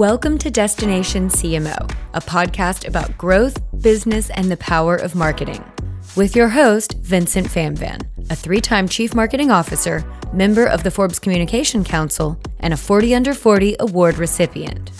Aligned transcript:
Welcome 0.00 0.38
to 0.38 0.50
Destination 0.50 1.28
CMO, 1.28 1.76
a 2.14 2.22
podcast 2.22 2.88
about 2.88 3.18
growth, 3.18 3.58
business, 3.82 4.30
and 4.30 4.50
the 4.50 4.56
power 4.56 4.96
of 4.96 5.14
marketing. 5.14 5.62
With 6.16 6.34
your 6.34 6.48
host, 6.48 6.94
Vincent 7.02 7.46
Famvan, 7.46 8.00
a 8.30 8.34
three 8.34 8.62
time 8.62 8.88
Chief 8.88 9.14
Marketing 9.14 9.50
Officer, 9.50 10.02
member 10.32 10.64
of 10.64 10.84
the 10.84 10.90
Forbes 10.90 11.18
Communication 11.18 11.84
Council, 11.84 12.40
and 12.60 12.72
a 12.72 12.78
40 12.78 13.14
Under 13.14 13.34
40 13.34 13.76
award 13.80 14.16
recipient. 14.16 14.90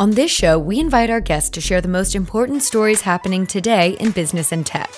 On 0.00 0.10
this 0.10 0.32
show, 0.32 0.58
we 0.58 0.80
invite 0.80 1.08
our 1.08 1.20
guests 1.20 1.50
to 1.50 1.60
share 1.60 1.80
the 1.80 1.86
most 1.86 2.16
important 2.16 2.64
stories 2.64 3.02
happening 3.02 3.46
today 3.46 3.90
in 4.00 4.10
business 4.10 4.50
and 4.50 4.66
tech, 4.66 4.90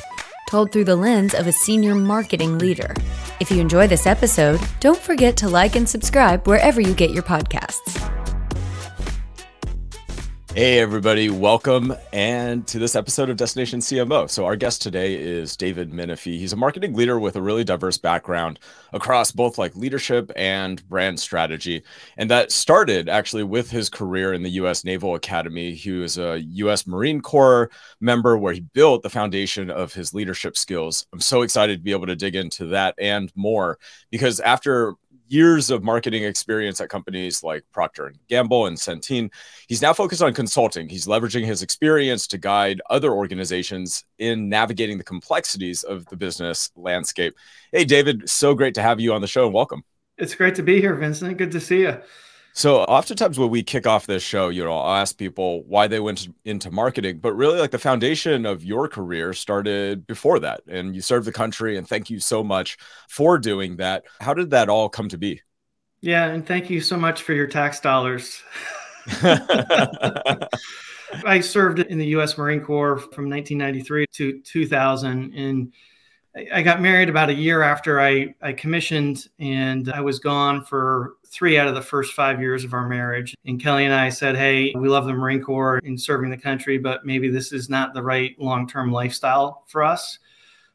told 0.49 0.73
through 0.73 0.85
the 0.85 0.97
lens 0.97 1.35
of 1.35 1.47
a 1.47 1.53
senior 1.53 1.95
marketing 1.95 2.57
leader. 2.57 2.95
If 3.41 3.51
you 3.51 3.61
enjoy 3.61 3.89
this 3.89 4.07
episode, 4.07 4.59
don't 4.81 4.97
forget 4.97 5.37
to 5.37 5.51
like 5.51 5.77
and 5.77 5.87
subscribe 5.87 6.49
wherever 6.49 6.81
you 6.81 6.95
get 6.95 7.11
your 7.11 7.25
podcasts. 7.25 8.20
Hey, 10.53 10.81
everybody, 10.81 11.31
welcome 11.31 11.95
and 12.13 12.67
to 12.67 12.81
this 12.81 12.97
episode 12.97 13.31
of 13.31 13.37
Destination 13.37 13.79
CMO. 13.79 14.29
So, 14.29 14.45
our 14.47 14.57
guest 14.57 14.83
today 14.83 15.15
is 15.15 15.57
David 15.57 15.93
Minifie. 15.93 16.41
He's 16.41 16.53
a 16.53 16.57
marketing 16.57 16.93
leader 16.93 17.21
with 17.21 17.37
a 17.37 17.41
really 17.41 17.63
diverse 17.63 17.99
background 17.99 18.59
across 18.93 19.31
both 19.31 19.59
like 19.59 19.77
leadership 19.77 20.33
and 20.35 20.87
brand 20.89 21.21
strategy. 21.21 21.85
And 22.17 22.29
that 22.31 22.51
started 22.51 23.09
actually 23.09 23.45
with 23.45 23.71
his 23.71 23.89
career 23.89 24.33
in 24.33 24.43
the 24.43 24.51
US 24.51 24.83
Naval 24.83 25.15
Academy. 25.15 25.73
He 25.73 25.93
was 25.93 26.19
a 26.19 26.41
US 26.41 26.85
Marine 26.85 27.21
Corps 27.21 27.71
member 28.01 28.37
where 28.37 28.53
he 28.53 28.61
built 28.61 29.05
the 29.05 29.09
foundation 29.09 29.71
of 29.71 29.95
his 29.95 30.13
leadership 30.13 30.57
skills. 30.57 31.07
I'm 31.13 31.21
so 31.21 31.43
excited 31.43 31.77
to 31.79 31.85
be 31.85 31.93
able 31.93 32.09
to 32.09 32.17
dig 32.17 32.35
into 32.35 32.67
that 32.67 32.97
and 32.99 33.31
more 33.37 33.79
because 34.11 34.41
after 34.41 34.97
years 35.31 35.71
of 35.71 35.83
marketing 35.83 36.25
experience 36.25 36.81
at 36.81 36.89
companies 36.89 37.43
like 37.43 37.65
Procter 37.73 38.07
and 38.07 38.19
Gamble 38.29 38.67
and 38.67 38.77
Centene. 38.77 39.31
He's 39.69 39.81
now 39.81 39.93
focused 39.93 40.23
on 40.23 40.35
consulting. 40.35 40.89
He's 40.89 41.07
leveraging 41.07 41.45
his 41.45 41.63
experience 41.63 42.27
to 42.29 42.39
guide 42.39 42.81
other 42.91 43.13
organizations 43.13 44.05
in 44.19 44.49
navigating 44.49 44.99
the 44.99 45.05
complexities 45.05 45.83
of 45.83 46.05
the 46.07 46.17
business 46.17 46.71
landscape. 46.77 47.35
Hey, 47.73 47.85
David, 47.85 48.29
so 48.29 48.55
great 48.55 48.75
to 48.75 48.83
have 48.83 49.01
you 49.01 49.13
on 49.13 49.21
the 49.21 49.29
show 49.29 49.45
and 49.45 49.55
welcome. 49.55 49.85
It's 50.19 50.35
great 50.35 50.57
to 50.57 50.63
be 50.63 50.81
here, 50.81 50.95
Vincent. 50.95 51.39
Good 51.39 51.53
to 51.53 51.61
see 51.61 51.81
you. 51.81 51.99
So 52.53 52.81
oftentimes 52.81 53.39
when 53.39 53.51
we 53.51 53.63
kick 53.63 53.87
off 53.87 54.07
this 54.07 54.23
show, 54.23 54.49
you 54.49 54.65
know, 54.65 54.77
I'll 54.77 54.97
ask 54.97 55.17
people 55.17 55.63
why 55.65 55.87
they 55.87 56.01
went 56.01 56.29
into 56.45 56.71
marketing, 56.71 57.19
but 57.19 57.35
really 57.35 57.61
like 57.61 57.71
the 57.71 57.79
foundation 57.79 58.45
of 58.45 58.65
your 58.65 58.89
career 58.89 59.33
started 59.33 60.07
before 60.07 60.41
that 60.41 60.63
and 60.67 60.95
you 60.95 61.01
served 61.01 61.27
the 61.27 61.33
country 61.33 61.77
and 61.77 61.89
thank 61.89 62.11
you 62.11 62.19
so 62.19 62.43
much 62.43 62.77
for 63.09 63.39
doing 63.39 63.77
that. 63.77 64.05
How 64.21 64.35
did 64.35 64.51
that 64.51 64.69
all 64.69 64.89
come 64.89 65.09
to 65.11 65.19
be? 65.19 65.43
Yeah, 66.01 66.27
and 66.27 66.47
thank 66.47 66.71
you 66.71 66.81
so 66.81 66.97
much 66.97 67.23
for 67.23 67.35
your 67.35 67.47
tax 67.47 67.79
dollars. 67.81 68.43
I 71.25 71.41
served 71.41 71.81
in 71.81 71.99
the 71.99 72.07
US 72.07 72.37
Marine 72.39 72.61
Corps 72.61 72.99
from 72.99 73.29
1993 73.29 74.07
to 74.13 74.41
2000 74.41 75.35
and 75.35 75.73
I 76.53 76.63
got 76.63 76.81
married 76.81 77.09
about 77.09 77.29
a 77.29 77.35
year 77.35 77.63
after 77.63 78.01
I, 78.01 78.35
I 78.41 78.53
commissioned, 78.53 79.27
and 79.41 79.91
I 79.91 80.01
was 80.01 80.21
gone 80.21 80.65
for 80.65 81.15
three 81.27 81.59
out 81.59 81.67
of 81.67 81.75
the 81.75 81.83
first 81.83 82.15
five 82.15 82.41
years 82.41 82.63
of 82.63 82.73
our 82.73 82.89
marriage. 82.89 83.35
And 83.47 83.61
Kelly 83.61 83.85
and 83.85 83.95
I 83.95 84.11
said, 84.11 84.37
Hey, 84.37 84.73
we 84.77 84.89
love 84.89 85.07
the 85.07 85.13
Marine 85.13 85.43
Corps 85.43 85.81
and 85.85 86.01
serving 86.01 86.31
the 86.31 86.37
country, 86.37 86.79
but 86.79 87.05
maybe 87.05 87.29
this 87.29 87.53
is 87.53 87.69
not 87.69 87.95
the 87.95 88.03
right 88.03 88.39
long 88.39 88.69
term 88.69 88.93
lifestyle 88.93 89.65
for 89.67 89.83
us. 89.83 90.19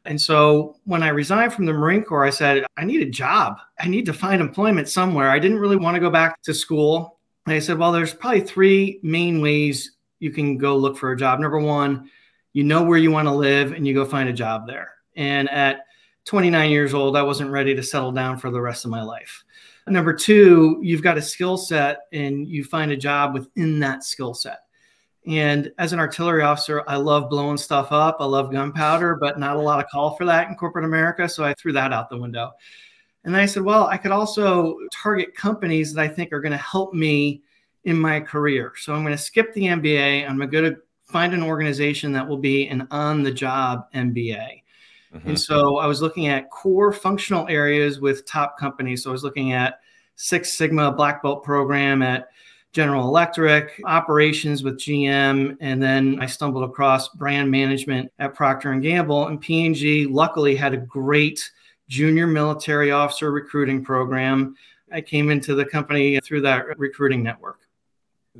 And 0.04 0.20
so 0.20 0.76
when 0.84 1.02
I 1.02 1.08
resigned 1.08 1.52
from 1.52 1.66
the 1.66 1.72
Marine 1.72 2.04
Corps, 2.04 2.24
I 2.24 2.30
said, 2.30 2.64
I 2.76 2.84
need 2.84 3.02
a 3.02 3.10
job. 3.10 3.58
I 3.80 3.88
need 3.88 4.06
to 4.06 4.12
find 4.12 4.40
employment 4.40 4.88
somewhere. 4.88 5.30
I 5.30 5.38
didn't 5.38 5.58
really 5.58 5.76
want 5.76 5.94
to 5.96 6.00
go 6.00 6.10
back 6.10 6.40
to 6.42 6.54
school. 6.54 7.18
And 7.46 7.54
I 7.54 7.60
said, 7.60 7.78
Well, 7.78 7.92
there's 7.92 8.14
probably 8.14 8.42
three 8.42 9.00
main 9.02 9.40
ways 9.40 9.92
you 10.18 10.30
can 10.30 10.58
go 10.58 10.76
look 10.76 10.98
for 10.98 11.12
a 11.12 11.16
job. 11.16 11.40
Number 11.40 11.58
one, 11.58 12.10
you 12.52 12.62
know 12.62 12.82
where 12.82 12.98
you 12.98 13.10
want 13.10 13.28
to 13.28 13.34
live 13.34 13.72
and 13.72 13.86
you 13.86 13.94
go 13.94 14.04
find 14.04 14.28
a 14.28 14.34
job 14.34 14.66
there. 14.66 14.95
And 15.16 15.48
at 15.50 15.86
29 16.26 16.70
years 16.70 16.94
old, 16.94 17.16
I 17.16 17.22
wasn't 17.22 17.50
ready 17.50 17.74
to 17.74 17.82
settle 17.82 18.12
down 18.12 18.38
for 18.38 18.50
the 18.50 18.60
rest 18.60 18.84
of 18.84 18.90
my 18.90 19.02
life. 19.02 19.44
Number 19.88 20.12
two, 20.12 20.80
you've 20.82 21.02
got 21.02 21.18
a 21.18 21.22
skill 21.22 21.56
set 21.56 22.00
and 22.12 22.48
you 22.48 22.64
find 22.64 22.90
a 22.90 22.96
job 22.96 23.34
within 23.34 23.78
that 23.80 24.02
skill 24.02 24.34
set. 24.34 24.60
And 25.26 25.72
as 25.78 25.92
an 25.92 25.98
artillery 25.98 26.42
officer, 26.42 26.82
I 26.88 26.96
love 26.96 27.30
blowing 27.30 27.56
stuff 27.56 27.90
up. 27.90 28.16
I 28.20 28.24
love 28.24 28.52
gunpowder, 28.52 29.16
but 29.16 29.38
not 29.38 29.56
a 29.56 29.60
lot 29.60 29.82
of 29.82 29.90
call 29.90 30.16
for 30.16 30.24
that 30.24 30.48
in 30.48 30.54
corporate 30.54 30.84
America. 30.84 31.28
So 31.28 31.44
I 31.44 31.54
threw 31.54 31.72
that 31.72 31.92
out 31.92 32.10
the 32.10 32.18
window. 32.18 32.52
And 33.24 33.36
I 33.36 33.46
said, 33.46 33.62
well, 33.62 33.86
I 33.86 33.96
could 33.96 34.12
also 34.12 34.76
target 34.92 35.34
companies 35.34 35.92
that 35.92 36.02
I 36.02 36.08
think 36.08 36.32
are 36.32 36.40
going 36.40 36.52
to 36.52 36.58
help 36.58 36.94
me 36.94 37.42
in 37.84 37.98
my 37.98 38.20
career. 38.20 38.72
So 38.76 38.94
I'm 38.94 39.02
going 39.02 39.16
to 39.16 39.22
skip 39.22 39.52
the 39.52 39.62
MBA. 39.62 40.28
I'm 40.28 40.38
going 40.38 40.72
to 40.72 40.76
find 41.04 41.34
an 41.34 41.42
organization 41.42 42.12
that 42.12 42.26
will 42.26 42.38
be 42.38 42.68
an 42.68 42.86
on 42.92 43.22
the 43.22 43.32
job 43.32 43.90
MBA. 43.94 44.62
Mm-hmm. 45.16 45.28
And 45.30 45.40
so 45.40 45.78
I 45.78 45.86
was 45.86 46.02
looking 46.02 46.26
at 46.28 46.50
core 46.50 46.92
functional 46.92 47.48
areas 47.48 48.00
with 48.00 48.26
top 48.26 48.58
companies. 48.58 49.02
So 49.02 49.10
I 49.10 49.12
was 49.12 49.24
looking 49.24 49.52
at 49.52 49.80
Six 50.16 50.52
Sigma 50.52 50.92
Black 50.92 51.22
Belt 51.22 51.42
program 51.42 52.02
at 52.02 52.28
General 52.72 53.08
Electric, 53.08 53.80
operations 53.86 54.62
with 54.62 54.78
GM, 54.78 55.56
and 55.60 55.82
then 55.82 56.18
I 56.20 56.26
stumbled 56.26 56.68
across 56.68 57.08
brand 57.08 57.50
management 57.50 58.12
at 58.18 58.34
Procter 58.34 58.72
and 58.72 58.82
Gamble. 58.82 59.28
And 59.28 59.40
P&G 59.40 60.06
luckily 60.06 60.54
had 60.54 60.74
a 60.74 60.78
great 60.78 61.50
junior 61.88 62.26
military 62.26 62.90
officer 62.90 63.30
recruiting 63.30 63.82
program. 63.82 64.56
I 64.92 65.00
came 65.00 65.30
into 65.30 65.54
the 65.54 65.64
company 65.64 66.20
through 66.20 66.42
that 66.42 66.78
recruiting 66.78 67.22
network. 67.22 67.60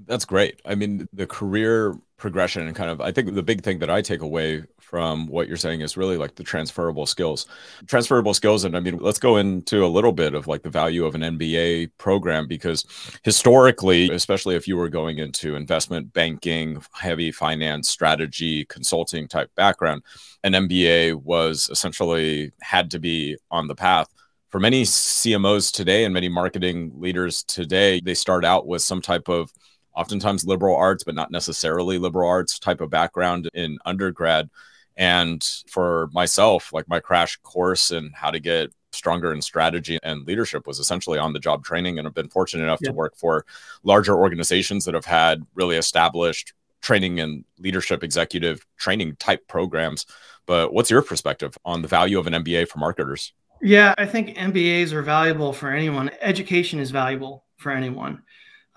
That's 0.07 0.27
great. 0.27 0.61
I 0.67 0.75
mean, 0.75 1.09
the 1.13 1.27
career 1.27 1.99
progression 2.19 2.67
and 2.67 2.77
kind 2.77 2.91
of, 2.91 3.01
I 3.01 3.13
think 3.13 3.35
the 3.35 3.43
big 3.43 3.63
thing 3.63 3.79
that 3.79 3.89
I 3.89 4.03
take 4.03 4.21
away 4.21 4.65
from 4.89 5.27
what 5.27 5.49
you're 5.49 5.57
saying 5.57 5.81
is 5.81 5.97
really 5.97 6.17
like 6.17 6.37
the 6.37 6.45
transferable 6.45 7.07
skills. 7.07 7.47
Transferable 7.87 8.33
skills. 8.35 8.65
And 8.65 8.77
I 8.77 8.81
mean, 8.81 8.99
let's 8.99 9.19
go 9.19 9.37
into 9.37 9.85
a 9.85 9.89
little 9.89 10.13
bit 10.13 10.35
of 10.35 10.47
like 10.47 10.63
the 10.63 10.71
value 10.71 11.05
of 11.05 11.17
an 11.17 11.23
MBA 11.23 11.91
program 11.99 12.47
because 12.47 12.87
historically, 13.25 14.09
especially 14.11 14.55
if 14.55 14.69
you 14.69 14.77
were 14.77 14.89
going 14.89 15.19
into 15.19 15.57
investment 15.57 16.13
banking, 16.13 16.81
heavy 16.95 17.33
finance, 17.33 17.91
strategy, 17.91 18.65
consulting 18.67 19.27
type 19.27 19.51
background, 19.57 20.03
an 20.45 20.53
MBA 20.53 21.21
was 21.23 21.69
essentially 21.71 22.53
had 22.63 22.93
to 22.93 23.01
be 23.01 23.37
on 23.51 23.67
the 23.67 23.75
path 23.75 24.09
for 24.51 24.61
many 24.61 24.85
CMOs 24.85 25.73
today 25.73 26.05
and 26.05 26.15
many 26.15 26.29
marketing 26.29 26.93
leaders 26.95 27.43
today, 27.43 28.01
they 28.01 28.15
start 28.15 28.45
out 28.45 28.67
with 28.67 28.81
some 28.81 29.03
type 29.03 29.29
of 29.29 29.53
oftentimes 29.97 30.47
liberal 30.47 30.77
arts, 30.77 31.03
but 31.03 31.15
not 31.15 31.31
necessarily 31.31 31.99
liberal 31.99 32.29
arts 32.29 32.59
type 32.59 32.81
of 32.81 32.91
background 32.91 33.49
in 33.55 33.79
undergrad. 33.85 34.49
And 34.97 35.43
for 35.69 36.09
myself, 36.13 36.73
like 36.73 36.89
my 36.89 37.01
crash 37.01 37.37
course 37.43 37.91
in 37.91 38.11
how 38.15 38.31
to 38.31 38.41
get 38.41 38.73
stronger 38.93 39.33
in 39.33 39.43
strategy 39.43 39.99
and 40.03 40.27
leadership 40.27 40.67
was 40.67 40.79
essentially 40.79 41.19
on 41.19 41.33
the 41.33 41.39
job 41.39 41.65
training. 41.65 41.99
And 41.99 42.09
I've 42.09 42.15
been 42.15 42.29
fortunate 42.29 42.65
enough 42.65 42.81
yeah. 42.83 42.91
to 42.91 42.95
work 42.95 43.17
for 43.17 43.45
larger 43.83 44.17
organizations 44.17 44.85
that 44.87 44.95
have 44.95 45.05
had 45.05 45.45
really 45.55 45.77
established 45.77 46.55
training 46.81 47.21
and 47.21 47.45
leadership 47.59 48.03
executive 48.03 48.67
training 48.79 49.17
type 49.17 49.47
programs. 49.49 50.07
But 50.47 50.73
what's 50.73 50.91
your 50.91 51.03
perspective 51.03 51.57
on 51.65 51.83
the 51.83 51.89
value 51.89 52.19
of 52.19 52.27
an 52.27 52.33
MBA 52.33 52.69
for 52.69 52.79
marketers? 52.79 53.33
Yeah, 53.61 53.95
I 53.99 54.07
think 54.07 54.37
MBAs 54.37 54.93
are 54.93 55.03
valuable 55.03 55.53
for 55.53 55.71
anyone. 55.71 56.11
Education 56.21 56.79
is 56.79 56.91
valuable 56.91 57.45
for 57.57 57.73
anyone. 57.73 58.23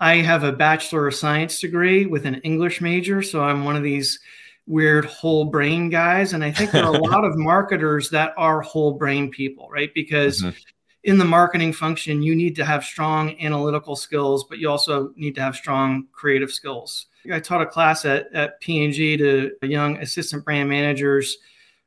I 0.00 0.16
have 0.16 0.42
a 0.42 0.52
Bachelor 0.52 1.06
of 1.06 1.14
Science 1.14 1.60
degree 1.60 2.06
with 2.06 2.24
an 2.24 2.36
English 2.36 2.80
major. 2.80 3.22
So 3.22 3.42
I'm 3.42 3.64
one 3.64 3.76
of 3.76 3.82
these 3.82 4.18
weird 4.66 5.04
whole 5.04 5.44
brain 5.44 5.90
guys. 5.90 6.32
And 6.32 6.44
I 6.44 6.50
think 6.50 6.70
there 6.70 6.84
are 6.84 6.94
a 6.94 6.98
lot 7.10 7.24
of 7.24 7.36
marketers 7.36 8.10
that 8.10 8.32
are 8.36 8.60
whole 8.60 8.92
brain 8.92 9.30
people, 9.30 9.68
right? 9.70 9.92
Because 9.94 10.42
mm-hmm. 10.42 10.56
in 11.04 11.18
the 11.18 11.24
marketing 11.24 11.72
function, 11.72 12.22
you 12.22 12.34
need 12.34 12.56
to 12.56 12.64
have 12.64 12.84
strong 12.84 13.38
analytical 13.40 13.96
skills, 13.96 14.44
but 14.48 14.58
you 14.58 14.68
also 14.68 15.12
need 15.16 15.34
to 15.34 15.42
have 15.42 15.56
strong 15.56 16.06
creative 16.12 16.52
skills. 16.52 17.06
I 17.30 17.40
taught 17.40 17.62
a 17.62 17.66
class 17.66 18.04
at, 18.04 18.32
at 18.32 18.60
P&G 18.60 19.16
to 19.18 19.50
young 19.62 19.98
assistant 19.98 20.44
brand 20.44 20.68
managers 20.68 21.36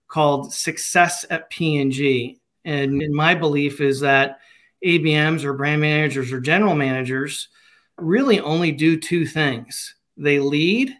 called 0.08 0.54
Success 0.54 1.26
at 1.30 1.50
P&G. 1.50 2.40
And 2.66 3.02
my 3.14 3.34
belief 3.34 3.82
is 3.82 4.00
that 4.02 4.40
ABMs 4.86 5.44
or 5.44 5.54
brand 5.54 5.82
managers 5.82 6.32
or 6.32 6.40
general 6.40 6.76
managers– 6.76 7.50
really 7.98 8.40
only 8.40 8.72
do 8.72 8.98
two 8.98 9.26
things 9.26 9.96
they 10.18 10.40
lead 10.40 10.96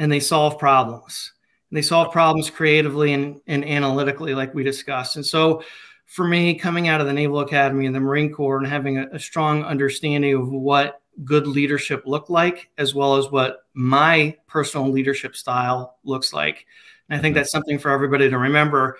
and 0.00 0.10
they 0.10 0.18
solve 0.18 0.58
problems. 0.58 1.32
And 1.70 1.76
they 1.76 1.82
solve 1.82 2.10
problems 2.10 2.50
creatively 2.50 3.12
and, 3.12 3.40
and 3.46 3.64
analytically, 3.64 4.34
like 4.34 4.52
we 4.54 4.64
discussed. 4.64 5.14
And 5.14 5.24
so, 5.24 5.62
for 6.06 6.26
me, 6.26 6.56
coming 6.56 6.88
out 6.88 7.00
of 7.00 7.06
the 7.06 7.12
Naval 7.12 7.38
Academy 7.38 7.86
and 7.86 7.94
the 7.94 8.00
Marine 8.00 8.32
Corps 8.32 8.58
and 8.58 8.66
having 8.66 8.98
a, 8.98 9.06
a 9.12 9.18
strong 9.20 9.62
understanding 9.62 10.34
of 10.34 10.50
what 10.50 11.02
good 11.22 11.46
leadership 11.46 12.02
looked 12.06 12.30
like, 12.30 12.70
as 12.78 12.96
well 12.96 13.14
as 13.14 13.30
what 13.30 13.66
my 13.74 14.36
personal 14.48 14.90
leadership 14.90 15.36
style 15.36 15.98
looks 16.02 16.32
like. 16.32 16.66
And 17.08 17.16
I 17.16 17.22
think 17.22 17.34
mm-hmm. 17.34 17.40
that's 17.40 17.52
something 17.52 17.78
for 17.78 17.92
everybody 17.92 18.28
to 18.28 18.38
remember. 18.38 18.98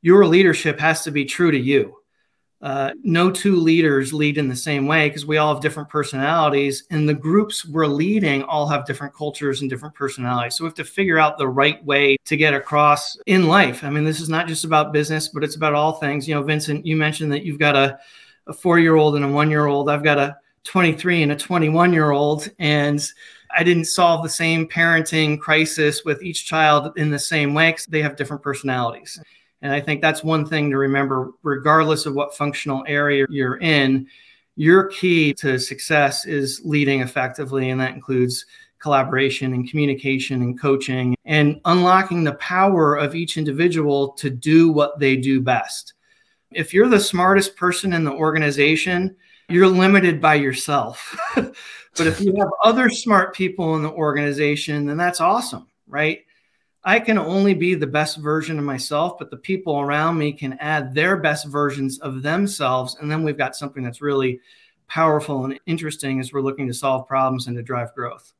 Your 0.00 0.26
leadership 0.26 0.80
has 0.80 1.04
to 1.04 1.12
be 1.12 1.24
true 1.26 1.52
to 1.52 1.58
you. 1.58 1.97
Uh, 2.60 2.90
no 3.04 3.30
two 3.30 3.54
leaders 3.54 4.12
lead 4.12 4.36
in 4.36 4.48
the 4.48 4.56
same 4.56 4.86
way 4.86 5.08
because 5.08 5.24
we 5.24 5.36
all 5.36 5.54
have 5.54 5.62
different 5.62 5.88
personalities, 5.88 6.84
and 6.90 7.08
the 7.08 7.14
groups 7.14 7.64
we're 7.64 7.86
leading 7.86 8.42
all 8.42 8.66
have 8.66 8.84
different 8.84 9.14
cultures 9.14 9.60
and 9.60 9.70
different 9.70 9.94
personalities. 9.94 10.56
So 10.56 10.64
we 10.64 10.68
have 10.68 10.74
to 10.74 10.84
figure 10.84 11.18
out 11.18 11.38
the 11.38 11.46
right 11.46 11.82
way 11.84 12.16
to 12.24 12.36
get 12.36 12.54
across 12.54 13.16
in 13.26 13.46
life. 13.46 13.84
I 13.84 13.90
mean, 13.90 14.04
this 14.04 14.20
is 14.20 14.28
not 14.28 14.48
just 14.48 14.64
about 14.64 14.92
business, 14.92 15.28
but 15.28 15.44
it's 15.44 15.54
about 15.54 15.74
all 15.74 15.92
things. 15.92 16.26
You 16.26 16.34
know, 16.34 16.42
Vincent, 16.42 16.84
you 16.84 16.96
mentioned 16.96 17.30
that 17.32 17.44
you've 17.44 17.60
got 17.60 17.76
a, 17.76 17.98
a 18.48 18.52
four 18.52 18.80
year 18.80 18.96
old 18.96 19.14
and 19.14 19.24
a 19.24 19.28
one 19.28 19.50
year 19.50 19.66
old. 19.66 19.88
I've 19.88 20.02
got 20.02 20.18
a 20.18 20.36
23 20.64 21.22
and 21.22 21.32
a 21.32 21.36
21 21.36 21.92
year 21.92 22.10
old, 22.10 22.48
and 22.58 23.00
I 23.56 23.62
didn't 23.62 23.84
solve 23.84 24.24
the 24.24 24.28
same 24.28 24.66
parenting 24.66 25.38
crisis 25.38 26.04
with 26.04 26.22
each 26.22 26.44
child 26.44 26.92
in 26.96 27.10
the 27.10 27.18
same 27.20 27.54
way 27.54 27.70
because 27.70 27.86
they 27.86 28.02
have 28.02 28.16
different 28.16 28.42
personalities. 28.42 29.20
And 29.62 29.72
I 29.72 29.80
think 29.80 30.00
that's 30.00 30.22
one 30.22 30.46
thing 30.46 30.70
to 30.70 30.78
remember, 30.78 31.32
regardless 31.42 32.06
of 32.06 32.14
what 32.14 32.36
functional 32.36 32.84
area 32.86 33.26
you're 33.28 33.58
in, 33.58 34.06
your 34.56 34.86
key 34.86 35.34
to 35.34 35.58
success 35.58 36.26
is 36.26 36.60
leading 36.64 37.00
effectively. 37.00 37.70
And 37.70 37.80
that 37.80 37.94
includes 37.94 38.44
collaboration 38.78 39.52
and 39.52 39.68
communication 39.68 40.42
and 40.42 40.60
coaching 40.60 41.16
and 41.24 41.60
unlocking 41.64 42.24
the 42.24 42.34
power 42.34 42.94
of 42.94 43.14
each 43.14 43.36
individual 43.36 44.10
to 44.12 44.30
do 44.30 44.70
what 44.70 44.98
they 44.98 45.16
do 45.16 45.40
best. 45.40 45.94
If 46.52 46.72
you're 46.72 46.88
the 46.88 47.00
smartest 47.00 47.56
person 47.56 47.92
in 47.92 48.04
the 48.04 48.12
organization, 48.12 49.16
you're 49.48 49.66
limited 49.66 50.20
by 50.20 50.34
yourself. 50.34 51.16
but 51.34 52.06
if 52.06 52.20
you 52.20 52.34
have 52.38 52.48
other 52.62 52.88
smart 52.88 53.34
people 53.34 53.76
in 53.76 53.82
the 53.82 53.90
organization, 53.90 54.86
then 54.86 54.96
that's 54.96 55.20
awesome, 55.20 55.66
right? 55.86 56.20
I 56.88 57.00
can 57.00 57.18
only 57.18 57.52
be 57.52 57.74
the 57.74 57.86
best 57.86 58.16
version 58.16 58.58
of 58.58 58.64
myself, 58.64 59.18
but 59.18 59.30
the 59.30 59.36
people 59.36 59.78
around 59.78 60.16
me 60.16 60.32
can 60.32 60.54
add 60.54 60.94
their 60.94 61.18
best 61.18 61.44
versions 61.44 61.98
of 61.98 62.22
themselves. 62.22 62.96
And 62.98 63.10
then 63.10 63.22
we've 63.22 63.36
got 63.36 63.54
something 63.54 63.82
that's 63.82 64.00
really 64.00 64.40
powerful 64.86 65.44
and 65.44 65.60
interesting 65.66 66.18
as 66.18 66.32
we're 66.32 66.40
looking 66.40 66.66
to 66.66 66.72
solve 66.72 67.06
problems 67.06 67.46
and 67.46 67.54
to 67.58 67.62
drive 67.62 67.94
growth. 67.94 68.32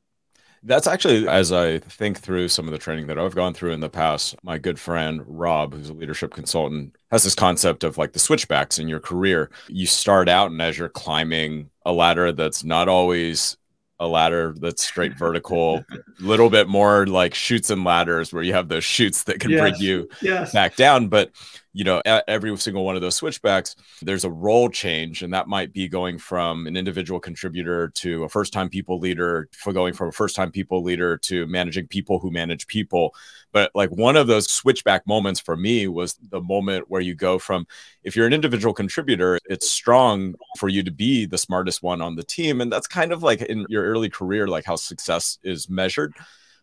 That's 0.62 0.87
actually, 0.87 1.29
as 1.29 1.53
I 1.53 1.81
think 1.81 2.21
through 2.21 2.49
some 2.49 2.65
of 2.65 2.73
the 2.73 2.79
training 2.79 3.09
that 3.09 3.19
I've 3.19 3.35
gone 3.35 3.53
through 3.53 3.73
in 3.73 3.81
the 3.81 3.91
past, 3.91 4.35
my 4.43 4.56
good 4.56 4.81
friend 4.81 5.23
Rob, 5.27 5.75
who's 5.75 5.91
a 5.91 5.93
leadership 5.93 6.33
consultant, 6.33 6.97
has 7.11 7.25
this 7.25 7.35
concept 7.35 7.85
of 7.85 7.99
like 7.99 8.15
the 8.15 8.19
switchbacks 8.19 8.79
in 8.79 8.89
your 8.89 8.99
career. 8.99 9.50
You 9.69 9.85
start 9.85 10.27
out 10.27 10.50
and 10.50 10.62
as 10.62 10.79
you're 10.79 10.89
climbing 10.89 11.69
a 11.85 11.93
ladder 11.93 12.33
that's 12.33 12.65
not 12.65 12.89
always 12.89 13.58
a 14.00 14.06
ladder 14.06 14.55
that's 14.59 14.85
straight 14.85 15.19
vertical, 15.19 15.85
a 15.91 16.23
little 16.23 16.50
bit 16.50 16.69
more 16.69 17.06
like 17.06 17.35
chutes 17.35 17.71
and 17.71 17.85
ladders 17.85 18.33
where 18.33 18.43
you 18.43 18.53
have 18.53 18.69
those 18.69 18.85
shoots 18.85 19.25
that 19.25 19.41
can 19.41 19.50
yes. 19.50 19.61
bring 19.61 19.75
you 19.77 20.09
yes. 20.23 20.53
back 20.53 20.77
down. 20.77 21.09
But 21.09 21.33
you 21.73 21.85
know, 21.85 22.00
every 22.27 22.56
single 22.56 22.85
one 22.85 22.97
of 22.97 23.03
those 23.03 23.15
switchbacks, 23.15 23.77
there's 24.03 24.25
a 24.25 24.31
role 24.31 24.69
change, 24.69 25.23
and 25.23 25.33
that 25.33 25.47
might 25.47 25.73
be 25.73 25.87
going 25.87 26.19
from 26.19 26.67
an 26.67 26.77
individual 26.77 27.21
contributor 27.21 27.89
to 27.89 28.25
a 28.25 28.29
first 28.29 28.53
time 28.53 28.69
people 28.69 28.99
leader, 28.99 29.49
for 29.53 29.73
going 29.73 29.95
from 29.95 30.09
a 30.09 30.12
first 30.12 30.35
time 30.35 30.50
people 30.50 30.83
leader 30.83 31.17
to 31.19 31.47
managing 31.47 31.87
people 31.87 32.19
who 32.19 32.31
manage 32.31 32.67
people. 32.67 33.15
But 33.59 33.73
like 33.75 33.91
one 33.91 34.17
of 34.17 34.29
those 34.29 34.49
switchback 34.49 35.05
moments 35.05 35.41
for 35.41 35.57
me 35.57 35.89
was 35.89 36.15
the 36.31 36.41
moment 36.41 36.85
where 36.89 37.01
you 37.01 37.17
go 37.17 37.41
from 37.41 37.67
if 38.05 38.15
you're 38.15 38.29
an 38.29 38.33
individual 38.33 38.73
contributor, 38.73 39.37
it's 39.47 39.69
strong 39.69 40.37
for 40.59 40.69
you 40.69 40.85
to 40.85 40.93
be 40.93 41.27
the 41.27 41.39
smartest 41.39 41.83
one 41.83 42.01
on 42.01 42.15
the 42.15 42.23
team. 42.23 42.61
And 42.61 42.71
that's 42.71 42.87
kind 42.87 43.11
of 43.11 43.25
like 43.25 43.43
in 43.43 43.67
your 43.69 43.83
early 43.83 44.09
career, 44.11 44.47
like 44.47 44.65
how 44.65 44.77
success 44.77 45.39
is 45.43 45.69
measured. 45.69 46.15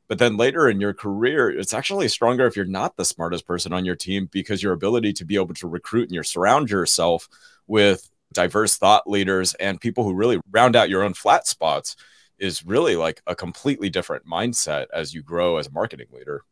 But 0.07 0.19
then 0.19 0.37
later 0.37 0.69
in 0.69 0.79
your 0.79 0.93
career, 0.93 1.49
it's 1.49 1.73
actually 1.73 2.07
stronger 2.07 2.47
if 2.47 2.55
you're 2.55 2.63
not 2.63 2.95
the 2.95 3.03
smartest 3.03 3.45
person 3.45 3.73
on 3.73 3.83
your 3.83 3.97
team 3.97 4.29
because 4.31 4.63
your 4.63 4.71
ability 4.71 5.11
to 5.15 5.25
be 5.25 5.35
able 5.35 5.53
to 5.55 5.67
recruit 5.67 6.03
and 6.03 6.15
you 6.15 6.23
surround 6.23 6.69
yourself 6.69 7.27
with 7.67 8.09
diverse 8.31 8.77
thought 8.77 9.05
leaders 9.05 9.53
and 9.55 9.81
people 9.81 10.05
who 10.05 10.13
really 10.13 10.39
round 10.49 10.77
out 10.77 10.89
your 10.89 11.03
own 11.03 11.13
flat 11.13 11.45
spots 11.45 11.97
is 12.39 12.65
really 12.65 12.95
like 12.95 13.21
a 13.27 13.35
completely 13.35 13.89
different 13.89 14.25
mindset 14.25 14.85
as 14.93 15.13
you 15.13 15.21
grow 15.21 15.57
as 15.57 15.67
a 15.67 15.71
marketing 15.71 16.07
leader. 16.13 16.45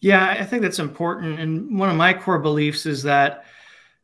Yeah, 0.00 0.36
I 0.38 0.44
think 0.44 0.62
that's 0.62 0.78
important. 0.78 1.40
And 1.40 1.78
one 1.78 1.88
of 1.88 1.96
my 1.96 2.14
core 2.14 2.38
beliefs 2.38 2.86
is 2.86 3.02
that 3.02 3.44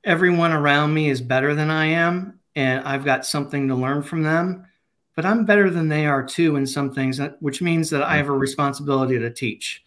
everyone 0.03 0.53
around 0.53 0.93
me 0.93 1.09
is 1.09 1.21
better 1.21 1.55
than 1.55 1.71
I 1.71 1.87
am, 1.87 2.41
and 2.57 2.85
I've 2.85 3.05
got 3.05 3.25
something 3.25 3.69
to 3.69 3.75
learn 3.75 4.03
from 4.03 4.23
them 4.23 4.67
but 5.15 5.25
I'm 5.25 5.45
better 5.45 5.71
than 5.71 5.89
they 5.89 6.07
are 6.07 6.25
too 6.25 6.57
in 6.57 6.67
some 6.67 6.93
things, 6.93 7.21
uh, 7.21 7.31
which 7.41 7.63
means 7.63 7.91
that 7.91 8.03
I 8.03 8.17
have 8.17 8.29
a 8.29 8.33
responsibility 8.33 9.19
to 9.19 9.31
teach. 9.31 9.85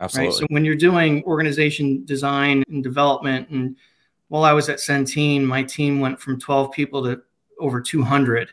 Absolutely. 0.00 0.28
Right? 0.28 0.38
So 0.38 0.46
when 0.48 0.64
you're 0.64 0.74
doing 0.74 1.22
organization 1.24 2.04
design 2.04 2.64
and 2.68 2.82
development, 2.82 3.50
and 3.50 3.76
while 4.28 4.44
I 4.44 4.52
was 4.52 4.68
at 4.68 4.78
Centene, 4.78 5.44
my 5.44 5.62
team 5.62 6.00
went 6.00 6.20
from 6.20 6.38
12 6.38 6.72
people 6.72 7.04
to 7.04 7.20
over 7.58 7.80
200. 7.80 8.48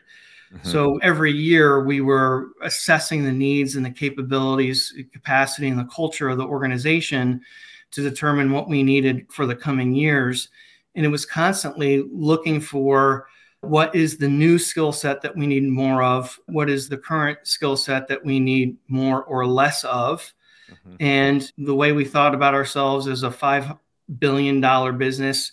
Mm-hmm. 0.52 0.68
So 0.68 0.98
every 0.98 1.32
year 1.32 1.84
we 1.84 2.00
were 2.00 2.48
assessing 2.62 3.24
the 3.24 3.32
needs 3.32 3.76
and 3.76 3.84
the 3.84 3.90
capabilities, 3.90 4.94
capacity, 5.12 5.68
and 5.68 5.78
the 5.78 5.84
culture 5.84 6.28
of 6.28 6.38
the 6.38 6.46
organization 6.46 7.40
to 7.90 8.02
determine 8.02 8.52
what 8.52 8.68
we 8.68 8.82
needed 8.82 9.26
for 9.30 9.46
the 9.46 9.56
coming 9.56 9.94
years. 9.94 10.48
And 10.94 11.04
it 11.04 11.10
was 11.10 11.24
constantly 11.24 12.04
looking 12.10 12.60
for 12.60 13.26
what 13.60 13.94
is 13.94 14.16
the 14.16 14.28
new 14.28 14.58
skill 14.58 14.92
set 14.92 15.20
that 15.22 15.36
we 15.36 15.46
need 15.46 15.64
more 15.64 16.02
of? 16.02 16.38
What 16.46 16.70
is 16.70 16.88
the 16.88 16.96
current 16.96 17.38
skill 17.42 17.76
set 17.76 18.08
that 18.08 18.24
we 18.24 18.38
need 18.38 18.76
more 18.86 19.24
or 19.24 19.46
less 19.46 19.84
of? 19.84 20.32
Mm-hmm. 20.70 20.96
And 21.00 21.52
the 21.58 21.74
way 21.74 21.92
we 21.92 22.04
thought 22.04 22.34
about 22.34 22.54
ourselves 22.54 23.08
as 23.08 23.22
a 23.22 23.30
$5 23.30 23.78
billion 24.18 24.98
business 24.98 25.52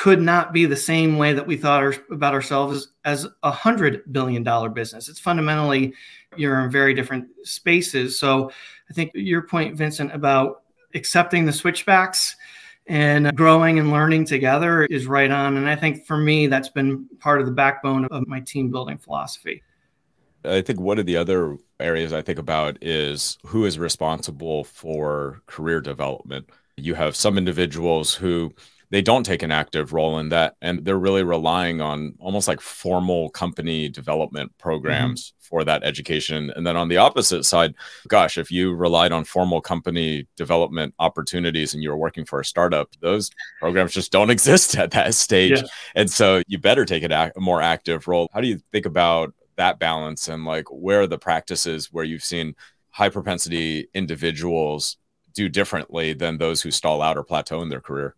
could 0.00 0.22
not 0.22 0.54
be 0.54 0.64
the 0.64 0.74
same 0.74 1.18
way 1.18 1.34
that 1.34 1.46
we 1.46 1.58
thought 1.58 1.82
our, 1.82 1.94
about 2.10 2.32
ourselves 2.32 2.88
as 3.04 3.26
a 3.42 3.52
$100 3.52 4.00
billion 4.10 4.42
business. 4.72 5.10
It's 5.10 5.20
fundamentally, 5.20 5.92
you're 6.38 6.58
in 6.64 6.70
very 6.70 6.94
different 6.94 7.26
spaces. 7.42 8.18
So 8.18 8.50
I 8.88 8.94
think 8.94 9.10
your 9.12 9.42
point, 9.42 9.76
Vincent, 9.76 10.14
about 10.14 10.62
accepting 10.94 11.44
the 11.44 11.52
switchbacks 11.52 12.34
and 12.86 13.36
growing 13.36 13.78
and 13.78 13.92
learning 13.92 14.24
together 14.24 14.86
is 14.86 15.06
right 15.06 15.30
on. 15.30 15.58
And 15.58 15.68
I 15.68 15.76
think 15.76 16.06
for 16.06 16.16
me, 16.16 16.46
that's 16.46 16.70
been 16.70 17.06
part 17.18 17.40
of 17.40 17.44
the 17.44 17.52
backbone 17.52 18.06
of 18.06 18.26
my 18.26 18.40
team 18.40 18.70
building 18.70 18.96
philosophy. 18.96 19.62
I 20.46 20.62
think 20.62 20.80
one 20.80 20.98
of 20.98 21.04
the 21.04 21.18
other 21.18 21.58
areas 21.78 22.14
I 22.14 22.22
think 22.22 22.38
about 22.38 22.78
is 22.80 23.36
who 23.44 23.66
is 23.66 23.78
responsible 23.78 24.64
for 24.64 25.42
career 25.44 25.82
development. 25.82 26.48
You 26.78 26.94
have 26.94 27.14
some 27.14 27.36
individuals 27.36 28.14
who 28.14 28.54
they 28.90 29.00
don't 29.00 29.24
take 29.24 29.42
an 29.42 29.52
active 29.52 29.92
role 29.92 30.18
in 30.18 30.28
that 30.30 30.56
and 30.60 30.84
they're 30.84 30.98
really 30.98 31.22
relying 31.22 31.80
on 31.80 32.14
almost 32.18 32.48
like 32.48 32.60
formal 32.60 33.30
company 33.30 33.88
development 33.88 34.52
programs 34.58 35.28
mm-hmm. 35.28 35.36
for 35.40 35.64
that 35.64 35.82
education 35.82 36.52
and 36.56 36.66
then 36.66 36.76
on 36.76 36.88
the 36.88 36.96
opposite 36.96 37.44
side 37.44 37.74
gosh 38.08 38.36
if 38.36 38.50
you 38.50 38.74
relied 38.74 39.12
on 39.12 39.24
formal 39.24 39.60
company 39.60 40.26
development 40.36 40.94
opportunities 40.98 41.72
and 41.72 41.82
you 41.82 41.90
were 41.90 41.96
working 41.96 42.24
for 42.24 42.40
a 42.40 42.44
startup 42.44 42.90
those 43.00 43.30
programs 43.60 43.92
just 43.92 44.12
don't 44.12 44.30
exist 44.40 44.76
at 44.76 44.90
that 44.90 45.14
stage 45.14 45.58
yeah. 45.58 45.68
and 45.94 46.10
so 46.10 46.42
you 46.46 46.58
better 46.58 46.84
take 46.84 47.02
a 47.02 47.32
more 47.36 47.62
active 47.62 48.06
role 48.06 48.28
how 48.32 48.40
do 48.40 48.48
you 48.48 48.58
think 48.72 48.86
about 48.86 49.32
that 49.56 49.78
balance 49.78 50.28
and 50.28 50.44
like 50.44 50.66
where 50.70 51.02
are 51.02 51.06
the 51.06 51.18
practices 51.18 51.92
where 51.92 52.04
you've 52.04 52.24
seen 52.24 52.54
high 52.90 53.08
propensity 53.08 53.86
individuals 53.94 54.96
do 55.34 55.48
differently 55.48 56.12
than 56.12 56.38
those 56.38 56.60
who 56.60 56.70
stall 56.70 57.02
out 57.02 57.16
or 57.16 57.22
plateau 57.22 57.62
in 57.62 57.68
their 57.68 57.80
career 57.80 58.16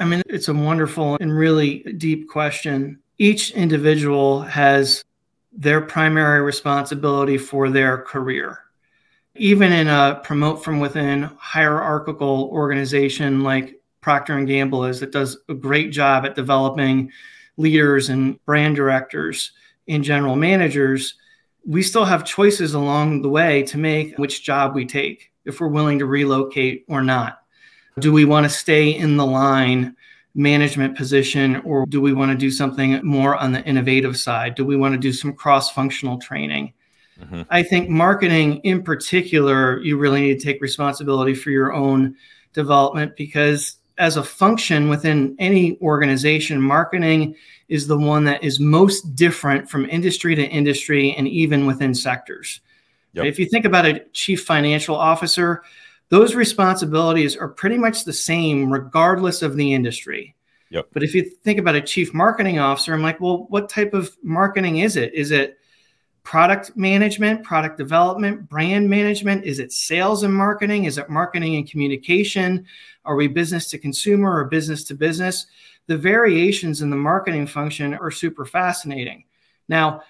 I 0.00 0.06
mean, 0.06 0.22
it's 0.26 0.48
a 0.48 0.54
wonderful 0.54 1.18
and 1.20 1.36
really 1.36 1.80
deep 1.98 2.28
question. 2.28 2.98
Each 3.18 3.50
individual 3.50 4.40
has 4.40 5.04
their 5.52 5.82
primary 5.82 6.40
responsibility 6.40 7.36
for 7.36 7.68
their 7.68 7.98
career. 7.98 8.60
Even 9.36 9.72
in 9.72 9.88
a 9.88 10.18
promote 10.24 10.64
from 10.64 10.80
within 10.80 11.30
hierarchical 11.38 12.48
organization 12.50 13.42
like 13.42 13.78
Procter 14.00 14.38
and 14.38 14.48
Gamble 14.48 14.86
is 14.86 15.00
that 15.00 15.12
does 15.12 15.36
a 15.50 15.54
great 15.54 15.92
job 15.92 16.24
at 16.24 16.34
developing 16.34 17.12
leaders 17.58 18.08
and 18.08 18.42
brand 18.46 18.76
directors 18.76 19.52
and 19.86 20.02
general 20.02 20.34
managers, 20.34 21.16
we 21.66 21.82
still 21.82 22.06
have 22.06 22.24
choices 22.24 22.72
along 22.72 23.20
the 23.20 23.28
way 23.28 23.62
to 23.64 23.76
make 23.76 24.16
which 24.16 24.42
job 24.42 24.74
we 24.74 24.86
take 24.86 25.30
if 25.44 25.60
we're 25.60 25.68
willing 25.68 25.98
to 25.98 26.06
relocate 26.06 26.86
or 26.88 27.02
not. 27.02 27.39
Do 27.98 28.12
we 28.12 28.24
want 28.24 28.44
to 28.44 28.50
stay 28.50 28.90
in 28.90 29.16
the 29.16 29.26
line 29.26 29.96
management 30.34 30.96
position 30.96 31.56
or 31.62 31.86
do 31.86 32.00
we 32.00 32.12
want 32.12 32.30
to 32.30 32.36
do 32.36 32.50
something 32.50 33.04
more 33.04 33.36
on 33.36 33.52
the 33.52 33.64
innovative 33.64 34.16
side? 34.16 34.54
Do 34.54 34.64
we 34.64 34.76
want 34.76 34.94
to 34.94 34.98
do 34.98 35.12
some 35.12 35.32
cross 35.32 35.72
functional 35.72 36.18
training? 36.18 36.72
Mm-hmm. 37.20 37.42
I 37.50 37.62
think 37.62 37.88
marketing 37.88 38.58
in 38.58 38.82
particular, 38.82 39.80
you 39.80 39.98
really 39.98 40.20
need 40.20 40.38
to 40.38 40.44
take 40.44 40.62
responsibility 40.62 41.34
for 41.34 41.50
your 41.50 41.72
own 41.72 42.14
development 42.52 43.16
because 43.16 43.76
as 43.98 44.16
a 44.16 44.22
function 44.22 44.88
within 44.88 45.36
any 45.38 45.78
organization, 45.80 46.60
marketing 46.60 47.34
is 47.68 47.86
the 47.86 47.98
one 47.98 48.24
that 48.24 48.42
is 48.42 48.58
most 48.58 49.14
different 49.14 49.68
from 49.68 49.84
industry 49.90 50.34
to 50.34 50.42
industry 50.46 51.14
and 51.16 51.28
even 51.28 51.66
within 51.66 51.94
sectors. 51.94 52.60
Yep. 53.12 53.26
If 53.26 53.38
you 53.38 53.46
think 53.46 53.66
about 53.66 53.84
a 53.84 54.04
chief 54.12 54.44
financial 54.44 54.96
officer, 54.96 55.62
those 56.10 56.34
responsibilities 56.34 57.36
are 57.36 57.48
pretty 57.48 57.78
much 57.78 58.04
the 58.04 58.12
same 58.12 58.70
regardless 58.70 59.42
of 59.42 59.56
the 59.56 59.72
industry. 59.72 60.34
Yep. 60.70 60.88
But 60.92 61.02
if 61.02 61.14
you 61.14 61.22
think 61.22 61.58
about 61.58 61.74
a 61.74 61.80
chief 61.80 62.12
marketing 62.12 62.58
officer, 62.58 62.92
I'm 62.92 63.02
like, 63.02 63.20
well, 63.20 63.46
what 63.48 63.68
type 63.68 63.94
of 63.94 64.16
marketing 64.22 64.78
is 64.78 64.96
it? 64.96 65.14
Is 65.14 65.30
it 65.30 65.58
product 66.22 66.76
management, 66.76 67.42
product 67.42 67.76
development, 67.76 68.48
brand 68.48 68.88
management? 68.88 69.44
Is 69.44 69.58
it 69.58 69.72
sales 69.72 70.22
and 70.22 70.34
marketing? 70.34 70.84
Is 70.84 70.98
it 70.98 71.08
marketing 71.08 71.56
and 71.56 71.68
communication? 71.68 72.66
Are 73.04 73.16
we 73.16 73.26
business 73.26 73.68
to 73.70 73.78
consumer 73.78 74.36
or 74.36 74.44
business 74.44 74.84
to 74.84 74.94
business? 74.94 75.46
The 75.86 75.96
variations 75.96 76.82
in 76.82 76.90
the 76.90 76.96
marketing 76.96 77.46
function 77.46 77.94
are 77.94 78.10
super 78.10 78.44
fascinating. 78.44 79.24
Now, 79.68 80.02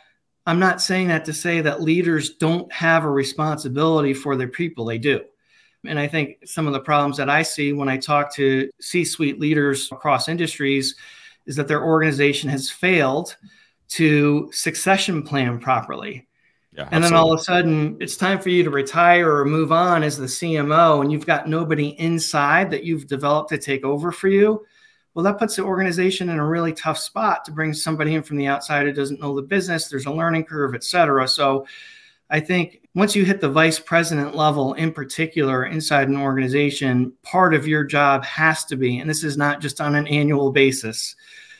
I'm 0.47 0.59
not 0.59 0.83
saying 0.83 1.09
that 1.09 1.25
to 1.27 1.33
say 1.33 1.61
that 1.61 1.83
leaders 1.83 2.35
don't 2.35 2.71
have 2.73 3.05
a 3.05 3.11
responsibility 3.11 4.13
for 4.13 4.37
their 4.37 4.49
people, 4.49 4.85
they 4.85 4.99
do. 4.99 5.25
And 5.87 5.99
I 5.99 6.07
think 6.07 6.47
some 6.47 6.67
of 6.67 6.73
the 6.73 6.81
problems 6.81 7.17
that 7.17 7.31
I 7.31 7.43
see 7.43 7.73
when 7.73 7.89
I 7.89 7.97
talk 7.97 8.35
to 8.35 8.71
C 8.81 9.05
suite 9.05 9.41
leaders 9.41 9.91
across 9.91 10.29
industries 10.29 10.95
is 11.47 11.57
that 11.57 11.69
their 11.69 11.85
organization 11.85 12.51
has 12.51 12.71
failed 12.71 13.37
to 13.89 14.51
succession 14.53 15.23
plan 15.23 15.59
properly. 15.59 16.27
Yeah, 16.77 16.89
and 16.93 17.03
then 17.03 17.15
all 17.15 17.33
of 17.33 17.41
a 17.41 17.43
sudden, 17.43 17.97
it's 17.99 18.17
time 18.17 18.39
for 18.39 18.51
you 18.51 18.63
to 18.63 18.71
retire 18.71 19.35
or 19.39 19.45
move 19.45 19.73
on 19.73 20.05
as 20.05 20.17
the 20.17 20.27
CMO, 20.27 21.01
and 21.01 21.11
you've 21.11 21.27
got 21.27 21.49
nobody 21.49 21.89
inside 21.99 22.71
that 22.71 22.85
you've 22.85 23.09
developed 23.09 23.49
to 23.51 23.59
take 23.59 23.85
over 23.85 24.13
for 24.13 24.29
you. 24.29 24.65
Well, 25.15 25.25
that 25.25 25.39
puts 25.39 25.57
the 25.57 25.65
organization 25.65 26.29
in 26.29 26.39
a 26.39 26.47
really 26.47 26.73
tough 26.73 26.99
spot 26.99 27.45
to 27.45 27.53
bring 27.53 27.75
somebody 27.75 28.15
in 28.15 28.23
from 28.23 28.37
the 28.37 28.47
outside 28.47 28.87
who 28.87 28.93
doesn't 28.93 29.21
know 29.21 29.35
the 29.35 29.43
business. 29.43 29.89
There's 29.89 30.07
a 30.07 30.13
learning 30.13 30.45
curve, 30.45 30.77
et 30.77 30.85
cetera. 30.85 31.27
So 31.27 31.67
I 32.31 32.39
think 32.41 32.81
once 32.95 33.17
you 33.17 33.25
hit 33.25 33.41
the 33.41 33.49
vice 33.49 33.81
president 33.81 34.37
level 34.37 34.75
in 34.75 34.93
particular 34.93 35.67
inside 35.67 36.09
an 36.09 36.17
organization, 36.17 37.13
part 37.23 37.55
of 37.55 37.67
your 37.67 37.83
job 37.83 38.25
has 38.25 38.65
to 38.67 38.77
be, 38.77 38.99
and 38.99 39.11
this 39.11 39.25
is 39.25 39.37
not 39.37 39.61
just 39.61 39.81
on 39.81 39.97
an 39.97 40.07
annual 40.07 40.53
basis, 40.53 41.17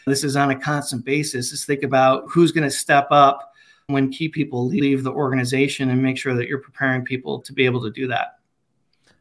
this 0.07 0.23
is 0.23 0.37
on 0.37 0.51
a 0.51 0.59
constant 0.59 1.05
basis, 1.05 1.53
is 1.53 1.65
think 1.65 1.83
about 1.83 2.25
who's 2.29 2.53
going 2.53 2.69
to 2.69 2.71
step 2.71 3.09
up 3.11 3.53
when 3.89 4.11
key 4.11 4.29
people 4.29 4.67
leave 4.67 5.03
the 5.03 5.11
organization 5.11 5.91
and 5.91 6.01
make 6.01 6.17
sure 6.17 6.35
that 6.35 6.47
you're 6.47 6.59
preparing 6.59 7.05
people 7.05 7.41
to 7.41 7.53
be 7.53 7.65
able 7.65 7.83
to 7.83 7.91
do 7.91 8.07
that. 8.07 8.39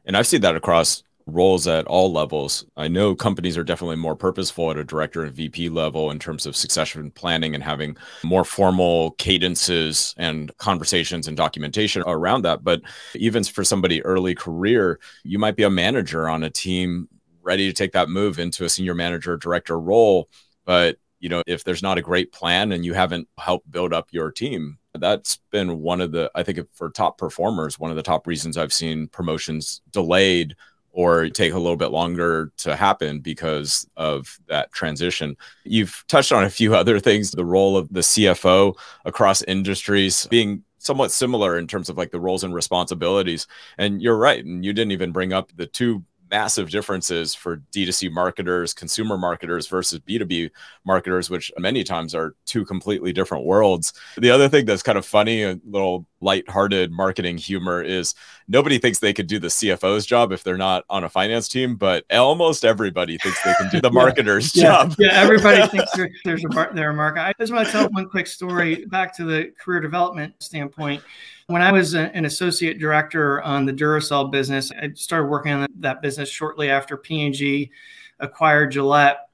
And 0.06 0.16
I've 0.16 0.28
seen 0.28 0.42
that 0.42 0.56
across 0.56 1.04
roles 1.30 1.68
at 1.68 1.86
all 1.88 2.12
levels. 2.12 2.66
I 2.78 2.88
know 2.88 3.16
companies 3.16 3.58
are 3.58 3.64
definitely 3.64 3.96
more 3.96 4.16
purposeful 4.16 4.72
at 4.72 4.78
a 4.78 4.84
director 4.84 5.24
and 5.24 5.34
VP 5.34 5.70
level 5.70 6.12
in 6.12 6.20
terms 6.20 6.46
of 6.46 6.56
succession 6.56 7.12
planning 7.12 7.56
and 7.56 7.64
having 7.64 7.98
more 8.24 8.44
formal 8.44 9.12
cadences 9.12 10.14
and 10.18 10.56
conversations 10.58 11.28
and 11.28 11.38
documentation 11.38 12.04
around 12.06 12.44
that. 12.44 12.64
But 12.64 12.82
even 13.16 13.44
for 13.44 13.64
somebody 13.64 14.04
early 14.04 14.36
career, 14.36 15.00
you 15.24 15.40
might 15.40 15.56
be 15.56 15.64
a 15.64 15.70
manager 15.70 16.28
on 16.28 16.44
a 16.44 16.50
team 16.50 17.08
ready 17.42 17.68
to 17.68 17.74
take 17.74 17.94
that 17.94 18.10
move 18.10 18.40
into 18.40 18.66
a 18.66 18.70
senior 18.70 18.94
manager 18.94 19.38
director 19.38 19.80
role. 19.80 20.30
But 20.66 20.98
you 21.20 21.30
know, 21.30 21.44
if 21.46 21.64
there's 21.64 21.84
not 21.84 21.98
a 21.98 22.02
great 22.02 22.32
plan 22.32 22.72
and 22.72 22.86
you 22.86 22.94
haven't 22.94 23.28
helped 23.38 23.70
build 23.70 23.94
up 23.94 24.08
your 24.12 24.32
team, 24.32 24.78
that's 24.96 25.40
been 25.52 25.80
one 25.80 26.02
of 26.02 26.12
the, 26.12 26.32
I 26.34 26.44
think, 26.44 26.60
for 26.74 26.90
top 26.90 27.18
performers, 27.18 27.78
one 27.78 27.92
of 27.92 27.98
the 27.98 28.04
top 28.04 28.26
reasons 28.26 28.58
I've 28.58 28.74
seen 28.74 29.08
promotions 29.08 29.82
delayed 29.92 30.56
or 31.00 31.30
take 31.30 31.54
a 31.54 31.58
little 31.58 31.78
bit 31.78 31.92
longer 31.92 32.52
to 32.58 32.76
happen 32.76 33.22
because 33.22 33.88
of 33.96 34.38
that 34.50 34.70
transition. 34.74 35.34
You've 35.64 36.04
touched 36.10 36.34
on 36.34 36.44
a 36.44 36.50
few 36.50 36.76
other 36.82 37.00
things, 37.00 37.32
the 37.32 37.46
role 37.46 37.78
of 37.78 37.88
the 37.88 38.02
CFO 38.02 38.76
across 39.06 39.42
industries 39.44 40.28
being 40.28 40.62
somewhat 40.78 41.14
similar 41.14 41.58
in 41.58 41.68
terms 41.68 41.88
of 41.88 41.98
like 41.98 42.12
the 42.12 42.20
roles 42.20 42.44
and 42.44 42.54
responsibilities. 42.54 43.48
And 43.78 44.02
you're 44.02 44.18
right. 44.18 44.44
And 44.44 44.66
you 44.66 44.74
didn't 44.74 44.92
even 44.92 45.14
bring 45.14 45.32
up 45.32 45.54
the 45.56 45.68
two 45.68 46.04
massive 46.30 46.70
differences 46.70 47.34
for 47.34 47.64
D2C 47.74 48.12
marketers, 48.12 48.74
consumer 48.74 49.18
marketers 49.18 49.68
versus 49.68 50.00
B2B 50.02 50.52
marketers, 50.86 51.30
which 51.30 51.50
many 51.58 51.86
times 51.86 52.14
are 52.14 52.36
two 52.46 52.66
completely 52.66 53.14
different 53.14 53.46
worlds. 53.46 53.94
The 54.18 54.32
other 54.32 54.50
thing 54.50 54.66
that's 54.66 54.84
kind 54.84 54.98
of 54.98 55.06
funny, 55.06 55.44
a 55.44 55.58
little 55.66 56.06
light-hearted 56.22 56.92
marketing 56.92 57.38
humor 57.38 57.82
is 57.82 58.14
nobody 58.48 58.78
thinks 58.78 59.00
they 59.00 59.14
could 59.14 59.28
do 59.28 59.40
the 59.40 59.48
CFO's 59.48 60.06
job 60.06 60.32
if 60.32 60.44
they're 60.44 60.58
not 60.58 60.86
on 60.90 61.04
a 61.04 61.10
finance 61.10 61.48
team, 61.48 61.76
but 61.76 62.04
almost 62.12 62.66
everybody 62.66 63.18
thinks 63.18 63.42
they 63.44 63.54
can 63.54 63.70
do 63.70 63.82
the 63.82 63.90
marketer's 63.92 64.56
yeah. 64.56 64.64
job. 64.64 64.96
Yeah, 64.98 65.12
everybody 65.14 65.66
thinks 65.78 65.92
there's 66.26 66.44
a 66.44 66.50
mar- 66.50 66.72
there 66.74 66.90
a 66.90 66.94
market. 66.94 67.22
I 67.22 67.34
just 67.40 67.54
want 67.54 67.68
to 67.68 67.72
tell 67.72 67.90
one 67.90 68.10
quick 68.10 68.28
story 68.28 68.86
back 68.86 69.16
to 69.18 69.24
the 69.24 69.52
career 69.60 69.80
development 69.80 70.34
standpoint. 70.40 71.04
When 71.48 71.62
I 71.64 71.72
was 71.72 71.96
an 71.96 72.26
associate 72.26 72.80
director 72.80 73.42
on 73.42 73.66
the 73.66 73.74
Duracell 73.74 74.32
business, 74.32 74.72
I 74.72 74.92
started 74.94 75.28
working 75.28 75.52
on 75.52 75.68
that 75.80 76.00
business 76.02 76.30
shortly 76.30 76.70
after 76.70 76.96
P&G 76.96 77.72
acquired 78.20 78.72
Gillette. 78.72 79.29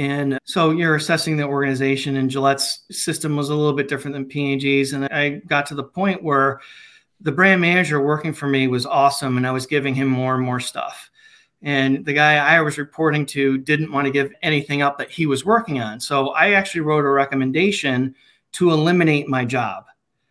And 0.00 0.38
so 0.44 0.70
you're 0.70 0.94
assessing 0.94 1.36
the 1.36 1.42
organization, 1.42 2.16
and 2.16 2.30
Gillette's 2.30 2.84
system 2.90 3.36
was 3.36 3.50
a 3.50 3.54
little 3.54 3.74
bit 3.74 3.86
different 3.86 4.14
than 4.14 4.24
P&G's. 4.24 4.94
And 4.94 5.04
I 5.04 5.42
got 5.46 5.66
to 5.66 5.74
the 5.74 5.84
point 5.84 6.22
where 6.22 6.62
the 7.20 7.30
brand 7.30 7.60
manager 7.60 8.00
working 8.00 8.32
for 8.32 8.46
me 8.46 8.66
was 8.66 8.86
awesome, 8.86 9.36
and 9.36 9.46
I 9.46 9.50
was 9.50 9.66
giving 9.66 9.94
him 9.94 10.08
more 10.08 10.36
and 10.36 10.42
more 10.42 10.58
stuff. 10.58 11.10
And 11.60 12.02
the 12.06 12.14
guy 12.14 12.36
I 12.36 12.62
was 12.62 12.78
reporting 12.78 13.26
to 13.26 13.58
didn't 13.58 13.92
want 13.92 14.06
to 14.06 14.10
give 14.10 14.32
anything 14.40 14.80
up 14.80 14.96
that 14.96 15.10
he 15.10 15.26
was 15.26 15.44
working 15.44 15.82
on. 15.82 16.00
So 16.00 16.30
I 16.30 16.52
actually 16.52 16.80
wrote 16.80 17.04
a 17.04 17.10
recommendation 17.10 18.14
to 18.52 18.70
eliminate 18.70 19.28
my 19.28 19.44
job 19.44 19.84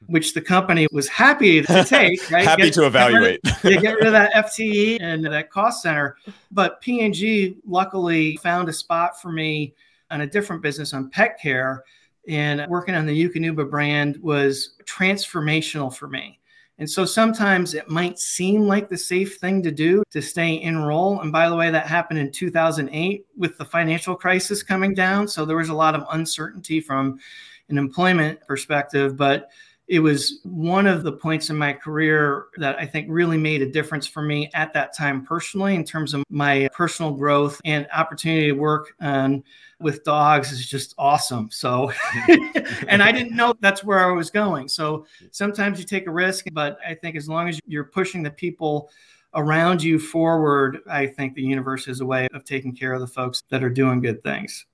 which 0.09 0.33
the 0.33 0.41
company 0.41 0.87
was 0.91 1.07
happy 1.07 1.61
to 1.61 1.83
take. 1.87 2.29
Right? 2.31 2.45
happy 2.45 2.63
get, 2.63 2.73
to 2.73 2.85
evaluate. 2.85 3.41
Get 3.43 3.63
rid, 3.63 3.77
of, 3.77 3.83
get 3.83 3.95
rid 3.95 4.05
of 4.07 4.11
that 4.13 4.33
FTE 4.33 4.97
and 5.01 5.25
that 5.25 5.49
cost 5.49 5.83
center. 5.83 6.17
But 6.51 6.81
P&G 6.81 7.57
luckily 7.65 8.37
found 8.37 8.69
a 8.69 8.73
spot 8.73 9.21
for 9.21 9.31
me 9.31 9.73
on 10.11 10.21
a 10.21 10.27
different 10.27 10.61
business 10.61 10.93
on 10.93 11.09
pet 11.09 11.39
care. 11.39 11.83
And 12.27 12.65
working 12.67 12.95
on 12.95 13.05
the 13.05 13.29
Eukanuba 13.29 13.69
brand 13.69 14.17
was 14.17 14.75
transformational 14.85 15.93
for 15.93 16.07
me. 16.07 16.39
And 16.79 16.89
so 16.89 17.03
sometimes 17.03 17.73
it 17.73 17.89
might 17.89 18.19
seem 18.19 18.61
like 18.61 18.87
the 18.87 18.97
safe 18.97 19.37
thing 19.37 19.61
to 19.63 19.71
do 19.71 20.01
to 20.11 20.21
stay 20.21 20.53
in 20.53 20.77
role. 20.77 21.19
And 21.19 21.29
by 21.29 21.49
the 21.49 21.55
way, 21.55 21.69
that 21.69 21.87
happened 21.87 22.19
in 22.19 22.31
2008 22.31 23.25
with 23.35 23.57
the 23.57 23.65
financial 23.65 24.15
crisis 24.15 24.63
coming 24.63 24.93
down. 24.93 25.27
So 25.27 25.43
there 25.43 25.57
was 25.57 25.67
a 25.67 25.73
lot 25.73 25.93
of 25.93 26.05
uncertainty 26.11 26.79
from 26.79 27.19
an 27.67 27.77
employment 27.77 28.39
perspective. 28.47 29.17
But 29.17 29.49
it 29.89 29.99
was 29.99 30.39
one 30.43 30.85
of 30.85 31.01
the 31.01 31.11
points 31.11 31.49
in 31.49 31.57
my 31.57 31.73
career 31.73 32.45
that 32.57 32.77
I 32.77 32.85
think 32.85 33.07
really 33.09 33.37
made 33.37 33.63
a 33.63 33.69
difference 33.69 34.05
for 34.05 34.21
me 34.21 34.47
at 34.53 34.71
that 34.73 34.95
time 34.95 35.25
personally 35.25 35.73
in 35.73 35.83
terms 35.83 36.13
of 36.13 36.23
my 36.29 36.69
personal 36.71 37.11
growth 37.11 37.59
and 37.65 37.87
opportunity 37.91 38.45
to 38.47 38.53
work 38.53 38.93
on 39.01 39.43
with 39.79 40.03
dogs 40.03 40.51
is 40.51 40.67
just 40.67 40.93
awesome. 40.99 41.49
So, 41.49 41.91
and 42.87 43.01
I 43.01 43.11
didn't 43.11 43.35
know 43.35 43.55
that's 43.61 43.83
where 43.83 44.07
I 44.07 44.11
was 44.11 44.29
going. 44.29 44.67
So 44.67 45.07
sometimes 45.31 45.79
you 45.79 45.85
take 45.85 46.05
a 46.05 46.11
risk, 46.11 46.45
but 46.53 46.77
I 46.85 46.93
think 46.93 47.15
as 47.15 47.27
long 47.27 47.49
as 47.49 47.59
you're 47.65 47.85
pushing 47.85 48.21
the 48.21 48.29
people 48.29 48.91
around 49.33 49.81
you 49.81 49.97
forward, 49.97 50.81
I 50.87 51.07
think 51.07 51.33
the 51.33 51.41
universe 51.41 51.87
is 51.87 51.99
a 52.01 52.05
way 52.05 52.27
of 52.35 52.43
taking 52.43 52.75
care 52.75 52.93
of 52.93 53.01
the 53.01 53.07
folks 53.07 53.41
that 53.49 53.63
are 53.63 53.69
doing 53.71 54.01
good 54.01 54.21
things. 54.21 54.67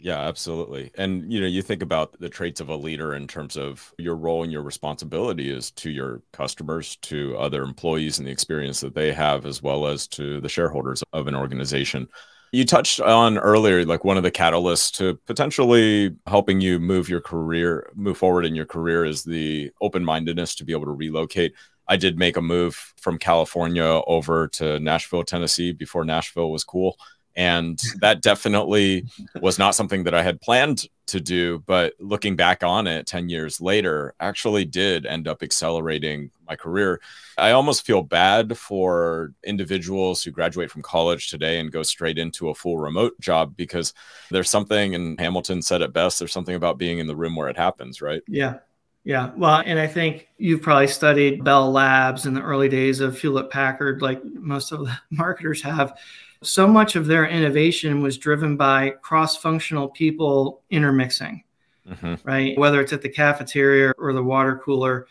Yeah, 0.00 0.20
absolutely. 0.20 0.92
And 0.96 1.32
you 1.32 1.40
know, 1.40 1.46
you 1.46 1.60
think 1.60 1.82
about 1.82 2.18
the 2.20 2.28
traits 2.28 2.60
of 2.60 2.68
a 2.68 2.76
leader 2.76 3.14
in 3.14 3.26
terms 3.26 3.56
of 3.56 3.92
your 3.98 4.14
role 4.14 4.44
and 4.44 4.52
your 4.52 4.62
responsibility 4.62 5.50
is 5.50 5.72
to 5.72 5.90
your 5.90 6.22
customers, 6.32 6.96
to 7.02 7.36
other 7.36 7.62
employees 7.64 8.18
and 8.18 8.26
the 8.28 8.30
experience 8.30 8.80
that 8.80 8.94
they 8.94 9.12
have 9.12 9.44
as 9.44 9.60
well 9.60 9.88
as 9.88 10.06
to 10.08 10.40
the 10.40 10.48
shareholders 10.48 11.02
of 11.12 11.26
an 11.26 11.34
organization. 11.34 12.08
You 12.52 12.64
touched 12.64 13.00
on 13.00 13.38
earlier 13.38 13.84
like 13.84 14.04
one 14.04 14.16
of 14.16 14.22
the 14.22 14.30
catalysts 14.30 14.92
to 14.98 15.16
potentially 15.26 16.14
helping 16.26 16.60
you 16.60 16.78
move 16.78 17.08
your 17.08 17.20
career, 17.20 17.90
move 17.94 18.16
forward 18.18 18.46
in 18.46 18.54
your 18.54 18.66
career 18.66 19.04
is 19.04 19.24
the 19.24 19.70
open-mindedness 19.80 20.54
to 20.56 20.64
be 20.64 20.72
able 20.72 20.86
to 20.86 20.92
relocate. 20.92 21.54
I 21.88 21.96
did 21.96 22.18
make 22.18 22.36
a 22.36 22.42
move 22.42 22.94
from 22.96 23.18
California 23.18 23.82
over 24.06 24.46
to 24.48 24.78
Nashville, 24.78 25.24
Tennessee 25.24 25.72
before 25.72 26.04
Nashville 26.04 26.52
was 26.52 26.62
cool 26.64 26.96
and 27.38 27.80
that 28.00 28.20
definitely 28.20 29.06
was 29.40 29.60
not 29.60 29.76
something 29.76 30.02
that 30.02 30.14
I 30.14 30.24
had 30.24 30.40
planned 30.40 30.86
to 31.06 31.20
do. 31.20 31.62
But 31.66 31.94
looking 32.00 32.34
back 32.34 32.64
on 32.64 32.88
it 32.88 33.06
10 33.06 33.28
years 33.28 33.60
later, 33.60 34.12
actually 34.18 34.64
did 34.64 35.06
end 35.06 35.28
up 35.28 35.44
accelerating 35.44 36.32
my 36.48 36.56
career. 36.56 37.00
I 37.38 37.52
almost 37.52 37.86
feel 37.86 38.02
bad 38.02 38.58
for 38.58 39.34
individuals 39.44 40.24
who 40.24 40.32
graduate 40.32 40.68
from 40.68 40.82
college 40.82 41.30
today 41.30 41.60
and 41.60 41.70
go 41.70 41.84
straight 41.84 42.18
into 42.18 42.48
a 42.48 42.54
full 42.56 42.76
remote 42.76 43.18
job 43.20 43.56
because 43.56 43.94
there's 44.32 44.50
something, 44.50 44.96
and 44.96 45.18
Hamilton 45.20 45.62
said 45.62 45.80
it 45.80 45.92
best 45.92 46.18
there's 46.18 46.32
something 46.32 46.56
about 46.56 46.76
being 46.76 46.98
in 46.98 47.06
the 47.06 47.14
room 47.14 47.36
where 47.36 47.48
it 47.48 47.56
happens, 47.56 48.02
right? 48.02 48.22
Yeah. 48.26 48.58
Yeah, 49.04 49.30
well, 49.36 49.62
and 49.64 49.78
I 49.78 49.86
think 49.86 50.28
you've 50.36 50.60
probably 50.60 50.88
studied 50.88 51.42
Bell 51.42 51.70
Labs 51.70 52.26
in 52.26 52.34
the 52.34 52.42
early 52.42 52.68
days 52.68 53.00
of 53.00 53.18
Hewlett 53.18 53.48
Packard, 53.48 54.02
like 54.02 54.22
most 54.24 54.70
of 54.70 54.80
the 54.80 54.98
marketers 55.10 55.62
have 55.62 55.96
so 56.42 56.66
much 56.66 56.96
of 56.96 57.06
their 57.06 57.26
innovation 57.26 58.02
was 58.02 58.18
driven 58.18 58.56
by 58.56 58.90
cross-functional 59.02 59.88
people 59.88 60.62
intermixing 60.70 61.42
mm-hmm. 61.88 62.14
right 62.24 62.58
whether 62.58 62.80
it's 62.80 62.92
at 62.92 63.02
the 63.02 63.08
cafeteria 63.08 63.92
or 63.98 64.12
the 64.12 64.22
water 64.22 64.60
cooler 64.64 65.06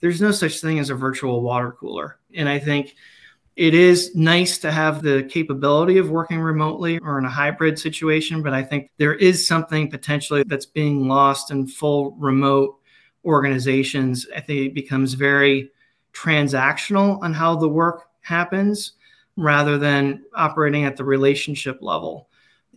there's 0.00 0.20
no 0.20 0.30
such 0.30 0.60
thing 0.60 0.78
as 0.78 0.90
a 0.90 0.94
virtual 0.94 1.42
water 1.42 1.72
cooler 1.72 2.18
and 2.34 2.48
i 2.48 2.58
think 2.58 2.94
it 3.56 3.74
is 3.74 4.14
nice 4.14 4.56
to 4.58 4.72
have 4.72 5.02
the 5.02 5.24
capability 5.24 5.98
of 5.98 6.10
working 6.10 6.40
remotely 6.40 6.98
or 7.00 7.18
in 7.18 7.26
a 7.26 7.30
hybrid 7.30 7.78
situation, 7.78 8.42
but 8.42 8.54
I 8.54 8.62
think 8.62 8.90
there 8.96 9.14
is 9.14 9.46
something 9.46 9.90
potentially 9.90 10.42
that's 10.46 10.64
being 10.64 11.06
lost 11.06 11.50
in 11.50 11.66
full 11.66 12.12
remote 12.12 12.78
organizations. 13.26 14.26
I 14.34 14.40
think 14.40 14.60
it 14.60 14.74
becomes 14.74 15.12
very 15.12 15.70
transactional 16.14 17.22
on 17.22 17.34
how 17.34 17.54
the 17.56 17.68
work 17.68 18.08
happens 18.20 18.92
rather 19.36 19.78
than 19.78 20.24
operating 20.34 20.84
at 20.84 20.96
the 20.96 21.04
relationship 21.04 21.78
level. 21.80 22.28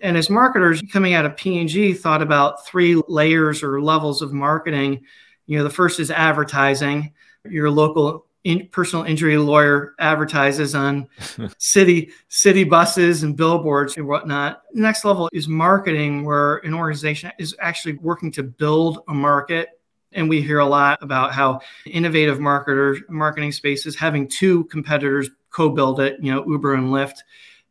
And 0.02 0.18
as 0.18 0.30
marketers 0.30 0.82
coming 0.92 1.14
out 1.14 1.26
of 1.26 1.38
P&G 1.38 1.94
thought 1.94 2.22
about 2.22 2.66
three 2.66 3.02
layers 3.08 3.64
or 3.64 3.82
levels 3.82 4.22
of 4.22 4.34
marketing. 4.34 5.04
You 5.48 5.58
know, 5.58 5.64
the 5.64 5.70
first 5.70 6.00
is 6.00 6.12
advertising. 6.12 7.14
Your 7.46 7.70
local 7.70 8.26
in 8.46 8.68
personal 8.72 9.04
injury 9.06 9.38
lawyer 9.38 9.96
advertises 10.00 10.76
on 10.76 11.08
city 11.58 12.12
city 12.30 12.64
buses 12.64 13.24
and 13.24 13.36
billboards 13.36 13.98
and 13.98 14.08
whatnot. 14.08 14.62
next 14.74 15.04
level 15.04 15.30
is 15.34 15.48
marketing, 15.48 16.24
where 16.24 16.58
an 16.58 16.74
organization 16.74 17.32
is 17.40 17.56
actually 17.60 17.94
working 17.96 18.32
to 18.32 18.44
build 18.44 19.00
a 19.10 19.14
market. 19.14 19.70
And 20.12 20.30
we 20.30 20.42
hear 20.42 20.60
a 20.60 20.66
lot 20.66 21.02
about 21.02 21.34
how 21.34 21.60
innovative 21.86 22.40
marketers, 22.40 23.00
marketing 23.10 23.52
spaces, 23.52 23.96
having 23.96 24.28
two 24.28 24.64
competitors 24.66 25.30
co-build 25.56 26.00
it. 26.00 26.18
You 26.22 26.34
know, 26.34 26.46
Uber 26.46 26.74
and 26.74 26.90
Lyft 26.90 27.20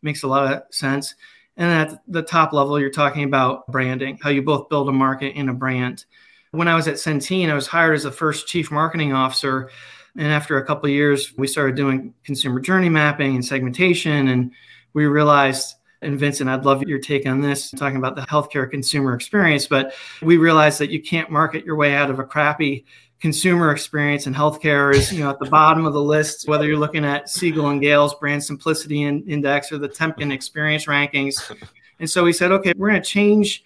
makes 0.03 0.23
a 0.23 0.29
lot 0.29 0.53
of 0.53 0.63
sense. 0.75 1.15
And 1.57 1.71
at 1.71 2.03
the 2.09 2.23
top 2.23 2.53
level, 2.53 2.81
you're 2.81 2.91
talking 2.91 3.25
about 3.25 3.67
branding, 3.69 4.19
how 4.23 4.31
you 4.31 4.43
both 4.43 4.69
build 4.69 4.89
a 4.89 4.93
market 4.93 5.35
and 5.37 5.51
a 5.51 5.55
brand. 5.55 6.05
When 6.51 6.69
I 6.69 6.75
was 6.75 6.89
at 6.89 6.95
Centene, 6.95 7.51
I 7.51 7.55
was 7.55 7.67
hired 7.67 7.95
as 7.95 8.05
the 8.05 8.11
first 8.11 8.47
chief 8.47 8.71
marketing 8.71 9.13
officer 9.13 9.71
and 10.17 10.29
after 10.29 10.59
a 10.59 10.65
couple 10.65 10.89
years, 10.89 11.37
we 11.37 11.47
started 11.47 11.75
doing 11.75 12.15
consumer 12.23 12.61
journey 12.61 12.89
mapping 12.89 13.35
and 13.35 13.45
segmentation. 13.45 14.29
And 14.29 14.53
we 14.93 15.07
realized, 15.07 15.75
and 16.03 16.19
Vincent, 16.19 16.49
I'd 16.49 16.65
love 16.65 16.83
your 16.83 17.01
take 17.01 17.27
on 17.27 17.41
this, 17.41 17.71
talking 17.71 17.97
about 17.97 18.15
the 18.15 18.23
healthcare 18.23 18.71
consumer 18.71 19.15
experience. 19.15 19.67
But 19.67 19.95
we 20.23 20.37
realized 20.37 20.79
that 20.79 20.91
you 20.91 21.03
can't 21.03 21.31
market 21.31 21.65
your 21.65 21.77
way 21.77 21.95
out 21.95 22.11
of 22.11 22.21
a 22.21 22.25
crappy 22.25 22.87
consumer 23.25 23.71
experience 23.73 24.27
and 24.27 24.37
healthcare 24.37 24.95
is 24.95 25.11
you 25.11 25.25
know 25.25 25.31
at 25.31 25.39
the 25.39 25.49
bottom 25.49 25.87
of 25.87 25.95
the 25.95 26.01
list 26.01 26.47
whether 26.47 26.67
you're 26.67 26.77
looking 26.77 27.07
at 27.07 27.31
siegel 27.31 27.71
and 27.71 27.81
gale's 27.81 28.15
brand 28.17 28.45
simplicity 28.45 29.03
index 29.03 29.73
or 29.73 29.79
the 29.79 29.89
temkin 29.89 30.31
experience 30.31 30.85
rankings 30.85 31.51
and 32.01 32.11
so 32.11 32.23
we 32.23 32.35
said 32.35 32.53
okay 32.53 32.75
we're 32.77 32.91
going 32.91 33.01
to 33.01 33.09
change 33.09 33.65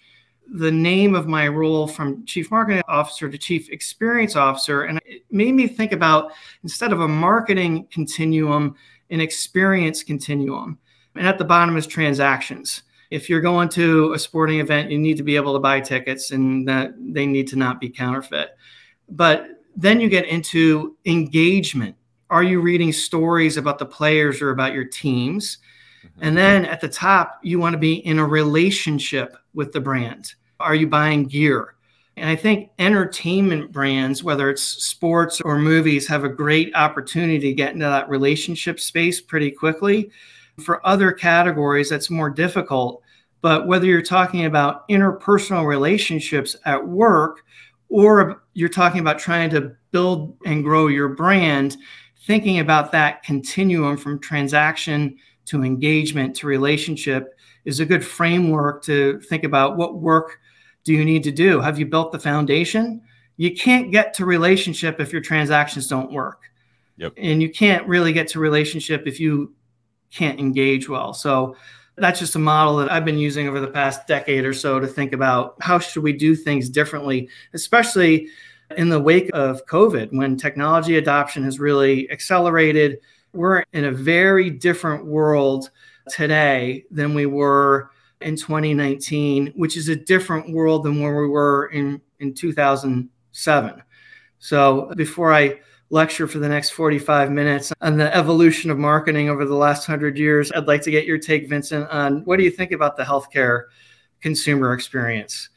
the 0.51 0.71
name 0.71 1.13
of 1.13 1.27
my 1.27 1.45
role 1.45 1.87
from 1.87 2.25
chief 2.25 2.49
marketing 2.51 2.81
officer 2.87 3.29
to 3.29 3.37
chief 3.37 3.69
experience 3.69 4.37
officer. 4.37 4.83
And 4.83 4.99
it 5.05 5.23
made 5.29 5.53
me 5.53 5.67
think 5.67 5.91
about 5.91 6.31
instead 6.63 6.91
of 6.91 7.01
a 7.01 7.07
marketing 7.07 7.87
continuum, 7.91 8.75
an 9.09 9.21
experience 9.21 10.03
continuum. 10.03 10.79
And 11.15 11.27
at 11.27 11.37
the 11.37 11.45
bottom 11.45 11.77
is 11.77 11.85
transactions. 11.85 12.83
If 13.11 13.29
you're 13.29 13.41
going 13.41 13.69
to 13.69 14.13
a 14.13 14.19
sporting 14.19 14.59
event, 14.59 14.89
you 14.89 14.97
need 14.97 15.17
to 15.17 15.23
be 15.23 15.35
able 15.35 15.53
to 15.53 15.59
buy 15.59 15.81
tickets 15.81 16.31
and 16.31 16.67
that 16.67 16.93
they 16.97 17.25
need 17.25 17.47
to 17.49 17.55
not 17.55 17.79
be 17.79 17.89
counterfeit. 17.89 18.55
But 19.09 19.47
then 19.75 19.99
you 19.99 20.09
get 20.09 20.25
into 20.25 20.97
engagement. 21.05 21.95
Are 22.29 22.43
you 22.43 22.61
reading 22.61 22.91
stories 22.91 23.57
about 23.57 23.79
the 23.79 23.85
players 23.85 24.41
or 24.41 24.51
about 24.51 24.73
your 24.73 24.85
teams? 24.85 25.57
Mm-hmm. 26.05 26.23
And 26.23 26.37
then 26.37 26.65
at 26.65 26.81
the 26.81 26.89
top, 26.89 27.39
you 27.43 27.59
want 27.59 27.73
to 27.73 27.79
be 27.79 28.05
in 28.05 28.19
a 28.19 28.25
relationship 28.25 29.35
with 29.53 29.71
the 29.71 29.81
brand. 29.81 30.33
Are 30.59 30.75
you 30.75 30.87
buying 30.87 31.25
gear? 31.25 31.75
And 32.17 32.29
I 32.29 32.35
think 32.35 32.71
entertainment 32.79 33.71
brands, 33.71 34.23
whether 34.23 34.49
it's 34.49 34.61
sports 34.61 35.39
or 35.41 35.57
movies, 35.57 36.05
have 36.07 36.25
a 36.25 36.29
great 36.29 36.75
opportunity 36.75 37.39
to 37.39 37.53
get 37.53 37.73
into 37.73 37.85
that 37.85 38.09
relationship 38.09 38.79
space 38.79 39.21
pretty 39.21 39.51
quickly. 39.51 40.11
For 40.59 40.85
other 40.85 41.13
categories, 41.13 41.89
that's 41.89 42.09
more 42.09 42.29
difficult. 42.29 43.01
But 43.41 43.67
whether 43.67 43.85
you're 43.85 44.01
talking 44.01 44.43
about 44.43 44.87
interpersonal 44.89 45.65
relationships 45.65 46.57
at 46.65 46.85
work 46.85 47.45
or 47.89 48.43
you're 48.53 48.69
talking 48.69 48.99
about 48.99 49.19
trying 49.19 49.49
to 49.49 49.75
build 49.91 50.37
and 50.45 50.63
grow 50.63 50.87
your 50.87 51.09
brand, 51.09 51.77
thinking 52.25 52.59
about 52.59 52.91
that 52.91 53.23
continuum 53.23 53.97
from 53.97 54.19
transaction 54.19 55.17
to 55.45 55.63
engagement 55.63 56.35
to 56.35 56.47
relationship 56.47 57.35
is 57.65 57.79
a 57.79 57.85
good 57.85 58.05
framework 58.05 58.83
to 58.83 59.19
think 59.21 59.43
about 59.43 59.77
what 59.77 59.99
work 59.99 60.39
do 60.83 60.93
you 60.93 61.03
need 61.03 61.23
to 61.23 61.31
do? 61.31 61.59
Have 61.59 61.79
you 61.79 61.85
built 61.85 62.11
the 62.11 62.19
foundation? 62.19 63.01
You 63.37 63.55
can't 63.55 63.91
get 63.91 64.13
to 64.15 64.25
relationship 64.25 64.99
if 64.99 65.11
your 65.11 65.21
transactions 65.21 65.87
don't 65.87 66.11
work. 66.11 66.43
Yep. 66.97 67.13
And 67.17 67.41
you 67.41 67.49
can't 67.49 67.87
really 67.87 68.13
get 68.13 68.27
to 68.29 68.39
relationship 68.39 69.03
if 69.07 69.19
you 69.19 69.53
can't 70.11 70.39
engage 70.39 70.89
well. 70.89 71.13
So 71.13 71.55
that's 71.99 72.19
just 72.19 72.35
a 72.35 72.39
model 72.39 72.77
that 72.77 72.91
I've 72.91 73.05
been 73.05 73.17
using 73.17 73.47
over 73.47 73.59
the 73.59 73.67
past 73.67 74.07
decade 74.07 74.45
or 74.45 74.53
so 74.53 74.79
to 74.79 74.87
think 74.87 75.13
about 75.13 75.55
how 75.61 75.79
should 75.79 76.03
we 76.03 76.13
do 76.13 76.35
things 76.35 76.69
differently, 76.69 77.29
especially 77.53 78.29
in 78.77 78.89
the 78.89 78.99
wake 78.99 79.29
of 79.33 79.65
COVID 79.65 80.15
when 80.15 80.37
technology 80.37 80.97
adoption 80.97 81.43
has 81.43 81.59
really 81.59 82.09
accelerated. 82.11 82.99
We're 83.33 83.63
in 83.73 83.85
a 83.85 83.91
very 83.91 84.49
different 84.49 85.05
world 85.05 85.69
today 86.09 86.85
than 86.91 87.13
we 87.13 87.25
were 87.25 87.91
in 88.21 88.35
2019, 88.35 89.53
which 89.55 89.77
is 89.77 89.89
a 89.89 89.95
different 89.95 90.51
world 90.51 90.83
than 90.83 91.01
where 91.01 91.21
we 91.21 91.27
were 91.27 91.67
in, 91.67 92.01
in 92.19 92.33
2007. 92.33 93.83
So 94.39 94.91
before 94.95 95.33
I 95.33 95.59
lecture 95.89 96.27
for 96.27 96.39
the 96.39 96.47
next 96.47 96.69
45 96.71 97.31
minutes 97.31 97.73
on 97.81 97.97
the 97.97 98.15
evolution 98.15 98.69
of 98.69 98.77
marketing 98.77 99.29
over 99.29 99.45
the 99.45 99.55
last 99.55 99.87
100 99.87 100.17
years, 100.17 100.51
I'd 100.51 100.67
like 100.67 100.81
to 100.83 100.91
get 100.91 101.05
your 101.05 101.17
take, 101.17 101.49
Vincent, 101.49 101.89
on 101.89 102.23
what 102.25 102.37
do 102.37 102.43
you 102.43 102.51
think 102.51 102.71
about 102.71 102.95
the 102.95 103.03
healthcare 103.03 103.63
consumer 104.21 104.73
experience? 104.73 105.49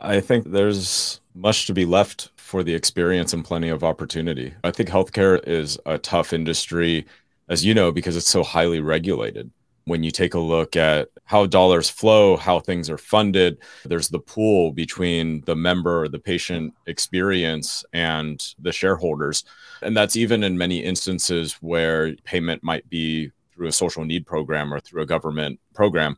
I 0.00 0.20
think 0.20 0.50
there's 0.50 1.20
much 1.34 1.66
to 1.66 1.74
be 1.74 1.84
left 1.84 2.30
for 2.36 2.62
the 2.62 2.74
experience 2.74 3.32
and 3.32 3.44
plenty 3.44 3.68
of 3.68 3.84
opportunity. 3.84 4.54
I 4.64 4.70
think 4.70 4.88
healthcare 4.88 5.46
is 5.46 5.78
a 5.86 5.98
tough 5.98 6.32
industry, 6.32 7.06
as 7.48 7.64
you 7.64 7.74
know, 7.74 7.92
because 7.92 8.16
it's 8.16 8.28
so 8.28 8.42
highly 8.42 8.80
regulated 8.80 9.50
when 9.90 10.04
you 10.04 10.12
take 10.12 10.34
a 10.34 10.38
look 10.38 10.76
at 10.76 11.08
how 11.24 11.46
dollars 11.46 11.90
flow, 11.90 12.36
how 12.36 12.60
things 12.60 12.88
are 12.88 12.96
funded, 12.96 13.58
there's 13.84 14.08
the 14.08 14.20
pool 14.20 14.70
between 14.70 15.40
the 15.46 15.56
member, 15.56 16.06
the 16.06 16.18
patient 16.18 16.72
experience, 16.86 17.84
and 17.92 18.54
the 18.60 18.70
shareholders. 18.70 19.44
And 19.82 19.96
that's 19.96 20.14
even 20.14 20.44
in 20.44 20.56
many 20.56 20.78
instances 20.78 21.54
where 21.54 22.14
payment 22.22 22.62
might 22.62 22.88
be 22.88 23.32
through 23.52 23.66
a 23.66 23.72
social 23.72 24.04
need 24.04 24.26
program 24.26 24.72
or 24.72 24.78
through 24.78 25.02
a 25.02 25.06
government 25.06 25.58
program. 25.74 26.16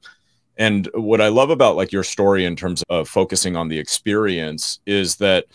And 0.59 0.87
what 0.93 1.23
I 1.23 1.29
love 1.29 1.49
about 1.49 1.77
like 1.77 1.93
your 1.93 2.05
story 2.05 2.45
in 2.45 2.57
terms 2.57 2.85
of 2.91 3.09
focusing 3.09 3.57
on 3.57 3.69
the 3.69 3.79
experience 3.79 4.81
is 4.85 5.17
that 5.17 5.47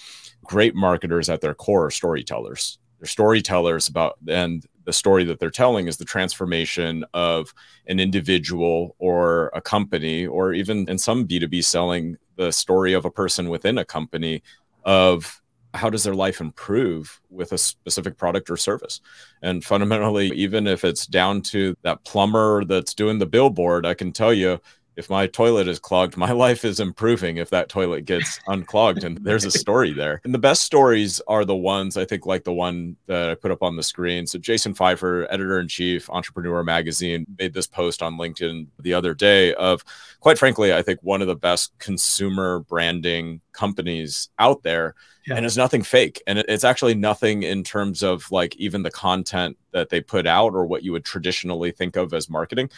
great 0.44 0.74
marketers 0.74 1.30
at 1.30 1.42
their 1.42 1.54
core 1.54 1.86
are 1.86 1.92
storytellers. 1.92 2.80
They're 3.00 3.06
storytellers 3.06 3.88
about 3.88 4.18
and 4.28 4.66
the 4.88 4.94
story 4.94 5.26
that 5.26 5.38
they're 5.38 5.52
telling 5.52 5.88
is 5.88 5.98
the 5.98 6.06
transformation 6.06 7.04
of 7.14 7.54
an 7.88 8.00
individual 8.00 8.96
or 9.00 9.52
a 9.54 9.60
company, 9.60 10.26
or 10.26 10.54
even 10.54 10.88
in 10.90 10.98
some 10.98 11.28
B2B 11.28 11.64
selling, 11.66 12.18
the 12.38 12.52
story 12.52 12.94
of 12.94 13.04
a 13.04 13.12
person 13.12 13.50
within 13.50 13.78
a 13.78 13.86
company 13.86 14.42
of 14.86 15.42
how 15.74 15.90
does 15.90 16.06
their 16.06 16.16
life 16.16 16.40
improve 16.40 17.20
with 17.30 17.52
a 17.52 17.58
specific 17.58 18.18
product 18.18 18.50
or 18.50 18.56
service. 18.56 19.02
And 19.42 19.62
fundamentally 19.64 20.28
even 20.30 20.68
if 20.68 20.86
it's 20.86 21.06
down 21.06 21.42
to 21.42 21.76
that 21.82 22.06
plumber 22.06 22.64
that's 22.64 22.94
doing 22.94 23.20
the 23.20 23.26
billboard 23.26 23.86
i 23.86 23.94
can 23.94 24.12
tell 24.12 24.34
you 24.34 24.60
if 24.98 25.10
my 25.10 25.28
toilet 25.28 25.68
is 25.68 25.80
clogged, 25.80 26.18
my 26.18 26.32
life 26.48 26.66
is 26.66 26.80
improving 26.80 27.38
if 27.38 27.52
that 27.52 27.70
toilet 27.70 28.06
gets 28.06 28.40
unclogged. 28.48 29.04
And 29.04 29.18
there's 29.18 29.46
a 29.46 29.52
story 29.52 29.94
there. 29.94 30.20
And 30.24 30.34
the 30.34 30.40
best 30.40 30.64
stories 30.64 31.22
are 31.28 31.46
the 31.46 31.56
ones 31.56 31.96
I 31.96 32.04
think, 32.04 32.26
like 32.26 32.44
the 32.44 32.54
one 32.54 32.98
that 33.06 33.30
I 33.30 33.36
put 33.36 33.52
up 33.52 33.64
on 33.64 33.76
the 33.76 33.84
screen. 33.84 34.26
So, 34.28 34.40
Jason 34.40 34.74
Feifer, 34.74 35.28
editor 35.30 35.60
in 35.60 35.68
chief, 35.68 36.10
Entrepreneur 36.10 36.64
Magazine, 36.64 37.26
made 37.38 37.54
this 37.54 37.68
post 37.68 38.02
on 38.02 38.18
LinkedIn 38.18 38.68
the 38.80 38.94
other 38.94 39.14
day 39.14 39.54
of, 39.54 39.86
quite 40.20 40.40
frankly, 40.40 40.74
I 40.74 40.82
think 40.82 41.00
one 41.04 41.22
of 41.22 41.28
the 41.28 41.36
best 41.36 41.78
consumer 41.80 42.60
branding 42.60 43.42
companies 43.58 44.30
out 44.40 44.64
there. 44.64 44.96
Yeah. 45.26 45.36
And 45.36 45.46
it's 45.46 45.58
nothing 45.58 45.84
fake. 45.84 46.22
And 46.26 46.40
it's 46.40 46.64
actually 46.64 46.96
nothing 46.96 47.44
in 47.44 47.64
terms 47.64 48.04
of 48.04 48.32
like 48.32 48.56
even 48.56 48.84
the 48.84 48.92
content 48.92 49.58
that 49.72 49.90
they 49.90 50.00
put 50.00 50.26
out 50.26 50.54
or 50.54 50.66
what 50.66 50.84
you 50.84 50.94
would 50.94 51.04
traditionally 51.04 51.72
think 51.72 51.98
of 51.98 52.14
as 52.14 52.30
marketing 52.30 52.70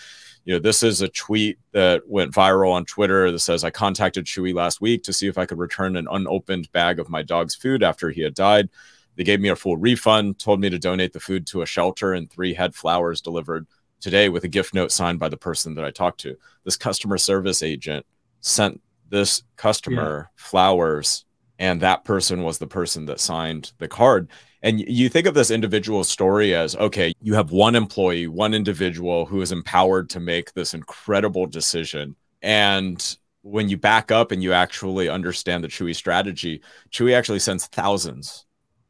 you 0.45 0.55
know, 0.55 0.59
this 0.59 0.83
is 0.83 1.01
a 1.01 1.09
tweet 1.09 1.59
that 1.73 2.07
went 2.07 2.33
viral 2.33 2.71
on 2.71 2.85
Twitter 2.85 3.31
that 3.31 3.39
says, 3.39 3.63
I 3.63 3.69
contacted 3.69 4.25
Chewy 4.25 4.53
last 4.53 4.81
week 4.81 5.03
to 5.03 5.13
see 5.13 5.27
if 5.27 5.37
I 5.37 5.45
could 5.45 5.59
return 5.59 5.95
an 5.95 6.07
unopened 6.09 6.71
bag 6.71 6.99
of 6.99 7.09
my 7.09 7.21
dog's 7.21 7.55
food 7.55 7.83
after 7.83 8.09
he 8.09 8.21
had 8.21 8.33
died. 8.33 8.69
They 9.15 9.23
gave 9.23 9.41
me 9.41 9.49
a 9.49 9.55
full 9.55 9.77
refund, 9.77 10.39
told 10.39 10.61
me 10.61 10.69
to 10.69 10.79
donate 10.79 11.13
the 11.13 11.19
food 11.19 11.45
to 11.47 11.61
a 11.61 11.65
shelter, 11.65 12.13
and 12.13 12.29
three 12.29 12.53
head 12.53 12.73
flowers 12.73 13.21
delivered 13.21 13.67
today 13.99 14.29
with 14.29 14.45
a 14.45 14.47
gift 14.47 14.73
note 14.73 14.91
signed 14.91 15.19
by 15.19 15.29
the 15.29 15.37
person 15.37 15.75
that 15.75 15.85
I 15.85 15.91
talked 15.91 16.21
to. 16.21 16.37
This 16.63 16.77
customer 16.77 17.17
service 17.17 17.61
agent 17.61 18.05
sent 18.39 18.81
this 19.09 19.43
customer 19.55 20.29
yeah. 20.29 20.43
flowers, 20.43 21.25
and 21.57 21.81
that 21.81 22.03
person 22.03 22.43
was 22.43 22.57
the 22.57 22.67
person 22.67 23.05
that 23.05 23.19
signed 23.19 23.73
the 23.77 23.87
card. 23.87 24.29
And 24.61 24.79
you 24.79 25.09
think 25.09 25.25
of 25.25 25.33
this 25.33 25.51
individual 25.51 26.03
story 26.03 26.53
as 26.53 26.75
okay, 26.75 27.13
you 27.21 27.33
have 27.33 27.51
one 27.51 27.75
employee, 27.75 28.27
one 28.27 28.53
individual 28.53 29.25
who 29.25 29.41
is 29.41 29.51
empowered 29.51 30.09
to 30.11 30.19
make 30.19 30.53
this 30.53 30.73
incredible 30.73 31.45
decision. 31.45 32.15
And 32.41 33.17
when 33.41 33.69
you 33.69 33.77
back 33.77 34.11
up 34.11 34.31
and 34.31 34.43
you 34.43 34.53
actually 34.53 35.09
understand 35.09 35.63
the 35.63 35.69
Chewy 35.69 35.95
strategy, 35.95 36.61
Chewy 36.91 37.13
actually 37.13 37.39
sends 37.39 37.67
thousands 37.67 38.45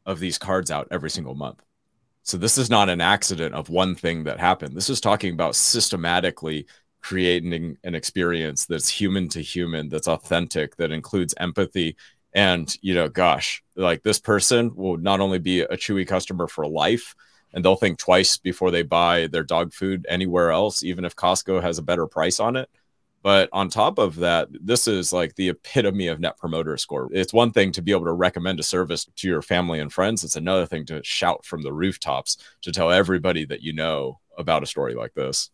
of 0.06 0.18
these 0.18 0.38
cards 0.38 0.70
out 0.70 0.88
every 0.90 1.10
single 1.10 1.34
month. 1.34 1.62
So 2.22 2.36
this 2.36 2.58
is 2.58 2.68
not 2.68 2.88
an 2.88 3.00
accident 3.00 3.54
of 3.54 3.70
one 3.70 3.94
thing 3.94 4.24
that 4.24 4.38
happened. 4.38 4.76
This 4.76 4.90
is 4.90 5.00
talking 5.00 5.32
about 5.32 5.56
systematically 5.56 6.66
creating 7.00 7.76
an 7.84 7.94
experience 7.94 8.66
that's 8.66 8.88
human 8.88 9.28
to 9.30 9.40
human, 9.40 9.88
that's 9.88 10.08
authentic, 10.08 10.76
that 10.76 10.92
includes 10.92 11.34
empathy. 11.38 11.96
And, 12.32 12.74
you 12.80 12.94
know, 12.94 13.08
gosh, 13.08 13.62
like 13.74 14.02
this 14.02 14.20
person 14.20 14.74
will 14.74 14.96
not 14.96 15.20
only 15.20 15.38
be 15.38 15.60
a 15.62 15.76
Chewy 15.76 16.06
customer 16.06 16.46
for 16.46 16.66
life, 16.66 17.14
and 17.52 17.64
they'll 17.64 17.76
think 17.76 17.98
twice 17.98 18.36
before 18.36 18.70
they 18.70 18.82
buy 18.82 19.26
their 19.26 19.42
dog 19.42 19.72
food 19.72 20.06
anywhere 20.08 20.50
else, 20.50 20.84
even 20.84 21.04
if 21.04 21.16
Costco 21.16 21.60
has 21.62 21.78
a 21.78 21.82
better 21.82 22.06
price 22.06 22.38
on 22.38 22.56
it. 22.56 22.70
But 23.22 23.50
on 23.52 23.68
top 23.68 23.98
of 23.98 24.16
that, 24.16 24.48
this 24.52 24.88
is 24.88 25.12
like 25.12 25.34
the 25.34 25.50
epitome 25.50 26.06
of 26.06 26.20
net 26.20 26.38
promoter 26.38 26.76
score. 26.78 27.08
It's 27.12 27.34
one 27.34 27.50
thing 27.50 27.70
to 27.72 27.82
be 27.82 27.92
able 27.92 28.06
to 28.06 28.12
recommend 28.12 28.60
a 28.60 28.62
service 28.62 29.06
to 29.16 29.28
your 29.28 29.42
family 29.42 29.80
and 29.80 29.92
friends, 29.92 30.24
it's 30.24 30.36
another 30.36 30.64
thing 30.64 30.86
to 30.86 31.02
shout 31.04 31.44
from 31.44 31.62
the 31.62 31.72
rooftops 31.72 32.38
to 32.62 32.72
tell 32.72 32.90
everybody 32.90 33.44
that 33.44 33.62
you 33.62 33.74
know 33.74 34.20
about 34.38 34.62
a 34.62 34.66
story 34.66 34.94
like 34.94 35.12
this. 35.14 35.50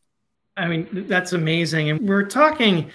I 0.56 0.68
mean, 0.68 0.88
that's 1.08 1.32
amazing. 1.32 1.90
And 1.90 2.08
we're 2.08 2.24
talking 2.24 2.90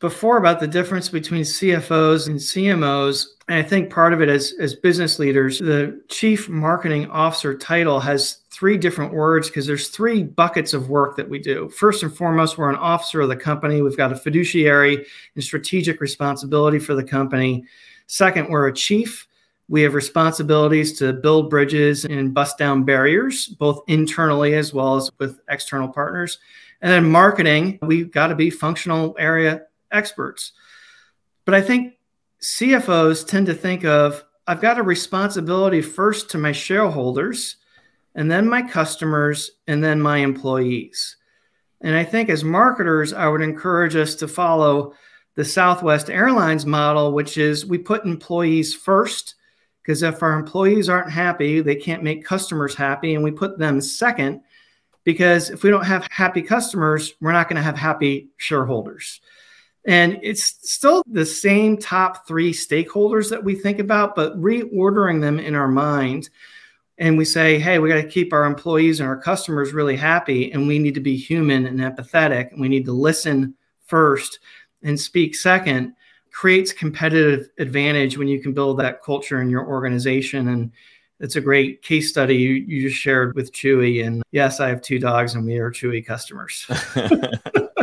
before 0.00 0.36
about 0.36 0.60
the 0.60 0.66
difference 0.66 1.08
between 1.08 1.42
CFOs 1.42 2.28
and 2.28 2.36
CMOs. 2.36 3.26
And 3.48 3.58
I 3.58 3.66
think 3.66 3.90
part 3.90 4.12
of 4.12 4.20
it 4.20 4.28
as, 4.28 4.54
as 4.60 4.74
business 4.74 5.18
leaders, 5.18 5.58
the 5.58 6.00
chief 6.08 6.48
marketing 6.48 7.10
officer 7.10 7.56
title 7.56 7.98
has 8.00 8.38
three 8.50 8.76
different 8.76 9.12
words 9.12 9.48
because 9.48 9.66
there's 9.66 9.88
three 9.88 10.22
buckets 10.22 10.74
of 10.74 10.88
work 10.88 11.16
that 11.16 11.28
we 11.28 11.38
do. 11.38 11.68
First 11.70 12.02
and 12.02 12.14
foremost, 12.14 12.58
we're 12.58 12.70
an 12.70 12.76
officer 12.76 13.22
of 13.22 13.28
the 13.28 13.36
company. 13.36 13.82
We've 13.82 13.96
got 13.96 14.12
a 14.12 14.16
fiduciary 14.16 15.04
and 15.34 15.42
strategic 15.42 16.00
responsibility 16.00 16.78
for 16.78 16.94
the 16.94 17.04
company. 17.04 17.64
Second, 18.06 18.50
we're 18.50 18.68
a 18.68 18.72
chief. 18.72 19.26
We 19.68 19.82
have 19.82 19.94
responsibilities 19.94 20.98
to 20.98 21.12
build 21.12 21.50
bridges 21.50 22.04
and 22.04 22.32
bust 22.32 22.56
down 22.56 22.84
barriers, 22.84 23.46
both 23.46 23.82
internally 23.86 24.54
as 24.54 24.72
well 24.72 24.96
as 24.96 25.10
with 25.18 25.40
external 25.48 25.88
partners. 25.88 26.38
And 26.80 26.92
then 26.92 27.10
marketing, 27.10 27.78
we've 27.82 28.10
got 28.10 28.28
to 28.28 28.34
be 28.34 28.50
functional 28.50 29.16
area 29.18 29.62
experts. 29.90 30.52
But 31.44 31.54
I 31.54 31.60
think 31.60 31.94
CFOs 32.42 33.26
tend 33.26 33.46
to 33.46 33.54
think 33.54 33.84
of 33.84 34.24
I've 34.46 34.60
got 34.62 34.78
a 34.78 34.82
responsibility 34.82 35.82
first 35.82 36.30
to 36.30 36.38
my 36.38 36.52
shareholders, 36.52 37.56
and 38.14 38.30
then 38.30 38.48
my 38.48 38.62
customers, 38.62 39.50
and 39.66 39.84
then 39.84 40.00
my 40.00 40.18
employees. 40.18 41.16
And 41.82 41.94
I 41.94 42.02
think 42.02 42.30
as 42.30 42.42
marketers, 42.44 43.12
I 43.12 43.28
would 43.28 43.42
encourage 43.42 43.94
us 43.94 44.14
to 44.16 44.28
follow 44.28 44.94
the 45.34 45.44
Southwest 45.44 46.08
Airlines 46.08 46.64
model, 46.64 47.12
which 47.12 47.36
is 47.36 47.66
we 47.66 47.78
put 47.78 48.04
employees 48.04 48.74
first, 48.74 49.34
because 49.82 50.02
if 50.02 50.22
our 50.22 50.32
employees 50.32 50.88
aren't 50.88 51.10
happy, 51.10 51.60
they 51.60 51.76
can't 51.76 52.02
make 52.02 52.24
customers 52.24 52.74
happy, 52.74 53.14
and 53.14 53.22
we 53.22 53.30
put 53.30 53.58
them 53.58 53.80
second 53.80 54.40
because 55.08 55.48
if 55.48 55.62
we 55.62 55.70
don't 55.70 55.86
have 55.86 56.06
happy 56.10 56.42
customers, 56.42 57.14
we're 57.22 57.32
not 57.32 57.48
going 57.48 57.56
to 57.56 57.62
have 57.62 57.78
happy 57.78 58.28
shareholders. 58.36 59.22
And 59.86 60.18
it's 60.22 60.70
still 60.70 61.02
the 61.06 61.24
same 61.24 61.78
top 61.78 62.28
three 62.28 62.52
stakeholders 62.52 63.30
that 63.30 63.42
we 63.42 63.54
think 63.54 63.78
about, 63.78 64.14
but 64.14 64.38
reordering 64.38 65.22
them 65.22 65.40
in 65.40 65.54
our 65.54 65.66
mind. 65.66 66.28
And 66.98 67.16
we 67.16 67.24
say, 67.24 67.58
hey, 67.58 67.78
we 67.78 67.88
got 67.88 67.94
to 67.94 68.06
keep 68.06 68.34
our 68.34 68.44
employees 68.44 69.00
and 69.00 69.08
our 69.08 69.16
customers 69.16 69.72
really 69.72 69.96
happy. 69.96 70.52
And 70.52 70.68
we 70.68 70.78
need 70.78 70.92
to 70.92 71.00
be 71.00 71.16
human 71.16 71.64
and 71.64 71.80
empathetic. 71.80 72.52
And 72.52 72.60
we 72.60 72.68
need 72.68 72.84
to 72.84 72.92
listen 72.92 73.54
first 73.86 74.40
and 74.82 75.00
speak 75.00 75.34
second 75.34 75.94
creates 76.32 76.70
competitive 76.70 77.48
advantage 77.58 78.18
when 78.18 78.28
you 78.28 78.42
can 78.42 78.52
build 78.52 78.78
that 78.78 79.02
culture 79.02 79.40
in 79.40 79.48
your 79.48 79.66
organization. 79.66 80.48
And 80.48 80.70
it's 81.20 81.36
a 81.36 81.40
great 81.40 81.82
case 81.82 82.08
study 82.08 82.36
you, 82.36 82.50
you 82.50 82.88
just 82.88 83.00
shared 83.00 83.34
with 83.34 83.52
Chewy. 83.52 84.06
And 84.06 84.22
yes, 84.30 84.60
I 84.60 84.68
have 84.68 84.82
two 84.82 84.98
dogs 84.98 85.34
and 85.34 85.44
we 85.44 85.58
are 85.58 85.70
Chewy 85.70 86.04
customers. 86.04 86.66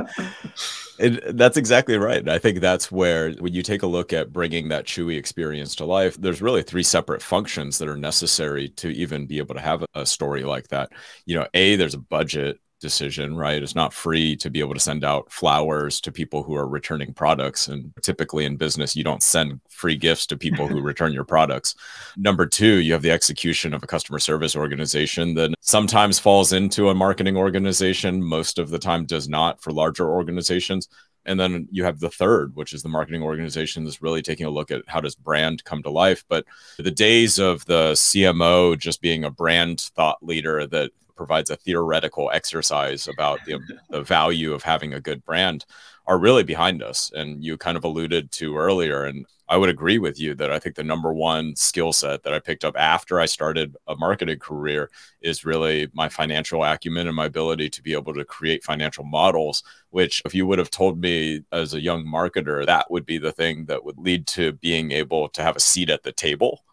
It, 0.98 1.36
that's 1.36 1.58
exactly 1.58 1.98
right. 1.98 2.28
I 2.28 2.40
think 2.40 2.60
that's 2.60 2.92
where, 2.92 3.32
when 3.34 3.54
you 3.54 3.62
take 3.62 3.84
a 3.84 3.88
look 3.88 4.14
at 4.14 4.32
bringing 4.32 4.70
that 4.70 4.86
Chewy 4.86 5.18
experience 5.18 5.76
to 5.76 5.86
life, 5.86 6.16
there's 6.16 6.42
really 6.42 6.64
three 6.64 6.84
separate 6.84 7.22
functions 7.22 7.78
that 7.80 7.90
are 7.90 7.98
necessary 7.98 8.70
to 8.70 8.90
even 8.90 9.26
be 9.26 9.40
able 9.40 9.56
to 9.56 9.62
have 9.62 9.86
a 9.94 10.06
story 10.06 10.44
like 10.44 10.70
that. 10.70 10.92
You 11.26 11.36
know, 11.36 11.48
A, 11.54 11.76
there's 11.76 11.96
a 11.96 12.00
budget 12.00 12.60
decision, 12.80 13.36
right? 13.36 13.62
It's 13.62 13.76
not 13.76 13.94
free 13.94 14.36
to 14.38 14.50
be 14.50 14.60
able 14.60 14.74
to 14.74 14.80
send 14.80 15.04
out 15.04 15.32
flowers 15.32 16.02
to 16.02 16.12
people 16.12 16.44
who 16.44 16.56
are 16.56 16.68
returning 16.68 17.14
products. 17.14 17.68
And 17.68 17.92
typically 18.02 18.46
in 18.46 18.58
business, 18.58 18.96
you 18.96 19.04
don't 19.04 19.24
send 19.24 19.62
free 19.70 19.96
gifts 19.96 20.28
to 20.28 20.38
people 20.38 20.68
who 20.68 20.82
return 20.92 21.14
your 21.14 21.24
products. 21.24 21.76
Number 22.18 22.46
two, 22.46 22.78
you 22.78 22.94
have 22.94 23.02
the 23.02 23.12
execution 23.12 23.74
of 23.74 23.84
a 23.84 23.88
customer 23.88 24.20
service 24.20 24.56
organization 24.56 25.34
that 25.36 25.54
sometimes 25.62 26.20
falls 26.20 26.54
into 26.54 26.90
a 26.90 26.96
marketing 26.96 27.38
organization, 27.38 28.22
most 28.22 28.60
of 28.60 28.70
the 28.70 28.80
time 28.80 29.06
does 29.06 29.28
not 29.28 29.62
for 29.62 29.72
larger 29.72 30.10
organizations. 30.10 30.90
And 31.26 31.40
then 31.40 31.68
you 31.72 31.84
have 31.84 32.00
the 32.00 32.10
third, 32.10 32.56
which 32.56 32.74
is 32.74 32.84
the 32.84 32.90
marketing 32.90 33.24
organization 33.24 33.84
that's 33.84 34.02
really 34.02 34.22
taking 34.22 34.46
a 34.46 34.52
look 34.52 34.70
at 34.70 34.84
how 34.88 35.02
does 35.02 35.16
brand 35.16 35.64
come 35.64 35.82
to 35.84 35.90
life. 35.90 36.24
But 36.28 36.46
the 36.78 36.92
days 36.92 37.40
of 37.40 37.66
the 37.66 37.94
CMO 37.94 38.78
just 38.78 39.02
being 39.02 39.24
a 39.24 39.32
brand 39.32 39.82
thought 39.96 40.22
leader 40.22 40.68
that 40.68 40.92
provides 41.16 41.50
a 41.50 41.56
theoretical 41.56 42.30
exercise 42.34 43.08
about 43.08 43.40
the, 43.46 43.60
the 43.90 44.02
value 44.02 44.54
of 44.54 44.64
having 44.64 44.94
a 44.94 45.02
good 45.02 45.24
brand 45.24 45.66
are 46.08 46.20
really 46.20 46.44
behind 46.44 46.84
us. 46.84 47.12
And 47.16 47.44
you 47.44 47.58
kind 47.58 47.78
of 47.78 47.84
alluded 47.84 48.32
to 48.34 48.58
earlier, 48.58 49.06
and 49.06 49.26
I 49.48 49.58
would 49.58 49.70
agree 49.70 50.00
with 50.00 50.20
you 50.20 50.34
that 50.36 50.52
I 50.52 50.60
think 50.60 50.76
the 50.76 50.84
number 50.84 51.14
one 51.14 51.56
skill 51.56 51.94
set 51.94 52.24
that 52.24 52.34
I 52.34 52.40
picked 52.40 52.66
up 52.66 52.76
after 52.78 53.20
I 53.20 53.28
started 53.28 53.76
a 53.88 53.96
marketing 53.96 54.40
career 54.40 54.90
is 55.22 55.46
really 55.46 55.88
my 55.94 56.10
financial 56.10 56.64
acumen 56.64 57.08
and 57.08 57.16
my 57.16 57.26
ability 57.26 57.70
to 57.72 57.84
be 57.84 57.94
able 57.94 58.14
to 58.16 58.26
create 58.26 58.64
financial 58.64 59.04
models. 59.04 59.64
Which, 59.92 60.22
if 60.26 60.34
you 60.34 60.48
would 60.48 60.60
have 60.60 60.72
told 60.72 61.00
me 61.00 61.44
as 61.52 61.74
a 61.74 61.82
young 61.82 62.06
marketer, 62.06 62.66
that 62.66 62.90
would 62.90 63.06
be 63.06 63.18
the 63.18 63.32
thing 63.32 63.66
that 63.66 63.84
would 63.86 63.98
lead 63.98 64.26
to 64.28 64.54
being 64.54 64.92
able 64.92 65.30
to 65.30 65.42
have 65.44 65.56
a 65.56 65.62
seat 65.62 65.90
at 65.90 66.04
the 66.04 66.12
table 66.12 66.64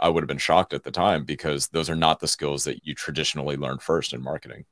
I 0.00 0.08
would 0.08 0.22
have 0.22 0.28
been 0.28 0.38
shocked 0.38 0.72
at 0.72 0.84
the 0.84 0.90
time 0.90 1.24
because 1.24 1.68
those 1.68 1.90
are 1.90 1.96
not 1.96 2.20
the 2.20 2.28
skills 2.28 2.64
that 2.64 2.86
you 2.86 2.94
traditionally 2.94 3.56
learn 3.56 3.78
first 3.78 4.12
in 4.12 4.22
marketing. 4.22 4.64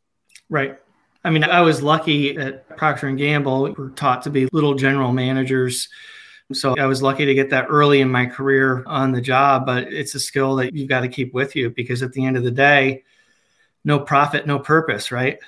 Right. 0.48 0.78
I 1.24 1.30
mean, 1.30 1.44
I 1.44 1.60
was 1.60 1.82
lucky 1.82 2.36
at 2.36 2.68
Procter 2.76 3.08
and 3.08 3.18
Gamble. 3.18 3.62
We 3.62 3.70
were 3.72 3.90
taught 3.90 4.22
to 4.22 4.30
be 4.30 4.48
little 4.52 4.74
general 4.74 5.12
managers. 5.12 5.88
So 6.52 6.74
I 6.78 6.86
was 6.86 7.02
lucky 7.02 7.26
to 7.26 7.34
get 7.34 7.50
that 7.50 7.66
early 7.68 8.00
in 8.00 8.10
my 8.10 8.24
career 8.24 8.82
on 8.86 9.12
the 9.12 9.20
job, 9.20 9.66
but 9.66 9.92
it's 9.92 10.14
a 10.14 10.20
skill 10.20 10.56
that 10.56 10.72
you've 10.74 10.88
got 10.88 11.00
to 11.00 11.08
keep 11.08 11.34
with 11.34 11.54
you 11.54 11.70
because 11.70 12.02
at 12.02 12.12
the 12.12 12.24
end 12.24 12.38
of 12.38 12.44
the 12.44 12.50
day, 12.50 13.04
no 13.84 14.00
profit, 14.00 14.46
no 14.46 14.58
purpose, 14.58 15.12
right? 15.12 15.38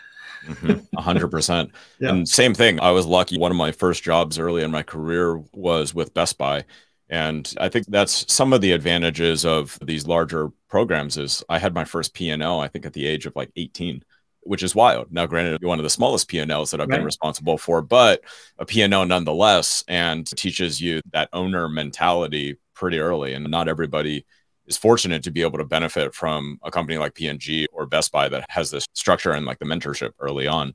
Mm-hmm. 0.47 0.97
A 0.97 1.01
hundred 1.03 1.29
percent. 1.29 1.71
And 2.01 2.29
same 2.29 2.55
thing. 2.55 2.81
I 2.81 2.91
was 2.91 3.07
lucky. 3.07 3.39
One 3.39 3.51
of 3.51 3.57
my 3.57 3.73
first 3.73 4.03
jobs 4.03 4.39
early 4.39 4.63
in 4.63 4.71
my 4.71 4.83
career 4.83 5.43
was 5.53 5.95
with 5.95 6.15
Best 6.15 6.39
Buy. 6.39 6.65
And 7.11 7.53
I 7.59 7.69
think 7.69 7.87
that's 7.89 8.33
some 8.33 8.53
of 8.53 8.61
the 8.61 8.71
advantages 8.71 9.45
of 9.45 9.77
these 9.83 10.07
larger 10.07 10.51
programs 10.69 11.19
is 11.19 11.43
I 11.49 11.59
had 11.59 11.75
my 11.75 11.85
first 11.85 12.15
P&L, 12.15 12.61
I 12.61 12.69
think 12.69 12.87
at 12.87 12.93
the 12.93 13.05
age 13.05 13.27
of 13.27 13.35
like 13.35 13.51
18, 13.57 14.05
which 14.43 14.63
is 14.63 14.77
wild. 14.77 15.09
Now, 15.11 15.27
granted, 15.27 15.65
one 15.65 15.81
of 15.81 15.83
the 15.83 15.91
smallest 15.91 16.29
P&Ls 16.29 16.71
that 16.71 16.81
I've 16.81 16.89
right. 16.89 16.99
been 16.99 17.05
responsible 17.05 17.59
for, 17.59 17.83
but 17.83 18.23
a 18.59 18.65
P&L 18.65 19.05
nonetheless, 19.07 19.83
and 19.89 20.25
teaches 20.25 20.81
you 20.81 21.01
that 21.13 21.29
owner 21.33 21.69
mentality 21.69 22.59
pretty 22.75 23.01
early. 23.01 23.35
And 23.35 23.51
not 23.51 23.67
everybody 23.67 24.25
is 24.67 24.77
fortunate 24.77 25.25
to 25.25 25.33
be 25.33 25.43
able 25.43 25.59
to 25.59 25.65
benefit 25.65 26.15
from 26.15 26.61
a 26.63 26.71
company 26.71 26.97
like 26.97 27.15
P&G 27.15 27.67
or 27.73 27.87
Best 27.87 28.13
Buy 28.13 28.29
that 28.29 28.47
has 28.51 28.71
this 28.71 28.87
structure 28.95 29.33
and 29.33 29.45
like 29.45 29.59
the 29.59 29.65
mentorship 29.65 30.13
early 30.21 30.47
on. 30.47 30.75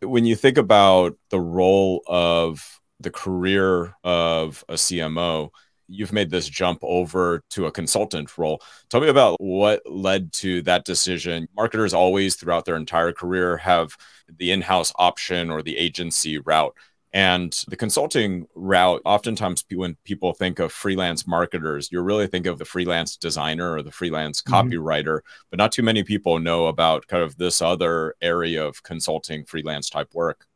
When 0.00 0.26
you 0.26 0.36
think 0.36 0.58
about 0.58 1.18
the 1.30 1.40
role 1.40 2.04
of 2.06 2.80
the 3.00 3.10
career 3.10 3.94
of 4.04 4.64
a 4.68 4.74
CMO, 4.74 5.50
you've 5.92 6.12
made 6.12 6.30
this 6.30 6.48
jump 6.48 6.78
over 6.82 7.42
to 7.50 7.66
a 7.66 7.72
consultant 7.72 8.36
role. 8.38 8.62
Tell 8.88 9.00
me 9.00 9.08
about 9.08 9.36
what 9.40 9.82
led 9.84 10.32
to 10.34 10.62
that 10.62 10.84
decision. 10.84 11.48
Marketers 11.56 11.94
always, 11.94 12.36
throughout 12.36 12.64
their 12.64 12.76
entire 12.76 13.12
career, 13.12 13.56
have 13.58 13.96
the 14.38 14.50
in 14.50 14.62
house 14.62 14.92
option 14.96 15.50
or 15.50 15.62
the 15.62 15.76
agency 15.76 16.38
route. 16.38 16.74
And 17.14 17.52
the 17.68 17.76
consulting 17.76 18.46
route, 18.54 19.02
oftentimes 19.04 19.64
when 19.70 19.98
people 20.04 20.32
think 20.32 20.58
of 20.58 20.72
freelance 20.72 21.26
marketers, 21.26 21.92
you 21.92 22.00
really 22.00 22.26
think 22.26 22.46
of 22.46 22.58
the 22.58 22.64
freelance 22.64 23.18
designer 23.18 23.74
or 23.74 23.82
the 23.82 23.90
freelance 23.90 24.40
mm-hmm. 24.40 24.54
copywriter, 24.54 25.20
but 25.50 25.58
not 25.58 25.72
too 25.72 25.82
many 25.82 26.02
people 26.04 26.38
know 26.38 26.68
about 26.68 27.06
kind 27.08 27.22
of 27.22 27.36
this 27.36 27.60
other 27.60 28.14
area 28.22 28.64
of 28.64 28.82
consulting 28.82 29.44
freelance 29.44 29.90
type 29.90 30.08
work. 30.14 30.46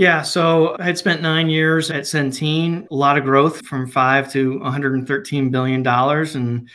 Yeah, 0.00 0.22
so 0.22 0.76
I 0.78 0.84
had 0.84 0.96
spent 0.96 1.20
nine 1.20 1.50
years 1.50 1.90
at 1.90 2.04
Centene, 2.04 2.88
a 2.90 2.94
lot 2.94 3.18
of 3.18 3.24
growth 3.24 3.66
from 3.66 3.86
five 3.86 4.32
to 4.32 4.58
113 4.60 5.50
billion 5.50 5.82
dollars, 5.82 6.36
and 6.36 6.70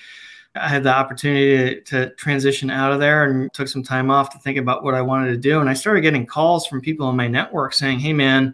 I 0.54 0.70
had 0.70 0.84
the 0.84 0.94
opportunity 0.94 1.82
to, 1.82 1.82
to, 1.86 2.16
transition 2.18 2.70
out 2.70 2.92
of 2.92 3.00
there 3.00 3.24
and 3.24 3.52
took 3.52 3.68
some 3.68 3.82
time 3.82 4.12
off 4.12 4.30
to 4.30 4.38
think 4.38 4.60
about 4.60 4.84
what 4.84 4.94
I 4.94 5.02
wanted 5.02 5.32
to 5.32 5.38
do. 5.38 5.60
And 5.60 5.68
I 5.68 5.74
started 5.74 6.02
getting 6.02 6.28
calls 6.28 6.68
from 6.68 6.82
people 6.82 7.10
in 7.10 7.16
my 7.16 7.28
network 7.28 7.74
saying, 7.74 7.98
Hey, 7.98 8.14
man, 8.14 8.54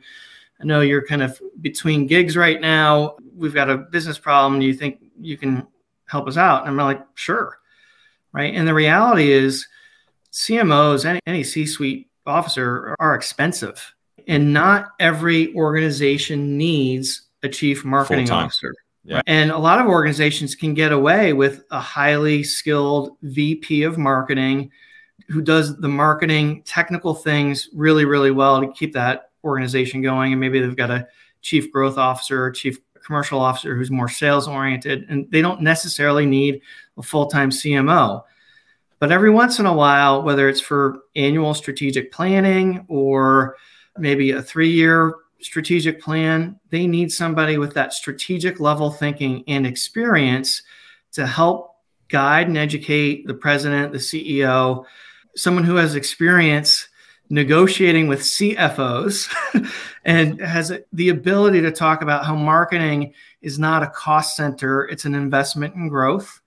I 0.62 0.64
know 0.64 0.80
you're 0.80 1.06
kind 1.06 1.22
of 1.22 1.38
between 1.60 2.08
gigs 2.08 2.38
right 2.38 2.62
now. 2.62 3.18
We've 3.36 3.54
got 3.54 3.70
a 3.70 3.76
business 3.76 4.18
problem. 4.18 4.62
Do 4.62 4.66
you 4.66 4.74
think 4.74 5.00
you 5.20 5.36
can 5.36 5.68
help 6.06 6.30
us 6.30 6.38
out? 6.38 6.62
And 6.62 6.70
I'm 6.70 6.78
like, 6.78 7.06
Sure. 7.16 7.60
Right. 8.32 8.56
And 8.56 8.66
the 8.66 8.74
reality 8.74 9.34
is, 9.34 9.68
CMOs, 10.32 11.04
any, 11.04 11.20
any 11.28 11.44
C 11.44 11.66
suite 11.66 12.10
officer 12.26 12.96
are 13.02 13.16
expensive. 13.16 13.94
And 14.28 14.54
not 14.54 14.90
every 15.00 15.54
organization 15.56 16.58
needs 16.58 17.24
a 17.44 17.50
chief 17.50 17.84
marketing 17.84 18.28
Full-time. 18.28 18.46
officer. 18.46 18.74
Yeah. 19.04 19.22
And 19.26 19.52
a 19.52 19.58
lot 19.58 19.80
of 19.80 19.88
organizations 19.88 20.54
can 20.54 20.74
get 20.74 20.92
away 20.92 21.34
with 21.34 21.64
a 21.72 21.80
highly 21.80 22.44
skilled 22.44 23.18
VP 23.24 23.84
of 23.84 23.98
marketing 23.98 24.72
who 25.28 25.42
does 25.42 25.78
the 25.78 25.88
marketing 25.88 26.62
technical 26.66 27.16
things 27.16 27.70
really, 27.74 28.06
really 28.06 28.32
well 28.32 28.62
to 28.62 28.72
keep 28.74 28.94
that 28.94 29.32
organization 29.44 30.02
going. 30.02 30.34
And 30.34 30.42
maybe 30.42 30.60
they've 30.60 30.76
got 30.76 30.92
a 30.92 31.08
chief 31.42 31.72
growth 31.72 31.98
officer 31.98 32.44
or 32.44 32.52
chief 32.52 32.78
commercial 33.04 33.40
officer 33.40 33.76
who's 33.76 33.90
more 33.90 34.08
sales 34.08 34.48
oriented, 34.48 35.06
and 35.10 35.30
they 35.32 35.42
don't 35.42 35.62
necessarily 35.62 36.26
need 36.26 36.62
a 36.98 37.02
full 37.02 37.26
time 37.26 37.50
CMO. 37.50 38.24
But 39.00 39.12
every 39.12 39.32
once 39.32 39.58
in 39.58 39.66
a 39.66 39.74
while, 39.74 40.22
whether 40.22 40.48
it's 40.48 40.62
for 40.62 41.00
annual 41.16 41.56
strategic 41.56 42.12
planning 42.12 42.86
or 42.88 43.56
maybe 43.98 44.32
a 44.32 44.42
three 44.42 44.72
year 44.72 45.16
strategic 45.42 46.02
plan, 46.02 46.60
they 46.70 46.88
need 46.88 47.12
somebody 47.12 47.58
with 47.58 47.74
that 47.74 47.94
strategic 47.94 48.60
level 48.60 48.92
thinking 48.92 49.44
and 49.48 49.66
experience 49.66 50.62
to 51.14 51.26
help 51.26 51.76
guide 52.10 52.48
and 52.48 52.58
educate 52.58 53.26
the 53.26 53.34
president, 53.34 53.92
the 53.92 53.98
CEO, 53.98 54.86
someone 55.36 55.64
who 55.64 55.76
has 55.76 55.96
experience 55.96 56.88
negotiating 57.30 58.08
with 58.08 58.20
CFOs 58.20 59.34
and 60.06 60.40
has 60.42 60.74
the 60.92 61.10
ability 61.10 61.62
to 61.62 61.72
talk 61.72 62.02
about 62.02 62.26
how 62.26 62.36
marketing 62.36 63.14
is 63.42 63.58
not 63.58 63.84
a 63.84 63.88
cost 63.88 64.36
center, 64.36 64.88
it's 64.90 65.06
an 65.06 65.16
investment 65.16 65.74
in 65.76 65.88
growth. 65.88 66.42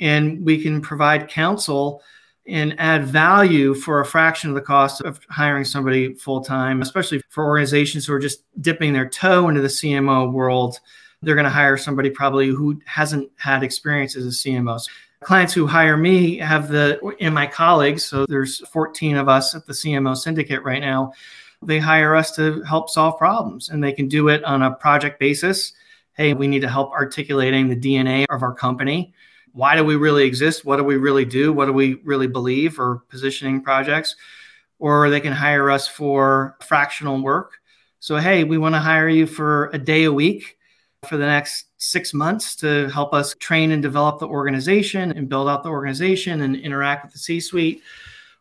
And 0.00 0.44
we 0.44 0.60
can 0.62 0.80
provide 0.80 1.28
counsel 1.28 2.02
and 2.46 2.78
add 2.78 3.06
value 3.06 3.74
for 3.74 4.00
a 4.00 4.06
fraction 4.06 4.50
of 4.50 4.54
the 4.54 4.60
cost 4.60 5.00
of 5.00 5.20
hiring 5.30 5.64
somebody 5.64 6.14
full 6.14 6.42
time, 6.42 6.82
especially 6.82 7.22
for 7.30 7.44
organizations 7.44 8.06
who 8.06 8.12
are 8.12 8.18
just 8.18 8.44
dipping 8.60 8.92
their 8.92 9.08
toe 9.08 9.48
into 9.48 9.62
the 9.62 9.68
CMO 9.68 10.30
world. 10.30 10.78
They're 11.22 11.34
going 11.34 11.44
to 11.44 11.50
hire 11.50 11.78
somebody 11.78 12.10
probably 12.10 12.48
who 12.48 12.80
hasn't 12.84 13.30
had 13.36 13.62
experience 13.62 14.14
as 14.14 14.26
a 14.26 14.28
CMO. 14.28 14.78
So 14.78 14.90
clients 15.22 15.54
who 15.54 15.66
hire 15.66 15.96
me 15.96 16.36
have 16.36 16.68
the, 16.68 17.00
and 17.18 17.34
my 17.34 17.46
colleagues, 17.46 18.04
so 18.04 18.26
there's 18.26 18.58
14 18.68 19.16
of 19.16 19.28
us 19.28 19.54
at 19.54 19.64
the 19.64 19.72
CMO 19.72 20.14
syndicate 20.14 20.62
right 20.62 20.80
now. 20.80 21.12
They 21.62 21.78
hire 21.78 22.14
us 22.14 22.32
to 22.36 22.62
help 22.64 22.90
solve 22.90 23.16
problems 23.16 23.70
and 23.70 23.82
they 23.82 23.92
can 23.92 24.06
do 24.06 24.28
it 24.28 24.44
on 24.44 24.60
a 24.60 24.74
project 24.74 25.18
basis. 25.18 25.72
Hey, 26.12 26.34
we 26.34 26.46
need 26.46 26.60
to 26.60 26.68
help 26.68 26.92
articulating 26.92 27.68
the 27.68 27.76
DNA 27.76 28.26
of 28.28 28.42
our 28.42 28.54
company 28.54 29.14
why 29.54 29.76
do 29.76 29.84
we 29.84 29.94
really 29.94 30.24
exist? 30.24 30.64
What 30.64 30.76
do 30.76 30.84
we 30.84 30.96
really 30.96 31.24
do? 31.24 31.52
What 31.52 31.66
do 31.66 31.72
we 31.72 31.94
really 32.04 32.26
believe 32.26 32.78
or 32.78 33.04
positioning 33.08 33.62
projects? 33.62 34.16
Or 34.80 35.08
they 35.08 35.20
can 35.20 35.32
hire 35.32 35.70
us 35.70 35.86
for 35.86 36.56
fractional 36.60 37.22
work. 37.22 37.52
So, 38.00 38.16
hey, 38.16 38.42
we 38.42 38.58
want 38.58 38.74
to 38.74 38.80
hire 38.80 39.08
you 39.08 39.26
for 39.26 39.70
a 39.72 39.78
day 39.78 40.04
a 40.04 40.12
week 40.12 40.58
for 41.08 41.16
the 41.16 41.24
next 41.26 41.66
six 41.78 42.12
months 42.12 42.56
to 42.56 42.88
help 42.88 43.14
us 43.14 43.34
train 43.38 43.70
and 43.70 43.80
develop 43.80 44.18
the 44.18 44.26
organization 44.26 45.12
and 45.12 45.28
build 45.28 45.48
out 45.48 45.62
the 45.62 45.70
organization 45.70 46.40
and 46.42 46.56
interact 46.56 47.04
with 47.04 47.12
the 47.12 47.18
C 47.20 47.38
suite. 47.38 47.82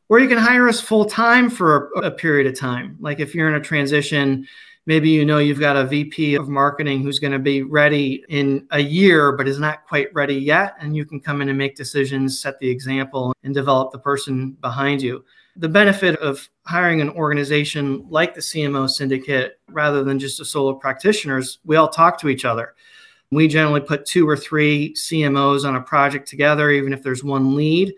Or 0.10 0.20
you 0.20 0.28
can 0.28 0.40
hire 0.40 0.68
us 0.68 0.82
full 0.82 1.06
time 1.06 1.50
for 1.50 1.92
a, 1.96 2.08
a 2.08 2.12
period 2.12 2.48
of 2.48 2.60
time. 2.60 2.98
Like 3.00 3.20
if 3.20 3.36
you're 3.36 3.48
in 3.48 3.56
a 3.56 3.62
transition, 3.62 4.48
maybe 4.86 5.10
you 5.10 5.26
know 5.26 5.38
you've 5.38 5.60
got 5.60 5.76
a 5.76 5.86
VP 5.86 6.36
of 6.36 6.50
marketing 6.50 7.02
who's 7.02 7.20
going 7.20 7.34
to 7.34 7.40
be 7.40 7.64
ready 7.64 8.24
in 8.30 8.68
a 8.72 8.80
year, 8.80 9.32
but 9.32 9.48
is 9.48 9.60
not 9.60 9.86
quite 9.88 10.14
ready 10.14 10.36
yet. 10.36 10.76
And 10.80 10.96
you 10.96 11.06
can 11.06 11.20
come 11.20 11.42
in 11.42 11.50
and 11.50 11.58
make 11.58 11.76
decisions, 11.76 12.40
set 12.40 12.60
the 12.60 12.70
example, 12.70 13.34
and 13.44 13.54
develop 13.54 13.92
the 13.92 14.00
person 14.00 14.52
behind 14.62 15.02
you. 15.02 15.24
The 15.56 15.70
benefit 15.70 16.20
of 16.20 16.50
hiring 16.66 17.02
an 17.02 17.12
organization 17.12 18.06
like 18.10 18.34
the 18.34 18.42
CMO 18.42 18.90
Syndicate 18.90 19.60
rather 19.70 20.04
than 20.04 20.18
just 20.18 20.40
a 20.40 20.46
solo 20.46 20.74
practitioners, 20.74 21.60
we 21.64 21.76
all 21.76 21.90
talk 21.90 22.20
to 22.20 22.30
each 22.30 22.44
other. 22.44 22.74
We 23.32 23.48
generally 23.48 23.82
put 23.82 24.06
two 24.06 24.28
or 24.28 24.38
three 24.38 24.94
CMOs 24.94 25.68
on 25.68 25.76
a 25.76 25.82
project 25.82 26.28
together, 26.28 26.72
even 26.72 26.94
if 26.94 27.04
there's 27.04 27.24
one 27.24 27.56
lead 27.56 27.94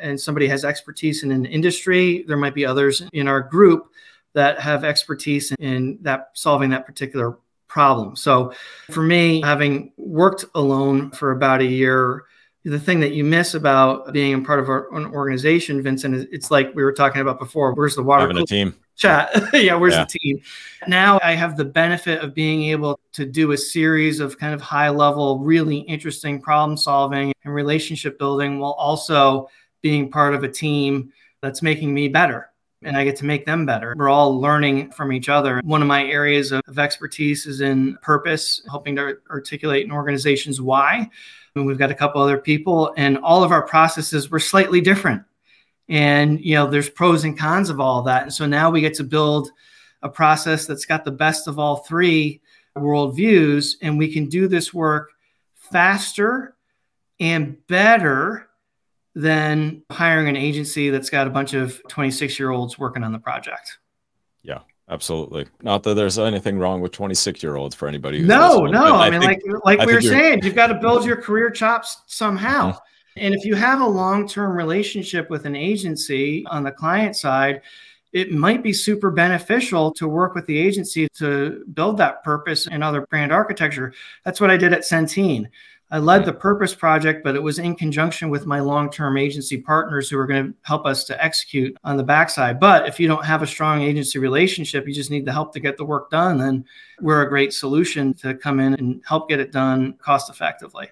and 0.00 0.20
somebody 0.20 0.48
has 0.48 0.64
expertise 0.64 1.22
in 1.22 1.30
an 1.30 1.44
industry. 1.44 2.24
There 2.26 2.36
might 2.36 2.54
be 2.54 2.64
others 2.64 3.02
in 3.12 3.28
our 3.28 3.40
group 3.40 3.92
that 4.34 4.60
have 4.60 4.84
expertise 4.84 5.52
in 5.58 5.98
that 6.02 6.30
solving 6.34 6.70
that 6.70 6.86
particular 6.86 7.38
problem. 7.70 8.16
So 8.16 8.52
for 8.90 9.02
me, 9.02 9.40
having 9.42 9.92
worked 9.96 10.44
alone 10.54 11.10
for 11.12 11.30
about 11.30 11.60
a 11.60 11.64
year, 11.64 12.24
the 12.64 12.78
thing 12.78 13.00
that 13.00 13.12
you 13.12 13.24
miss 13.24 13.54
about 13.54 14.12
being 14.12 14.34
a 14.34 14.40
part 14.40 14.60
of 14.60 14.68
our, 14.68 14.94
an 14.94 15.06
organization, 15.06 15.82
Vincent, 15.82 16.14
is 16.14 16.26
it's 16.30 16.50
like 16.50 16.74
we 16.74 16.82
were 16.82 16.92
talking 16.92 17.22
about 17.22 17.38
before. 17.38 17.72
Where's 17.72 17.96
the 17.96 18.02
water? 18.02 18.22
Having 18.22 18.42
a 18.42 18.46
team. 18.46 18.74
Chat. 18.96 19.30
yeah, 19.54 19.74
where's 19.76 19.94
yeah. 19.94 20.04
the 20.04 20.18
team? 20.18 20.42
Now 20.86 21.18
I 21.22 21.32
have 21.32 21.56
the 21.56 21.64
benefit 21.64 22.22
of 22.22 22.34
being 22.34 22.64
able 22.64 23.00
to 23.12 23.24
do 23.24 23.52
a 23.52 23.56
series 23.56 24.20
of 24.20 24.38
kind 24.38 24.52
of 24.52 24.60
high 24.60 24.90
level, 24.90 25.38
really 25.38 25.78
interesting 25.78 26.40
problem 26.40 26.76
solving 26.76 27.32
and 27.44 27.54
relationship 27.54 28.18
building 28.18 28.58
while 28.58 28.72
also 28.72 29.48
being 29.80 30.10
part 30.10 30.34
of 30.34 30.44
a 30.44 30.48
team 30.48 31.10
that's 31.40 31.62
making 31.62 31.94
me 31.94 32.08
better 32.08 32.49
and 32.82 32.96
I 32.96 33.04
get 33.04 33.16
to 33.16 33.24
make 33.24 33.44
them 33.44 33.66
better. 33.66 33.94
We're 33.96 34.08
all 34.08 34.40
learning 34.40 34.92
from 34.92 35.12
each 35.12 35.28
other. 35.28 35.60
One 35.64 35.82
of 35.82 35.88
my 35.88 36.04
areas 36.04 36.52
of, 36.52 36.62
expertise 36.78 37.46
is 37.46 37.60
in 37.60 37.98
purpose, 38.00 38.62
helping 38.68 38.96
to 38.96 39.18
articulate 39.28 39.84
an 39.84 39.92
organization's 39.92 40.60
why. 40.60 41.10
And 41.54 41.66
we've 41.66 41.78
got 41.78 41.90
a 41.90 41.94
couple 41.94 42.22
other 42.22 42.38
people, 42.38 42.94
and 42.96 43.18
all 43.18 43.42
of 43.42 43.52
our 43.52 43.66
processes 43.66 44.30
were 44.30 44.38
slightly 44.38 44.80
different. 44.80 45.22
And 45.88 46.40
you 46.40 46.54
know, 46.54 46.66
there's 46.68 46.88
pros 46.88 47.24
and 47.24 47.36
cons 47.36 47.68
of 47.68 47.80
all 47.80 47.98
of 47.98 48.04
that. 48.06 48.22
And 48.22 48.32
so 48.32 48.46
now 48.46 48.70
we 48.70 48.80
get 48.80 48.94
to 48.94 49.04
build 49.04 49.50
a 50.02 50.08
process 50.08 50.66
that's 50.66 50.86
got 50.86 51.04
the 51.04 51.10
best 51.10 51.48
of 51.48 51.58
all 51.58 51.78
three 51.78 52.40
worldviews, 52.76 53.74
and 53.82 53.98
we 53.98 54.12
can 54.12 54.28
do 54.28 54.48
this 54.48 54.72
work 54.72 55.10
faster 55.56 56.56
and 57.18 57.66
better 57.66 58.48
than 59.14 59.82
hiring 59.90 60.28
an 60.28 60.36
agency 60.36 60.90
that's 60.90 61.10
got 61.10 61.26
a 61.26 61.30
bunch 61.30 61.54
of 61.54 61.80
26 61.88 62.38
year 62.38 62.50
olds 62.50 62.78
working 62.78 63.02
on 63.02 63.12
the 63.12 63.18
project. 63.18 63.78
Yeah, 64.42 64.60
absolutely. 64.88 65.46
Not 65.62 65.82
that 65.82 65.94
there's 65.94 66.18
anything 66.18 66.58
wrong 66.58 66.80
with 66.80 66.92
26 66.92 67.42
year 67.42 67.56
olds 67.56 67.74
for 67.74 67.88
anybody. 67.88 68.22
no, 68.22 68.66
no. 68.66 68.96
I, 68.96 69.06
I, 69.06 69.10
mean, 69.10 69.20
think, 69.20 69.42
like 69.46 69.64
like 69.64 69.80
I 69.80 69.86
we 69.86 69.94
were 69.94 70.00
saying, 70.00 70.44
you've 70.44 70.54
got 70.54 70.68
to 70.68 70.74
build 70.74 71.04
your 71.04 71.16
career 71.16 71.50
chops 71.50 72.02
somehow. 72.06 72.70
Mm-hmm. 72.70 72.78
And 73.16 73.34
if 73.34 73.44
you 73.44 73.54
have 73.56 73.80
a 73.80 73.86
long 73.86 74.28
term 74.28 74.56
relationship 74.56 75.28
with 75.30 75.44
an 75.44 75.56
agency 75.56 76.44
on 76.46 76.62
the 76.62 76.70
client 76.70 77.16
side, 77.16 77.62
it 78.12 78.32
might 78.32 78.62
be 78.62 78.72
super 78.72 79.10
beneficial 79.10 79.92
to 79.92 80.08
work 80.08 80.34
with 80.34 80.46
the 80.46 80.58
agency 80.58 81.08
to 81.18 81.64
build 81.74 81.96
that 81.98 82.22
purpose 82.24 82.66
and 82.66 82.82
other 82.82 83.06
brand 83.06 83.32
architecture. 83.32 83.92
That's 84.24 84.40
what 84.40 84.50
I 84.50 84.56
did 84.56 84.72
at 84.72 84.80
Centene. 84.80 85.46
I 85.92 85.98
led 85.98 86.24
the 86.24 86.32
purpose 86.32 86.72
project, 86.72 87.24
but 87.24 87.34
it 87.34 87.42
was 87.42 87.58
in 87.58 87.74
conjunction 87.74 88.30
with 88.30 88.46
my 88.46 88.60
long 88.60 88.90
term 88.90 89.18
agency 89.18 89.60
partners 89.60 90.08
who 90.08 90.18
are 90.18 90.26
going 90.26 90.46
to 90.46 90.54
help 90.62 90.86
us 90.86 91.02
to 91.04 91.24
execute 91.24 91.76
on 91.82 91.96
the 91.96 92.04
backside. 92.04 92.60
But 92.60 92.86
if 92.86 93.00
you 93.00 93.08
don't 93.08 93.24
have 93.24 93.42
a 93.42 93.46
strong 93.46 93.82
agency 93.82 94.18
relationship, 94.20 94.86
you 94.86 94.94
just 94.94 95.10
need 95.10 95.24
the 95.24 95.32
help 95.32 95.52
to 95.54 95.60
get 95.60 95.76
the 95.76 95.84
work 95.84 96.10
done, 96.10 96.38
then 96.38 96.64
we're 97.00 97.22
a 97.22 97.28
great 97.28 97.52
solution 97.52 98.14
to 98.14 98.34
come 98.34 98.60
in 98.60 98.74
and 98.74 99.02
help 99.06 99.28
get 99.28 99.40
it 99.40 99.50
done 99.50 99.94
cost 99.94 100.30
effectively. 100.30 100.88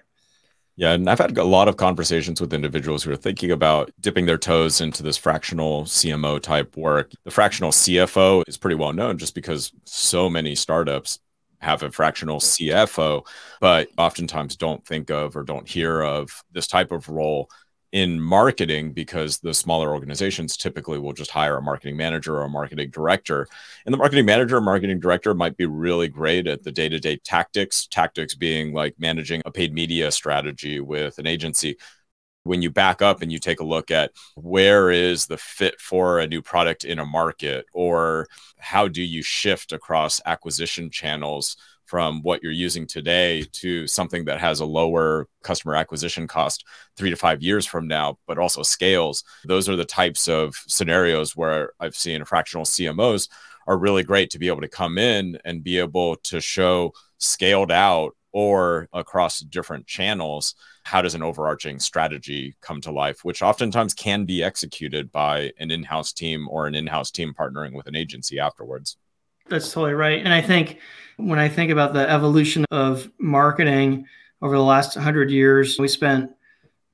Yeah, 0.75 0.93
and 0.93 1.09
I've 1.09 1.19
had 1.19 1.37
a 1.37 1.43
lot 1.43 1.67
of 1.67 1.75
conversations 1.75 2.39
with 2.39 2.53
individuals 2.53 3.03
who 3.03 3.11
are 3.11 3.17
thinking 3.17 3.51
about 3.51 3.91
dipping 3.99 4.25
their 4.25 4.37
toes 4.37 4.79
into 4.79 5.03
this 5.03 5.17
fractional 5.17 5.83
CMO 5.83 6.41
type 6.41 6.77
work. 6.77 7.11
The 7.25 7.31
fractional 7.31 7.71
CFO 7.71 8.43
is 8.47 8.57
pretty 8.57 8.75
well 8.75 8.93
known 8.93 9.17
just 9.17 9.35
because 9.35 9.73
so 9.83 10.29
many 10.29 10.55
startups 10.55 11.19
have 11.59 11.83
a 11.83 11.91
fractional 11.91 12.39
CFO, 12.39 13.25
but 13.59 13.89
oftentimes 13.97 14.55
don't 14.55 14.85
think 14.85 15.09
of 15.09 15.35
or 15.35 15.43
don't 15.43 15.67
hear 15.67 16.01
of 16.01 16.43
this 16.51 16.67
type 16.67 16.91
of 16.91 17.09
role 17.09 17.49
in 17.91 18.21
marketing 18.21 18.91
because 18.93 19.39
the 19.39 19.53
smaller 19.53 19.89
organizations 19.89 20.55
typically 20.55 20.99
will 20.99 21.13
just 21.13 21.31
hire 21.31 21.57
a 21.57 21.61
marketing 21.61 21.97
manager 21.97 22.35
or 22.35 22.43
a 22.43 22.49
marketing 22.49 22.89
director. 22.91 23.47
And 23.85 23.93
the 23.93 23.97
marketing 23.97 24.25
manager 24.25 24.57
or 24.57 24.61
marketing 24.61 24.99
director 24.99 25.33
might 25.33 25.57
be 25.57 25.65
really 25.65 26.07
great 26.07 26.45
at 26.45 26.63
the 26.63 26.71
day 26.71 26.87
to 26.87 26.99
day 26.99 27.17
tactics, 27.17 27.87
tactics 27.87 28.35
being 28.35 28.73
like 28.73 28.93
managing 28.99 29.41
a 29.45 29.51
paid 29.51 29.73
media 29.73 30.11
strategy 30.11 30.79
with 30.79 31.17
an 31.17 31.25
agency 31.25 31.77
when 32.43 32.61
you 32.61 32.69
back 32.69 33.01
up 33.01 33.21
and 33.21 33.31
you 33.31 33.39
take 33.39 33.59
a 33.59 33.65
look 33.65 33.91
at 33.91 34.11
where 34.35 34.89
is 34.91 35.27
the 35.27 35.37
fit 35.37 35.79
for 35.79 36.19
a 36.19 36.27
new 36.27 36.41
product 36.41 36.83
in 36.83 36.99
a 36.99 37.05
market 37.05 37.65
or 37.73 38.27
how 38.57 38.87
do 38.87 39.03
you 39.03 39.21
shift 39.21 39.71
across 39.71 40.21
acquisition 40.25 40.89
channels 40.89 41.57
from 41.89 42.21
what 42.21 42.43
you're 42.43 42.51
using 42.51 42.85
today 42.85 43.43
to 43.51 43.87
something 43.87 44.25
that 44.25 44.39
has 44.39 44.59
a 44.59 44.65
lower 44.65 45.27
customer 45.41 45.75
acquisition 45.75 46.27
cost 46.27 46.63
three 46.95 47.09
to 47.09 47.15
five 47.15 47.41
years 47.41 47.65
from 47.65 47.87
now, 47.87 48.15
but 48.27 48.37
also 48.37 48.61
scales. 48.61 49.23
Those 49.45 49.67
are 49.67 49.75
the 49.75 49.85
types 49.85 50.27
of 50.27 50.53
scenarios 50.67 51.35
where 51.35 51.71
I've 51.79 51.95
seen 51.95 52.23
fractional 52.25 52.65
CMOs 52.65 53.27
are 53.65 53.77
really 53.77 54.03
great 54.03 54.29
to 54.31 54.39
be 54.39 54.49
able 54.49 54.61
to 54.61 54.67
come 54.67 54.99
in 54.99 55.39
and 55.45 55.63
be 55.63 55.79
able 55.79 56.17
to 56.17 56.39
show 56.39 56.93
scaled 57.17 57.71
out 57.71 58.15
or 58.31 58.87
across 58.93 59.39
different 59.39 59.85
channels 59.87 60.55
how 60.83 61.01
does 61.01 61.15
an 61.15 61.23
overarching 61.23 61.79
strategy 61.79 62.55
come 62.61 62.81
to 62.81 62.91
life 62.91 63.23
which 63.23 63.41
oftentimes 63.41 63.93
can 63.93 64.25
be 64.25 64.43
executed 64.43 65.11
by 65.11 65.51
an 65.59 65.71
in-house 65.71 66.13
team 66.13 66.47
or 66.49 66.67
an 66.67 66.75
in-house 66.75 67.11
team 67.11 67.33
partnering 67.37 67.73
with 67.73 67.87
an 67.87 67.95
agency 67.95 68.39
afterwards 68.39 68.97
that's 69.47 69.71
totally 69.71 69.93
right 69.93 70.23
and 70.23 70.33
i 70.33 70.41
think 70.41 70.79
when 71.19 71.39
I 71.39 71.49
think 71.49 71.69
about 71.69 71.93
the 71.93 72.09
evolution 72.09 72.65
of 72.71 73.11
marketing 73.19 74.05
over 74.41 74.55
the 74.55 74.63
last 74.63 74.95
100 74.95 75.29
years, 75.29 75.77
we 75.77 75.87
spent 75.87 76.31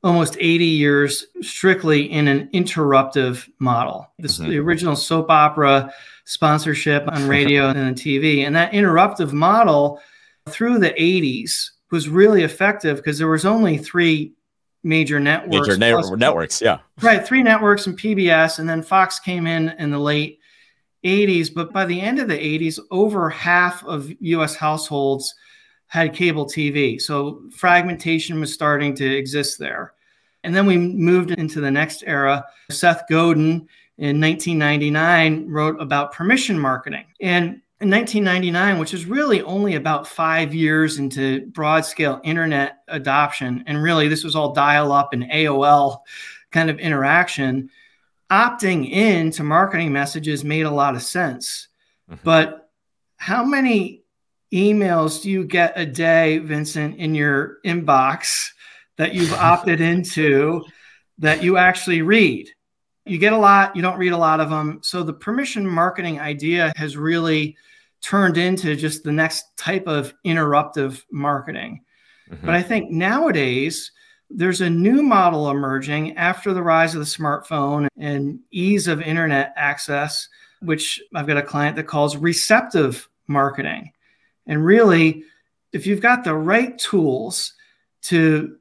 almost 0.04 0.36
80 0.40 0.66
years 0.66 1.28
strictly 1.42 2.12
in 2.12 2.28
an 2.28 2.50
interruptive 2.54 3.48
model. 3.60 4.12
This 4.18 4.40
mm-hmm. 4.40 4.50
the 4.50 4.60
original 4.60 4.96
soap 4.96 5.30
opera 5.30 5.94
sponsorship 6.26 7.08
on 7.08 7.28
radio 7.28 7.68
and 7.70 7.80
on 7.80 7.94
TV. 7.94 8.46
And 8.46 8.56
that 8.56 8.72
interruptive 8.72 9.32
model 9.32 10.02
through 10.50 10.80
the 10.80 10.92
80s 10.92 11.72
was 11.92 12.10
really 12.10 12.44
effective 12.44 12.98
because 12.98 13.18
there 13.18 13.28
was 13.28 13.46
only 13.46 13.78
three 13.78 14.34
major 14.84 15.20
networks. 15.20 15.78
Major 15.78 15.96
plus, 15.96 16.12
networks, 16.12 16.62
yeah. 16.62 16.80
Right, 17.02 17.26
three 17.26 17.44
networks 17.44 17.88
and 17.88 17.98
PBS, 17.98 18.60
and 18.60 18.70
then 18.70 18.84
Fox 18.84 19.20
came 19.20 19.48
in 19.48 19.70
in 19.80 19.92
the 19.92 20.00
late 20.00 20.40
80s, 21.04 21.54
but 21.54 21.72
by 21.72 21.86
the 21.86 22.00
end 22.00 22.20
of 22.20 22.28
the 22.28 22.38
80s, 22.38 22.80
over 22.92 23.30
half 23.30 23.84
of 23.86 24.12
US 24.20 24.56
households 24.56 25.34
had 25.88 26.14
cable 26.14 26.46
TV. 26.46 27.00
So 27.00 27.44
fragmentation 27.52 28.40
was 28.40 28.54
starting 28.54 28.96
to 28.96 29.06
exist 29.06 29.60
there. 29.60 29.94
And 30.44 30.56
then 30.56 30.66
we 30.66 30.78
moved 30.78 31.32
into 31.32 31.62
the 31.62 31.72
next 31.72 32.04
era. 32.06 32.46
Seth 32.70 33.04
Godin 33.10 33.68
in 33.98 34.20
1999 34.20 35.48
wrote 35.48 35.80
about 35.82 36.12
permission 36.12 36.60
marketing. 36.60 37.06
And 37.22 37.62
in 37.82 37.90
1999, 37.90 38.80
which 38.80 38.94
is 38.94 39.06
really 39.06 39.42
only 39.42 39.76
about 39.76 40.08
five 40.08 40.54
years 40.54 40.98
into 40.98 41.46
broad 41.48 41.86
scale 41.86 42.22
internet 42.24 42.80
adoption, 42.88 43.64
and 43.68 43.84
really 43.84 44.08
this 44.08 44.24
was 44.24 44.36
all 44.36 44.54
dial 44.54 44.92
up 44.92 45.14
and 45.14 45.24
AOL 45.24 46.00
kind 46.52 46.70
of 46.70 46.80
interaction 46.80 47.70
opting 48.32 48.90
in 48.90 49.32
to 49.32 49.44
marketing 49.44 49.92
messages 49.92 50.44
made 50.44 50.66
a 50.66 50.72
lot 50.72 50.96
of 50.96 51.02
sense. 51.02 51.68
Mm-hmm. 52.10 52.22
But 52.24 52.70
how 53.18 53.44
many 53.44 54.04
emails 54.54 55.22
do 55.22 55.30
you 55.30 55.46
get 55.46 55.74
a 55.76 55.86
day, 55.86 56.40
Vincent, 56.40 56.98
in 56.98 57.16
your 57.16 57.58
inbox 57.66 58.50
that 58.98 59.14
you've 59.14 59.34
opted 59.34 59.82
into 59.82 60.64
that 61.20 61.44
you 61.44 61.58
actually 61.58 62.02
read? 62.02 62.50
You 63.06 63.18
get 63.18 63.34
a 63.34 63.38
lot, 63.38 63.76
you 63.76 63.82
don't 63.82 63.98
read 63.98 64.14
a 64.14 64.18
lot 64.18 64.40
of 64.40 64.50
them. 64.50 64.80
So 64.82 65.04
the 65.04 65.14
permission 65.14 65.68
marketing 65.68 66.20
idea 66.20 66.74
has 66.76 66.98
really 66.98 67.56
turned 68.02 68.38
into 68.38 68.76
just 68.76 69.04
the 69.04 69.12
next 69.12 69.56
type 69.58 69.88
of 69.88 70.14
interruptive 70.26 71.04
marketing. 71.12 71.84
Mm-hmm. 72.30 72.46
But 72.46 72.56
I 72.56 72.64
think 72.64 72.92
nowadays, 72.92 73.92
there's 74.30 74.62
a 74.62 74.70
new 74.70 75.04
model 75.04 75.52
emerging 75.52 76.18
after 76.18 76.54
the 76.54 76.64
rise 76.64 76.96
of 76.96 77.00
the 77.00 77.06
smartphone 77.06 77.88
and 77.98 78.40
ease 78.52 78.88
of 78.88 79.02
internet 79.02 79.54
access, 79.56 80.28
which 80.62 81.02
I've 81.14 81.28
got 81.28 81.38
a 81.38 81.44
client 81.44 81.76
that 81.76 81.84
calls 81.84 82.18
receptive 82.18 83.08
marketing. 83.28 83.92
And 84.48 84.66
really, 84.66 85.24
if 85.74 85.86
you've 85.86 86.02
got 86.02 86.24
the 86.24 86.36
right 86.36 86.78
tools 86.78 87.54
to 88.04 88.58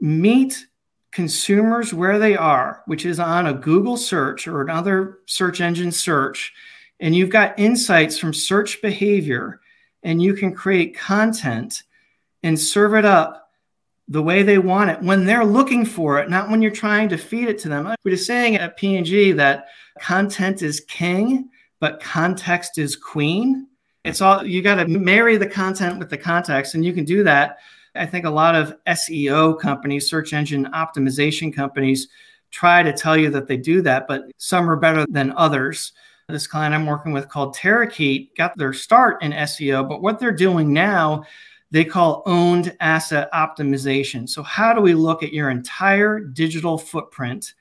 meet 0.00 0.66
consumers 1.16 1.94
where 1.94 2.18
they 2.18 2.36
are, 2.36 2.82
which 2.84 3.06
is 3.06 3.18
on 3.18 3.46
a 3.46 3.54
Google 3.54 3.96
search 3.96 4.46
or 4.46 4.60
another 4.60 5.20
search 5.24 5.62
engine 5.62 5.90
search, 5.90 6.52
and 7.00 7.16
you've 7.16 7.30
got 7.30 7.58
insights 7.58 8.18
from 8.18 8.34
search 8.34 8.82
behavior, 8.82 9.62
and 10.02 10.22
you 10.22 10.34
can 10.34 10.54
create 10.54 10.94
content 10.94 11.84
and 12.42 12.60
serve 12.60 12.94
it 12.94 13.06
up 13.06 13.50
the 14.08 14.22
way 14.22 14.42
they 14.42 14.58
want 14.58 14.90
it 14.90 15.00
when 15.00 15.24
they're 15.24 15.42
looking 15.42 15.86
for 15.86 16.18
it, 16.18 16.28
not 16.28 16.50
when 16.50 16.60
you're 16.60 16.70
trying 16.70 17.08
to 17.08 17.16
feed 17.16 17.48
it 17.48 17.58
to 17.60 17.70
them. 17.70 17.94
We're 18.04 18.10
just 18.10 18.26
saying 18.26 18.56
at 18.56 18.76
P&G 18.76 19.32
that 19.32 19.68
content 19.98 20.60
is 20.60 20.80
king, 20.80 21.48
but 21.80 21.98
context 21.98 22.76
is 22.76 22.94
queen. 22.94 23.68
It's 24.04 24.20
all 24.20 24.44
you 24.44 24.60
got 24.60 24.74
to 24.74 24.86
marry 24.86 25.38
the 25.38 25.46
content 25.48 25.98
with 25.98 26.10
the 26.10 26.18
context, 26.18 26.74
and 26.74 26.84
you 26.84 26.92
can 26.92 27.06
do 27.06 27.24
that. 27.24 27.56
I 27.96 28.06
think 28.06 28.24
a 28.24 28.30
lot 28.30 28.54
of 28.54 28.76
SEO 28.86 29.58
companies, 29.58 30.08
search 30.08 30.32
engine 30.32 30.66
optimization 30.72 31.54
companies, 31.54 32.08
try 32.50 32.82
to 32.82 32.92
tell 32.92 33.16
you 33.16 33.30
that 33.30 33.48
they 33.48 33.56
do 33.56 33.82
that, 33.82 34.06
but 34.06 34.24
some 34.38 34.68
are 34.70 34.76
better 34.76 35.06
than 35.08 35.32
others. 35.36 35.92
This 36.28 36.46
client 36.46 36.74
I'm 36.74 36.86
working 36.86 37.12
with 37.12 37.28
called 37.28 37.56
Terakeet 37.56 38.36
got 38.36 38.56
their 38.56 38.72
start 38.72 39.22
in 39.22 39.32
SEO, 39.32 39.88
but 39.88 40.02
what 40.02 40.18
they're 40.18 40.32
doing 40.32 40.72
now 40.72 41.24
they 41.70 41.84
call 41.84 42.22
owned 42.26 42.76
asset 42.80 43.28
optimization. 43.32 44.28
So, 44.28 44.42
how 44.42 44.72
do 44.72 44.80
we 44.80 44.94
look 44.94 45.22
at 45.22 45.32
your 45.32 45.50
entire 45.50 46.20
digital 46.20 46.78
footprint 46.78 47.54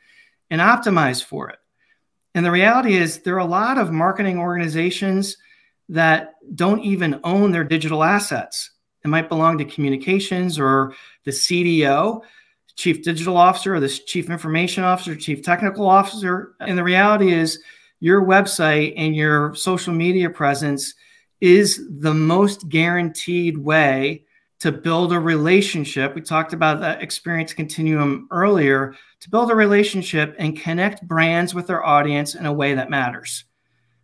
and 0.50 0.62
optimize 0.62 1.24
for 1.24 1.50
it? 1.50 1.60
And 2.34 2.46
the 2.46 2.52
reality 2.52 2.96
is, 2.96 3.20
there 3.20 3.36
are 3.36 3.40
a 3.40 3.46
lot 3.46 3.78
of 3.78 3.92
marketing 3.92 4.38
organizations 4.38 5.38
that 5.90 6.36
don't 6.56 6.82
even 6.82 7.20
own 7.24 7.52
their 7.52 7.64
digital 7.64 8.04
assets. 8.04 8.72
It 9.06 9.10
might 9.10 9.30
belong 9.30 9.60
to 9.60 9.66
communications 9.66 10.58
or 10.58 10.96
the 11.26 11.32
CDO, 11.32 12.22
chief 12.76 13.04
digital 13.04 13.38
officer, 13.38 13.76
or 13.76 13.80
the 13.80 13.88
chief 13.88 14.32
information 14.32 14.84
officer, 14.84 15.16
chief 15.16 15.44
technical 15.44 15.88
officer. 15.88 16.56
And 16.60 16.76
the 16.76 16.84
reality 16.84 17.32
is, 17.32 17.62
your 18.00 18.26
website 18.26 18.94
and 18.98 19.16
your 19.16 19.54
social 19.54 19.94
media 19.94 20.30
presence 20.30 20.96
is 21.40 21.88
the 22.00 22.16
most 22.16 22.68
guaranteed 22.68 23.60
way 23.60 24.26
to 24.60 24.72
build 24.72 25.14
a 25.14 25.20
relationship. 25.20 26.16
We 26.16 26.22
talked 26.22 26.54
about 26.54 26.80
that 26.80 27.04
experience 27.04 27.54
continuum 27.54 28.28
earlier 28.32 28.96
to 29.20 29.30
build 29.30 29.52
a 29.52 29.56
relationship 29.56 30.36
and 30.40 30.60
connect 30.60 31.08
brands 31.08 31.54
with 31.54 31.68
their 31.68 31.86
audience 31.86 32.34
in 32.34 32.48
a 32.48 32.54
way 32.54 32.74
that 32.74 32.90
matters. 32.90 33.46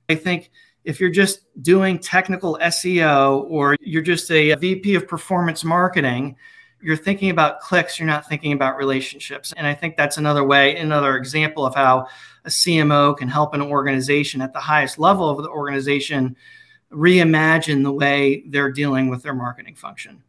I 0.10 0.16
think 0.16 0.52
if 0.84 1.00
you're 1.00 1.10
just 1.10 1.42
doing 1.62 2.00
technical 2.00 2.58
SEO 2.62 3.46
or 3.50 3.76
you're 3.82 4.02
just 4.02 4.32
a 4.32 4.54
VP 4.56 4.96
of 4.96 5.08
performance 5.08 5.64
marketing, 5.64 6.36
you're 6.82 6.98
thinking 6.98 7.30
about 7.30 7.60
clicks, 7.60 8.00
you're 8.00 8.08
not 8.08 8.28
thinking 8.28 8.54
about 8.54 8.78
relationships. 8.78 9.54
And 9.56 9.68
I 9.68 9.74
think 9.74 9.96
that's 9.96 10.18
another 10.18 10.44
way, 10.44 10.76
another 10.78 11.16
example 11.16 11.66
of 11.66 11.76
how 11.76 12.08
a 12.46 12.50
CMO 12.50 13.16
can 13.16 13.28
help 13.28 13.54
an 13.54 13.62
organization 13.62 14.42
at 14.42 14.54
the 14.54 14.60
highest 14.60 14.98
level 14.98 15.30
of 15.30 15.44
the 15.44 15.50
organization 15.50 16.36
reimagine 16.92 17.84
the 17.84 17.92
way 17.92 18.44
they're 18.48 18.72
dealing 18.72 19.10
with 19.10 19.24
their 19.24 19.34
marketing 19.36 19.76
function. 19.76 20.24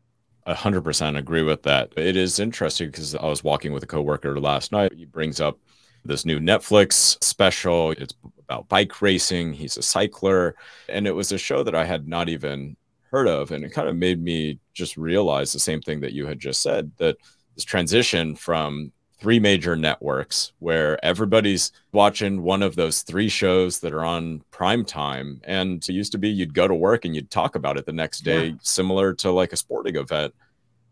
A 0.44 0.54
hundred 0.54 0.82
percent 0.82 1.16
agree 1.16 1.42
with 1.42 1.62
that. 1.62 1.92
It 1.96 2.16
is 2.16 2.38
interesting 2.38 2.88
because 2.88 3.14
I 3.14 3.26
was 3.26 3.44
walking 3.44 3.72
with 3.72 3.82
a 3.84 3.86
coworker 3.86 4.38
last 4.40 4.72
night. 4.72 4.92
He 4.92 5.04
brings 5.04 5.40
up 5.40 5.58
this 6.04 6.24
new 6.24 6.40
Netflix 6.40 7.22
special. 7.22 7.92
It's 7.92 8.14
about 8.38 8.68
bike 8.68 9.00
racing. 9.00 9.52
He's 9.52 9.76
a 9.76 9.82
cycler. 9.82 10.54
And 10.88 11.06
it 11.06 11.12
was 11.12 11.32
a 11.32 11.38
show 11.38 11.62
that 11.62 11.74
I 11.74 11.84
had 11.84 12.08
not 12.08 12.28
even 12.28 12.76
heard 13.10 13.28
of. 13.28 13.52
And 13.52 13.64
it 13.64 13.72
kind 13.72 13.88
of 13.88 13.96
made 13.96 14.22
me 14.22 14.58
just 14.74 14.96
realize 14.96 15.52
the 15.52 15.58
same 15.58 15.80
thing 15.80 16.00
that 16.00 16.12
you 16.12 16.26
had 16.26 16.38
just 16.38 16.62
said 16.62 16.90
that 16.98 17.16
this 17.54 17.64
transition 17.64 18.34
from 18.34 18.92
three 19.20 19.38
major 19.38 19.76
networks 19.76 20.52
where 20.58 21.02
everybody's 21.04 21.70
watching 21.92 22.42
one 22.42 22.60
of 22.60 22.74
those 22.74 23.02
three 23.02 23.28
shows 23.28 23.78
that 23.78 23.92
are 23.92 24.04
on 24.04 24.42
prime 24.50 24.84
time. 24.84 25.40
And 25.44 25.76
it 25.88 25.92
used 25.92 26.10
to 26.12 26.18
be 26.18 26.28
you'd 26.28 26.54
go 26.54 26.66
to 26.66 26.74
work 26.74 27.04
and 27.04 27.14
you'd 27.14 27.30
talk 27.30 27.54
about 27.54 27.76
it 27.76 27.86
the 27.86 27.92
next 27.92 28.20
day, 28.20 28.46
yeah. 28.46 28.54
similar 28.62 29.14
to 29.14 29.30
like 29.30 29.52
a 29.52 29.56
sporting 29.56 29.94
event. 29.94 30.34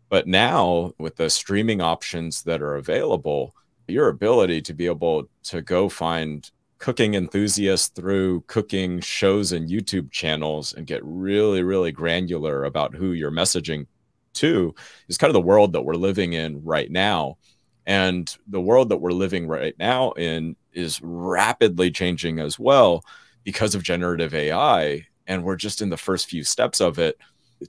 But 0.07 0.27
now, 0.27 0.93
with 0.97 1.17
the 1.17 1.29
streaming 1.29 1.81
options 1.81 2.43
that 2.43 2.61
are 2.61 2.75
available, 2.75 3.53
your 3.87 4.09
ability 4.09 4.61
to 4.63 4.73
be 4.73 4.85
able 4.85 5.29
to 5.43 5.61
go 5.61 5.89
find 5.89 6.49
cooking 6.81 7.13
enthusiasts 7.13 7.89
through 7.89 8.41
cooking 8.47 8.99
shows 8.99 9.51
and 9.51 9.69
YouTube 9.69 10.11
channels 10.11 10.73
and 10.73 10.87
get 10.87 11.01
really, 11.03 11.61
really 11.61 11.91
granular 11.91 12.63
about 12.63 12.95
who 12.95 13.11
you're 13.11 13.31
messaging 13.31 13.85
to 14.33 14.73
is 15.07 15.17
kind 15.17 15.29
of 15.29 15.35
the 15.35 15.41
world 15.41 15.73
that 15.73 15.83
we're 15.83 15.93
living 15.93 16.33
in 16.33 16.63
right 16.63 16.89
now. 16.89 17.37
And 17.85 18.35
the 18.47 18.61
world 18.61 18.89
that 18.89 18.97
we're 18.97 19.11
living 19.11 19.47
right 19.47 19.75
now 19.77 20.11
in 20.13 20.55
is 20.73 20.99
rapidly 21.03 21.91
changing 21.91 22.39
as 22.39 22.57
well 22.57 23.03
because 23.43 23.75
of 23.75 23.83
generative 23.83 24.33
AI. 24.33 25.05
And 25.27 25.43
we're 25.43 25.55
just 25.55 25.81
in 25.81 25.89
the 25.89 25.97
first 25.97 26.27
few 26.27 26.43
steps 26.43 26.81
of 26.81 26.97
it. 26.97 27.17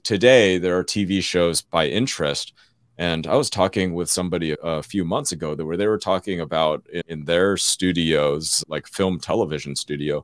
Today, 0.03 0.57
there 0.57 0.77
are 0.77 0.83
TV 0.83 1.21
shows 1.21 1.61
by 1.61 1.87
interest 1.87 2.53
And 2.97 3.25
I 3.25 3.35
was 3.35 3.49
talking 3.49 3.93
with 3.93 4.09
somebody 4.09 4.55
a 4.61 4.83
few 4.83 5.03
months 5.03 5.31
ago 5.31 5.55
that 5.55 5.65
where 5.65 5.77
they 5.77 5.87
were 5.87 5.97
talking 5.97 6.41
about 6.41 6.85
in 7.07 7.25
their 7.25 7.57
studios, 7.57 8.63
like 8.67 8.87
film 8.87 9.19
television 9.19 9.75
studio, 9.75 10.23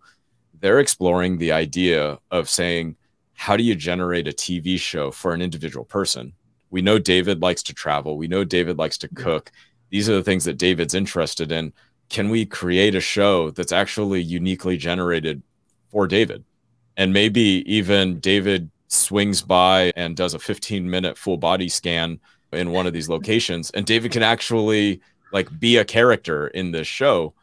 they're 0.59 0.79
exploring 0.79 1.37
the 1.37 1.51
idea 1.51 2.19
of 2.29 2.49
saying, 2.49 2.95
how 3.33 3.57
do 3.57 3.63
you 3.63 3.73
generate 3.73 4.27
a 4.27 4.31
TV 4.31 4.77
show 4.79 5.09
for 5.09 5.33
an 5.33 5.41
individual 5.41 5.85
person? 5.85 6.33
We 6.69 6.81
know 6.81 6.99
David 6.99 7.41
likes 7.41 7.63
to 7.63 7.73
travel. 7.73 8.17
We 8.17 8.27
know 8.27 8.43
David 8.43 8.77
likes 8.77 8.97
to 8.99 9.07
cook. 9.07 9.51
These 9.89 10.09
are 10.09 10.15
the 10.15 10.23
things 10.23 10.43
that 10.45 10.57
David's 10.57 10.93
interested 10.93 11.51
in. 11.51 11.73
Can 12.09 12.29
we 12.29 12.45
create 12.45 12.93
a 12.93 13.01
show 13.01 13.49
that's 13.49 13.71
actually 13.71 14.21
uniquely 14.21 14.77
generated 14.77 15.41
for 15.89 16.05
David? 16.05 16.43
And 16.97 17.13
maybe 17.13 17.63
even 17.65 18.19
David 18.19 18.69
swings 18.89 19.41
by 19.41 19.91
and 19.95 20.15
does 20.15 20.33
a 20.33 20.39
15 20.39 20.87
minute 20.87 21.17
full 21.17 21.37
body 21.37 21.69
scan 21.69 22.19
in 22.51 22.71
one 22.71 22.87
of 22.87 22.93
these 22.93 23.09
locations 23.09 23.69
and 23.71 23.85
David 23.85 24.11
can 24.11 24.23
actually 24.23 25.01
like 25.31 25.59
be 25.59 25.77
a 25.77 25.85
character 25.85 26.47
in 26.47 26.71
this 26.71 26.87
show. 26.87 27.33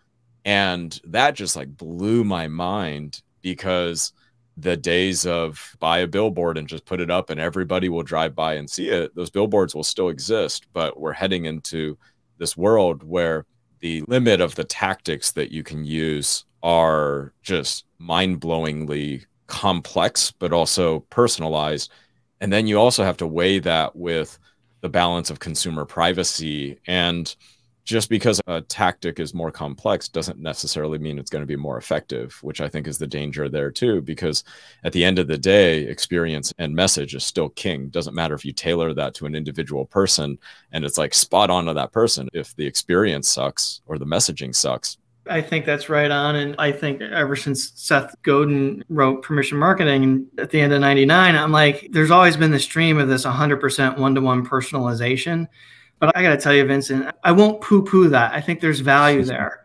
And 0.44 0.98
that 1.04 1.34
just 1.34 1.57
like 1.57 1.76
blew 1.76 2.24
my 2.24 2.48
mind 2.48 3.22
because 3.42 4.12
the 4.57 4.76
days 4.76 5.26
of 5.26 5.76
buy 5.80 5.98
a 5.98 6.07
billboard 6.07 6.57
and 6.57 6.68
just 6.68 6.86
put 6.86 7.00
it 7.00 7.11
up 7.11 7.30
and 7.30 7.38
everybody 7.38 7.88
will 7.88 8.02
drive 8.02 8.34
by 8.34 8.54
and 8.54 8.70
see 8.70 8.88
it 8.88 9.14
those 9.14 9.28
billboards 9.28 9.74
will 9.74 9.84
still 9.84 10.09
exist 10.09 10.66
but 10.72 10.98
we're 10.98 11.12
heading 11.12 11.44
into 11.44 11.98
this 12.38 12.57
world 12.57 13.02
where 13.02 13.44
the 13.80 14.02
limit 14.09 14.40
of 14.40 14.54
the 14.54 14.64
tactics 14.64 15.32
that 15.32 15.50
you 15.50 15.62
can 15.62 15.84
use 15.84 16.44
are 16.62 17.32
just 17.42 17.84
mind-blowingly 17.98 19.24
complex 19.46 20.32
but 20.32 20.52
also 20.52 21.00
personalized. 21.11 21.92
And 22.40 22.52
then 22.52 22.66
you 22.66 22.78
also 22.78 23.04
have 23.04 23.16
to 23.18 23.26
weigh 23.26 23.59
that 23.61 23.94
with 23.96 24.38
the 24.81 24.89
balance 24.89 25.31
of 25.31 25.39
consumer 25.39 25.85
privacy. 25.85 26.79
And 26.87 27.35
just 27.85 28.11
because 28.11 28.41
a 28.49 28.61
tactic 28.62 29.20
is 29.20 29.33
more 29.33 29.53
complex 29.53 30.09
doesn't 30.09 30.41
necessarily 30.41 30.99
mean 30.99 31.18
it's 31.18 31.31
going 31.31 31.43
to 31.43 31.47
be 31.47 31.55
more 31.55 31.79
effective, 31.79 32.37
which 32.43 32.61
I 32.61 32.68
think 32.68 32.89
is 32.89 32.99
the 32.99 33.07
danger 33.07 33.49
there 33.49 33.70
too. 33.70 34.03
Because 34.03 34.43
at 34.83 34.93
the 34.93 35.05
end 35.05 35.20
of 35.20 35.29
the 35.29 35.39
day, 35.39 35.83
experience 35.85 36.53
and 36.59 36.74
message 36.74 37.14
is 37.14 37.24
still 37.24 37.49
king. 37.51 37.89
Doesn't 37.89 38.14
matter 38.14 38.35
if 38.35 38.45
you 38.45 38.53
tailor 38.53 38.93
that 38.95 39.14
to 39.14 39.27
an 39.27 39.37
individual 39.37 39.87
person 39.87 40.37
and 40.72 40.85
it's 40.85 40.99
like 40.99 41.14
spot 41.14 41.49
on 41.49 41.66
to 41.66 41.74
that 41.74 41.93
person. 41.93 42.29
If 42.33 42.57
the 42.57 42.66
experience 42.66 43.29
sucks 43.29 43.83
or 43.87 43.99
the 43.99 44.05
messaging 44.05 44.53
sucks, 44.53 44.99
I 45.29 45.41
think 45.41 45.64
that's 45.64 45.89
right 45.89 46.11
on. 46.11 46.37
And 46.37 46.55
I 46.59 46.72
think 46.72 47.01
ever 47.01 47.37
since 47.37 47.72
Seth 47.74 48.14
Godin 48.22 48.85
wrote 48.89 49.22
Permission 49.22 49.59
Marketing 49.59 50.27
at 50.39 50.51
the 50.51 50.61
end 50.61 50.72
of 50.72 50.81
99, 50.81 51.37
I'm 51.37 51.53
like, 51.53 51.89
there's 51.91 52.11
always 52.11 52.37
been 52.37 52.51
this 52.51 52.66
dream 52.66 52.99
of 52.99 53.09
this 53.09 53.24
100% 53.24 53.99
one 53.99 54.14
to 54.14 54.20
one 54.20 54.47
personalization. 54.47 55.47
But 55.99 56.16
I 56.16 56.22
got 56.22 56.31
to 56.31 56.37
tell 56.37 56.55
you, 56.55 56.64
Vincent, 56.64 57.14
I 57.24 57.33
won't 57.33 57.61
poo 57.61 57.83
poo 57.83 58.09
that. 58.11 58.35
I 58.35 58.41
think 58.41 58.61
there's 58.61 58.81
value 58.81 59.24
there. 59.24 59.64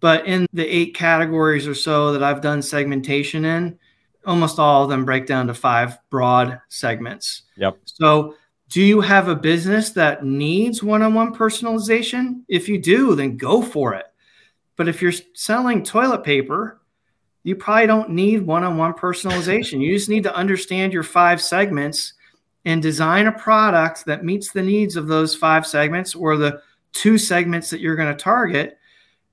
But 0.00 0.26
in 0.26 0.46
the 0.52 0.66
eight 0.66 0.94
categories 0.94 1.66
or 1.66 1.74
so 1.74 2.12
that 2.12 2.22
I've 2.22 2.40
done 2.40 2.62
segmentation 2.62 3.44
in, 3.44 3.78
almost 4.26 4.58
all 4.58 4.84
of 4.84 4.90
them 4.90 5.04
break 5.04 5.26
down 5.26 5.46
to 5.46 5.54
five 5.54 5.98
broad 6.10 6.60
segments. 6.68 7.42
Yep. 7.56 7.78
So, 7.84 8.36
do 8.70 8.82
you 8.82 9.02
have 9.02 9.28
a 9.28 9.36
business 9.36 9.90
that 9.90 10.24
needs 10.24 10.82
one 10.82 11.02
on 11.02 11.14
one 11.14 11.34
personalization? 11.34 12.42
If 12.48 12.68
you 12.68 12.80
do, 12.80 13.14
then 13.14 13.36
go 13.36 13.62
for 13.62 13.94
it 13.94 14.06
but 14.76 14.88
if 14.88 15.00
you're 15.00 15.12
selling 15.34 15.82
toilet 15.82 16.24
paper, 16.24 16.80
you 17.42 17.54
probably 17.54 17.86
don't 17.86 18.10
need 18.10 18.42
one 18.42 18.64
on 18.64 18.76
one 18.76 18.94
personalization. 18.94 19.80
you 19.80 19.94
just 19.94 20.08
need 20.08 20.22
to 20.22 20.34
understand 20.34 20.92
your 20.92 21.02
five 21.02 21.40
segments 21.40 22.14
and 22.64 22.82
design 22.82 23.26
a 23.26 23.32
product 23.32 24.06
that 24.06 24.24
meets 24.24 24.52
the 24.52 24.62
needs 24.62 24.96
of 24.96 25.06
those 25.06 25.34
five 25.34 25.66
segments 25.66 26.14
or 26.14 26.36
the 26.36 26.60
two 26.92 27.18
segments 27.18 27.68
that 27.70 27.80
you're 27.80 27.96
going 27.96 28.14
to 28.14 28.22
target. 28.22 28.78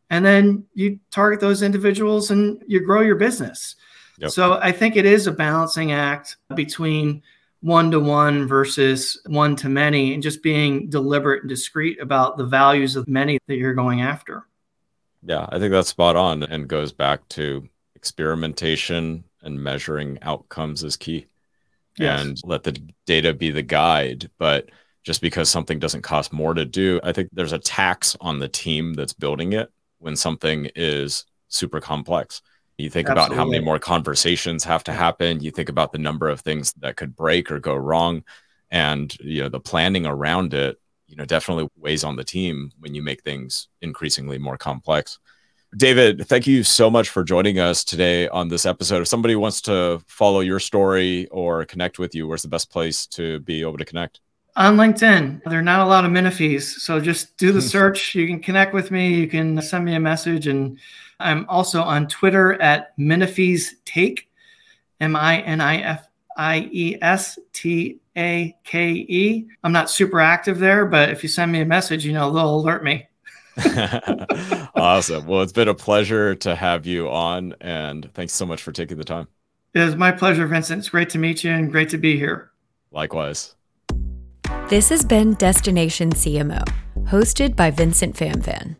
And 0.09 0.25
then 0.25 0.65
you 0.73 0.99
target 1.09 1.39
those 1.39 1.61
individuals 1.61 2.31
and 2.31 2.61
you 2.67 2.81
grow 2.81 2.99
your 3.01 3.15
business. 3.15 3.77
Yep. 4.19 4.31
So 4.31 4.59
I 4.61 4.73
think 4.73 4.97
it 4.97 5.05
is 5.05 5.27
a 5.27 5.31
balancing 5.31 5.93
act 5.93 6.35
between 6.53 7.23
one 7.61 7.91
to 7.91 7.99
one 7.99 8.47
versus 8.47 9.21
one 9.27 9.55
to 9.55 9.69
many 9.69 10.13
and 10.13 10.21
just 10.21 10.43
being 10.43 10.89
deliberate 10.89 11.43
and 11.43 11.49
discreet 11.49 12.01
about 12.01 12.37
the 12.37 12.45
values 12.45 12.95
of 12.97 13.07
many 13.07 13.39
that 13.47 13.55
you're 13.55 13.73
going 13.73 14.01
after. 14.01 14.45
Yeah, 15.24 15.45
I 15.49 15.59
think 15.59 15.72
that's 15.72 15.89
spot 15.89 16.15
on 16.15 16.43
and 16.43 16.67
goes 16.67 16.91
back 16.91 17.28
to 17.30 17.67
experimentation 17.95 19.24
and 19.43 19.63
measuring 19.63 20.17
outcomes 20.22 20.84
is 20.84 20.97
key. 20.97 21.28
Yes. 21.97 22.22
And 22.22 22.38
let 22.43 22.63
the 22.63 22.82
data 23.05 23.34
be 23.34 23.51
the 23.51 23.61
guide. 23.61 24.30
But 24.38 24.69
just 25.03 25.22
because 25.22 25.49
something 25.49 25.80
doesn't 25.80 26.01
cost 26.01 26.34
more 26.34 26.53
to 26.53 26.65
do, 26.65 26.99
I 27.03 27.11
think 27.11 27.30
there's 27.32 27.53
a 27.53 27.59
tax 27.59 28.15
on 28.22 28.39
the 28.39 28.47
team 28.47 28.93
that's 28.93 29.13
building 29.13 29.53
it 29.53 29.72
when 29.99 30.15
something 30.15 30.69
is 30.76 31.26
super 31.47 31.80
complex. 31.80 32.41
You 32.78 32.89
think 32.89 33.09
Absolutely. 33.09 33.36
about 33.36 33.39
how 33.39 33.49
many 33.49 33.63
more 33.63 33.80
conversations 33.80 34.63
have 34.63 34.84
to 34.86 34.93
happen. 34.93 35.41
You 35.41 35.51
think 35.51 35.69
about 35.69 35.91
the 35.91 35.99
number 35.99 36.30
of 36.30 36.41
things 36.41 36.74
that 36.80 36.95
could 36.95 37.15
break 37.15 37.51
or 37.51 37.59
go 37.59 37.76
wrong, 37.76 38.24
and 38.72 39.15
you 39.19 39.43
know 39.43 39.49
the 39.49 39.59
planning 39.59 40.07
around 40.07 40.55
it 40.55 40.80
you 41.12 41.18
know 41.18 41.26
definitely 41.26 41.70
weighs 41.76 42.03
on 42.03 42.16
the 42.16 42.24
team 42.24 42.72
when 42.80 42.95
you 42.95 43.03
make 43.03 43.22
things 43.22 43.68
increasingly 43.82 44.38
more 44.38 44.57
complex. 44.57 45.20
David, 45.78 46.28
thank 46.28 46.47
you 46.47 46.64
so 46.64 46.89
much 46.89 47.09
for 47.09 47.24
joining 47.24 47.59
us 47.59 47.86
today 47.86 48.28
on 48.30 48.49
this 48.49 48.66
episode. 48.66 49.01
If 49.01 49.07
somebody 49.07 49.36
wants 49.36 49.62
to 49.62 50.01
follow 50.07 50.41
your 50.41 50.59
story 50.59 51.28
or 51.28 51.64
connect 51.64 51.97
with 51.97 52.14
you, 52.14 52.28
where's 52.28 52.41
the 52.41 52.49
best 52.49 52.70
place 52.70 53.05
to 53.07 53.39
be 53.41 53.62
able 53.62 53.78
to 53.78 53.86
connect? 53.86 54.20
On 54.57 54.76
LinkedIn. 54.76 55.41
There 55.45 55.59
are 55.59 55.62
not 55.62 55.80
a 55.80 55.89
lot 55.89 56.03
of 56.03 56.12
Minifies. 56.12 56.64
So 56.64 56.99
just 56.99 57.38
do 57.38 57.53
the 57.53 57.62
search. 57.76 58.16
You 58.16 58.28
can 58.28 58.41
connect 58.41 58.74
with 58.74 58.91
me. 58.91 59.14
You 59.14 59.28
can 59.28 59.62
send 59.62 59.86
me 59.86 59.95
a 59.95 59.99
message. 59.99 60.47
And 60.47 60.78
I'm 61.22 61.45
also 61.47 61.82
on 61.82 62.07
Twitter 62.07 62.62
at 62.62 62.97
Minifies 62.97 63.70
Take, 63.86 64.30
M 64.99 65.16
I 65.16 65.39
N 65.39 65.62
I 65.62 65.78
F 65.78 66.09
I 66.36 66.70
E 66.74 66.97
S 67.01 67.39
T 67.53 68.00
A 68.18 68.55
K 68.64 68.91
E. 68.91 69.47
I'm 69.64 69.72
not 69.72 69.89
super 69.89 70.20
active 70.20 70.59
there, 70.59 70.86
but 70.86 71.09
if 71.09 71.24
you 71.24 71.30
send 71.30 71.51
me 71.51 71.62
a 71.62 71.66
message, 71.66 72.05
you 72.05 72.14
know, 72.14 72.32
they'll 72.32 72.55
alert 72.55 72.84
me. 72.84 73.07
awesome. 74.76 75.28
Well, 75.28 75.41
it's 75.41 75.51
been 75.51 75.68
a 75.68 75.74
pleasure 75.74 76.36
to 76.36 76.55
have 76.55 76.86
you 76.86 77.09
on, 77.09 77.55
and 77.62 78.09
thanks 78.14 78.34
so 78.34 78.45
much 78.45 78.62
for 78.62 78.72
taking 78.72 78.97
the 78.97 79.03
time. 79.03 79.28
It 79.74 79.82
is 79.82 79.95
my 79.95 80.12
pleasure, 80.12 80.47
Vincent. 80.47 80.80
It's 80.80 80.89
great 80.89 81.09
to 81.12 81.18
meet 81.18 81.43
you 81.43 81.51
and 81.51 81.72
great 81.72 81.89
to 81.89 81.97
be 81.97 82.18
here. 82.18 82.51
Likewise. 82.91 83.55
This 84.68 84.89
has 84.89 85.05
been 85.05 85.34
Destination 85.36 86.12
CMO, 86.12 86.64
hosted 87.03 87.55
by 87.55 87.72
Vincent 87.72 88.16
Phamvan. 88.16 88.76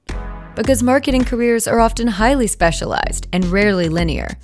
Because 0.56 0.84
marketing 0.84 1.24
careers 1.24 1.68
are 1.68 1.80
often 1.80 2.08
highly 2.08 2.48
specialized 2.48 3.28
and 3.32 3.46
rarely 3.46 3.88
linear, 3.88 4.38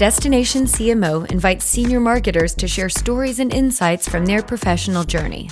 Destination 0.00 0.64
CMO 0.64 1.30
invites 1.30 1.66
senior 1.66 2.00
marketers 2.00 2.54
to 2.54 2.66
share 2.66 2.88
stories 2.88 3.38
and 3.38 3.52
insights 3.52 4.08
from 4.08 4.24
their 4.24 4.42
professional 4.42 5.04
journey. 5.04 5.50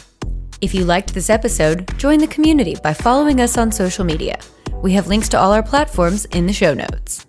If 0.62 0.72
you 0.72 0.86
liked 0.86 1.12
this 1.12 1.28
episode, 1.28 1.86
join 1.98 2.18
the 2.18 2.28
community 2.28 2.74
by 2.82 2.94
following 2.94 3.42
us 3.42 3.58
on 3.58 3.70
social 3.70 4.06
media. 4.06 4.38
We 4.82 4.94
have 4.94 5.06
links 5.06 5.28
to 5.28 5.38
all 5.38 5.52
our 5.52 5.62
platforms 5.62 6.24
in 6.24 6.46
the 6.46 6.54
show 6.54 6.72
notes. 6.72 7.26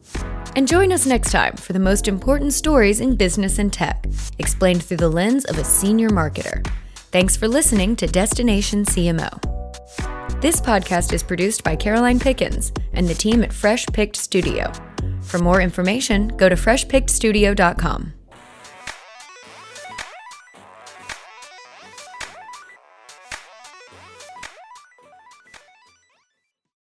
And 0.56 0.66
join 0.66 0.94
us 0.94 1.06
next 1.06 1.34
time 1.34 1.58
for 1.58 1.74
the 1.74 1.80
most 1.80 2.08
important 2.08 2.54
stories 2.54 3.02
in 3.02 3.18
business 3.18 3.60
and 3.60 3.74
tech, 3.74 4.06
explained 4.38 4.82
through 4.82 5.04
the 5.04 5.10
lens 5.10 5.44
of 5.44 5.58
a 5.58 5.66
senior 5.66 6.12
marketer. 6.12 6.66
Thanks 7.12 7.36
for 7.36 7.50
listening 7.50 7.98
to 7.98 8.08
Destination 8.08 8.86
CMO. 8.86 9.59
This 10.42 10.62
podcast 10.62 11.12
is 11.12 11.22
produced 11.22 11.66
by 11.66 11.76
Caroline 11.76 12.18
Pickens 12.18 12.72
and 12.94 13.06
the 13.06 13.14
team 13.14 13.44
at 13.44 13.52
Fresh 13.52 13.88
Picked 13.88 14.16
Studio. 14.16 14.72
For 15.22 15.38
more 15.38 15.60
information, 15.60 16.30
go 16.30 16.48
to 16.48 16.56
freshpickedstudio.com. 16.56 18.14